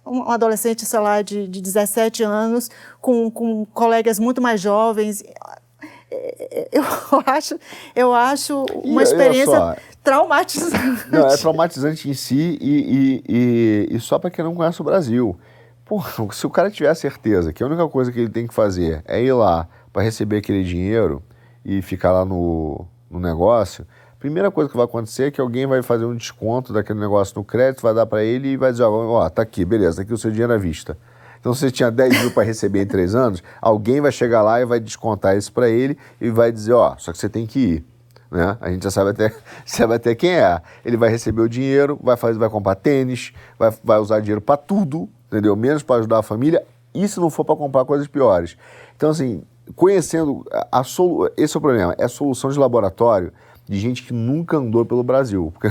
[0.05, 2.69] um adolescente, sei lá, de, de 17 anos,
[3.01, 5.23] com, com colegas muito mais jovens.
[6.71, 6.83] Eu
[7.25, 7.59] acho,
[7.95, 11.07] eu acho uma e, experiência traumatizante.
[11.11, 14.83] Não, é traumatizante em si e, e, e, e só para quem não conhece o
[14.83, 15.37] Brasil.
[15.85, 18.53] Porra, se o cara tiver a certeza que a única coisa que ele tem que
[18.53, 21.21] fazer é ir lá para receber aquele dinheiro
[21.63, 25.65] e ficar lá no, no negócio, a primeira coisa que vai acontecer é que alguém
[25.65, 28.83] vai fazer um desconto daquele negócio no crédito, vai dar para ele e vai dizer,
[28.83, 30.97] ó, oh, tá aqui, beleza, tá aqui o seu dinheiro à vista.
[31.39, 34.59] Então, se você tinha 10 mil para receber em três anos, alguém vai chegar lá
[34.59, 37.59] e vai descontar isso para ele e vai dizer, ó, só que você tem que
[37.59, 37.85] ir.
[38.29, 38.57] Né?
[38.61, 39.33] A gente já sabe até,
[39.65, 40.61] sabe até quem é.
[40.85, 44.57] Ele vai receber o dinheiro, vai, fazer, vai comprar tênis, vai, vai usar dinheiro para
[44.57, 45.55] tudo, entendeu?
[45.55, 46.63] Menos para ajudar a família
[46.93, 48.57] e se não for para comprar coisas piores.
[48.95, 49.43] Então, assim,
[49.75, 53.31] conhecendo, a, a solu, esse é o problema, é a solução de laboratório
[53.67, 55.53] de gente que nunca andou pelo Brasil.
[55.57, 55.69] Porque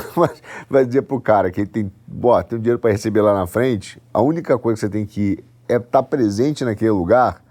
[0.71, 1.93] vai dizer pro cara que ele tem,
[2.23, 5.45] ó, tem dinheiro para receber lá na frente, a única coisa que você tem que
[5.69, 7.43] é estar tá presente naquele lugar,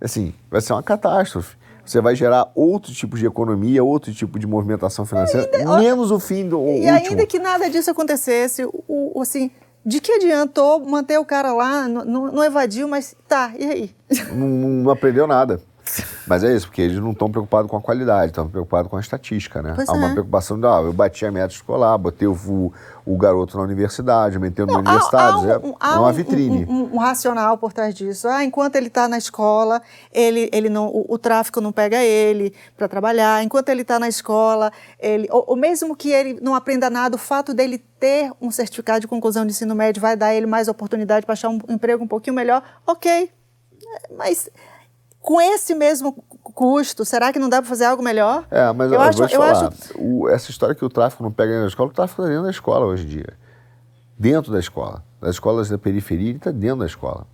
[0.00, 1.56] assim, vai ser uma catástrofe.
[1.84, 6.18] Você vai gerar outro tipo de economia, outro tipo de movimentação financeira, ainda, menos o
[6.18, 6.92] fim do E último.
[6.92, 9.50] ainda que nada disso acontecesse, o, o, assim,
[9.84, 13.90] de que adiantou manter o cara lá, não, não evadiu, mas tá, e aí?
[14.32, 15.60] Não, não aprendeu nada.
[16.26, 19.00] Mas é isso, porque eles não estão preocupados com a qualidade, estão preocupados com a
[19.00, 19.74] estatística, né?
[19.76, 19.96] Pois Há é.
[19.96, 22.72] uma preocupação de, ah, eu bati a meta escolar, botei o,
[23.04, 25.50] o garoto na universidade, metendo na universidade.
[25.50, 26.64] Há, um, é, há é uma vitrine.
[26.64, 28.26] Um, um, um, racional por trás disso.
[28.26, 32.54] Ah, enquanto ele está na escola, ele, ele não, o, o tráfico não pega ele
[32.76, 33.44] para trabalhar.
[33.44, 37.18] Enquanto ele está na escola, ele, ou, ou mesmo que ele não aprenda nada, o
[37.18, 41.26] fato dele ter um certificado de conclusão de ensino médio vai dar ele mais oportunidade
[41.26, 42.62] para achar um emprego um pouquinho melhor.
[42.86, 43.30] Ok,
[44.16, 44.48] mas
[45.24, 48.46] com esse mesmo custo, será que não dá para fazer algo melhor?
[48.50, 49.98] É, mas eu, eu acho, vou te eu falar, acho...
[49.98, 52.50] o, essa história que o tráfico não pega na escola, o tráfico está dentro da
[52.50, 53.32] escola hoje em dia.
[54.18, 55.02] Dentro da escola.
[55.22, 57.26] Das escolas da periferia, ele está dentro da escola.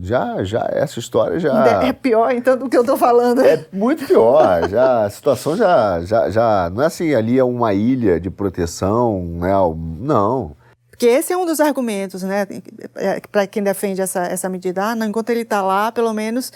[0.00, 1.82] Já, já, essa história já...
[1.82, 3.42] É pior, então, do que eu estou falando.
[3.42, 4.66] É muito pior.
[4.70, 6.70] já, a situação já, já, já...
[6.70, 9.52] Não é assim, ali é uma ilha de proteção, né?
[10.00, 10.56] Não.
[10.88, 12.46] Porque esse é um dos argumentos, né?
[12.94, 14.82] É, para quem defende essa, essa medida.
[14.82, 16.50] Ah, não, enquanto ele está lá, pelo menos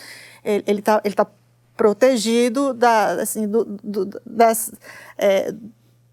[0.45, 1.27] ele está ele tá
[1.77, 4.71] protegido da, assim, do, do, das,
[5.17, 5.51] é,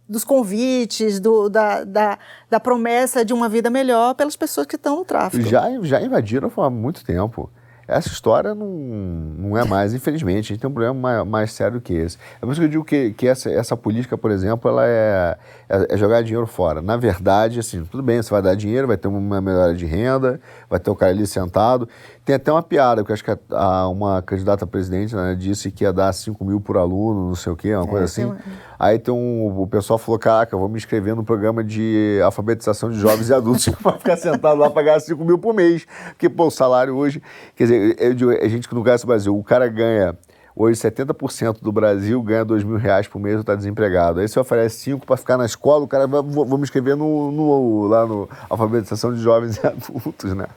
[0.07, 2.17] dos convites, do, da, da,
[2.49, 5.43] da, promessa de uma vida melhor pelas pessoas que estão no tráfico.
[5.43, 7.51] Já, já invadiram há muito tempo.
[7.87, 10.51] Essa história não, não é mais, infelizmente.
[10.51, 12.17] A gente tem um problema mais, mais sério que esse.
[12.41, 15.37] É por isso que eu digo que, que essa, essa política, por exemplo, ela é,
[15.69, 16.81] é, é, jogar dinheiro fora.
[16.81, 20.39] Na verdade, assim, tudo bem, você vai dar dinheiro, vai ter uma melhora de renda,
[20.69, 21.87] vai ter o cara ali sentado.
[22.25, 25.85] Tem até uma piada, porque acho que a, uma candidata a presidente né, disse que
[25.85, 28.25] ia dar 5 mil por aluno, não sei o quê, uma é, coisa assim.
[28.25, 28.37] Uma...
[28.79, 32.99] Aí tem um, o pessoal falou, caraca, vou me inscrever no programa de alfabetização de
[32.99, 35.87] jovens e adultos para ficar sentado lá pagar 5 mil por mês.
[36.09, 37.21] Porque, pô, o salário hoje...
[37.55, 40.15] Quer dizer, eu digo, a gente que não conhece o Brasil, o cara ganha...
[40.59, 44.19] Hoje, 70% do Brasil ganha 2 mil reais por mês e está desempregado.
[44.19, 46.95] Aí você oferece 5 para ficar na escola, o cara vai, vou, vou me inscrever
[46.95, 50.47] no, no, lá no alfabetização de jovens e adultos, né?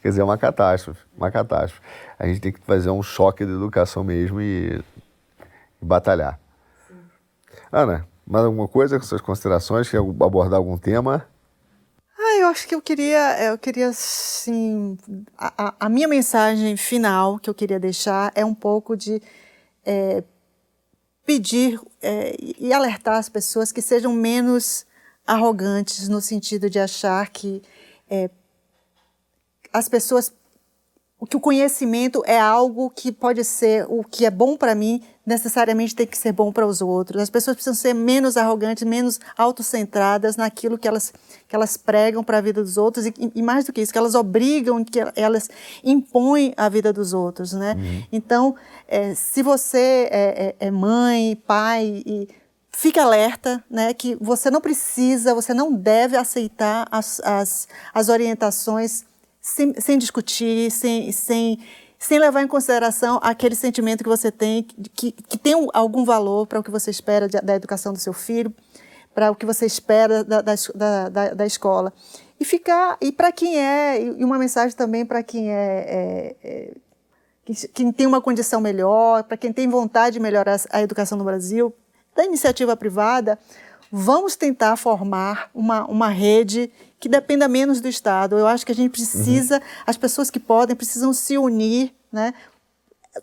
[0.00, 1.80] Quer dizer, é uma catástrofe, uma catástrofe.
[2.16, 4.80] A gente tem que fazer um choque de educação mesmo e,
[5.82, 6.38] e batalhar.
[7.72, 9.88] Ana, mais alguma coisa com suas considerações?
[9.88, 11.26] Quer abordar algum tema?
[12.18, 14.98] Ah, eu acho que eu queria, eu queria, sim,
[15.38, 19.22] a, a minha mensagem final que eu queria deixar é um pouco de
[19.84, 20.22] é,
[21.24, 24.84] pedir é, e alertar as pessoas que sejam menos
[25.24, 27.62] arrogantes no sentido de achar que
[28.10, 28.28] é,
[29.72, 30.32] as pessoas
[31.28, 35.94] que o conhecimento é algo que pode ser o que é bom para mim necessariamente
[35.94, 37.22] tem que ser bom para os outros.
[37.22, 41.12] As pessoas precisam ser menos arrogantes, menos autocentradas naquilo que elas,
[41.48, 43.98] que elas pregam para a vida dos outros e, e, mais do que isso, que
[43.98, 45.48] elas obrigam, que elas
[45.84, 47.74] impõem a vida dos outros, né?
[47.74, 48.04] Uhum.
[48.12, 48.56] Então,
[48.88, 52.28] é, se você é, é, é mãe, pai e
[52.72, 59.04] fique alerta, né, que você não precisa, você não deve aceitar as, as, as orientações
[59.40, 61.58] sem, sem discutir, sem, sem
[62.00, 66.58] sem levar em consideração aquele sentimento que você tem, que, que tem algum valor para
[66.58, 68.52] o que você espera de, da educação do seu filho,
[69.14, 70.54] para o que você espera da, da,
[71.10, 71.92] da, da escola.
[72.40, 76.74] E ficar, e para quem é, e uma mensagem também para quem é, é, é
[77.74, 81.74] quem tem uma condição melhor, para quem tem vontade de melhorar a educação no Brasil,
[82.16, 83.38] da iniciativa privada,
[83.92, 88.38] vamos tentar formar uma, uma rede que dependa menos do Estado.
[88.38, 89.62] Eu acho que a gente precisa, uhum.
[89.86, 92.34] as pessoas que podem, precisam se unir, né?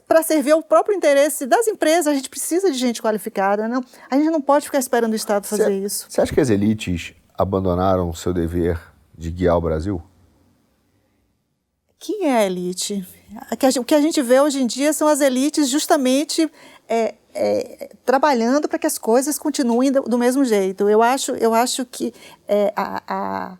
[0.08, 3.68] Para servir ao próprio interesse das empresas, a gente precisa de gente qualificada.
[3.68, 3.82] Não?
[4.10, 6.08] A gente não pode ficar esperando o Estado fazer cê, isso.
[6.10, 8.82] Você acha que as elites abandonaram o seu dever
[9.16, 10.02] de guiar o Brasil?
[12.00, 13.08] Quem é a elite?
[13.80, 16.52] O que a gente vê hoje em dia são as elites justamente
[16.90, 20.90] é, é, trabalhando para que as coisas continuem do, do, mesmo jeito.
[20.90, 22.14] Eu acho, eu acho que
[22.48, 23.58] é, a, a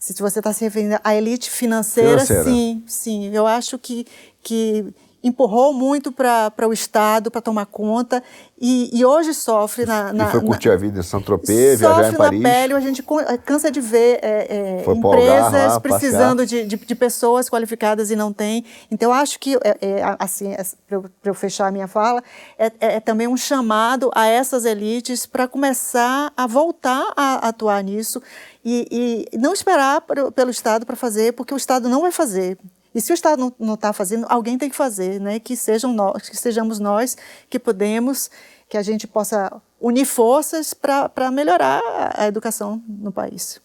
[0.00, 3.30] se você está se referindo à elite financeira, financeira, sim, sim.
[3.34, 4.06] Eu acho que,
[4.42, 4.86] que
[5.22, 8.22] empurrou muito para o Estado para tomar conta
[8.58, 12.12] e, e, hoje sofre na, na e foi curtir na, a vida em Saint-Tropez, viajar
[12.12, 12.16] em Paris.
[12.16, 16.76] Sofre na pele, a gente eh, cansa de ver é, é, empresas precisando de, de,
[16.76, 18.64] de, pessoas qualificadas e não tem.
[18.90, 20.54] Então, acho que, é, é assim,
[20.88, 22.22] para eu fechar a minha fala,
[22.58, 28.22] é, é, também um chamado a essas elites para começar a voltar a atuar nisso
[28.62, 30.02] e, e não esperar
[30.34, 32.58] pelo Estado para fazer, porque o Estado não vai fazer.
[32.94, 35.38] E se o Estado não está fazendo, alguém tem que fazer, né?
[35.38, 37.16] Que sejam nós, que sejamos nós
[37.48, 38.30] que podemos,
[38.68, 41.80] que a gente possa unir forças para melhorar
[42.16, 43.60] a educação no país.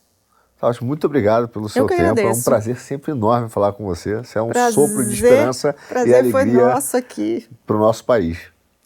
[0.61, 2.01] Acho muito obrigado pelo seu tempo.
[2.01, 2.27] Agradeço.
[2.27, 4.15] É um prazer sempre enorme falar com você.
[4.17, 7.79] Você é um prazer, sopro de esperança prazer e alegria foi nosso aqui para o
[7.79, 8.39] nosso país.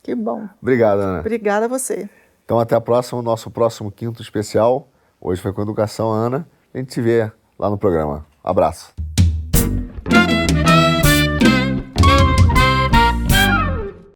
[0.04, 0.48] Que bom.
[0.62, 1.20] Obrigado, Ana.
[1.20, 2.10] Obrigada a você.
[2.44, 4.90] Então até a próxima, o nosso próximo quinto especial.
[5.22, 6.48] Hoje foi com educação, Ana.
[6.74, 8.26] A gente se vê lá no programa.
[8.44, 8.94] Abraço.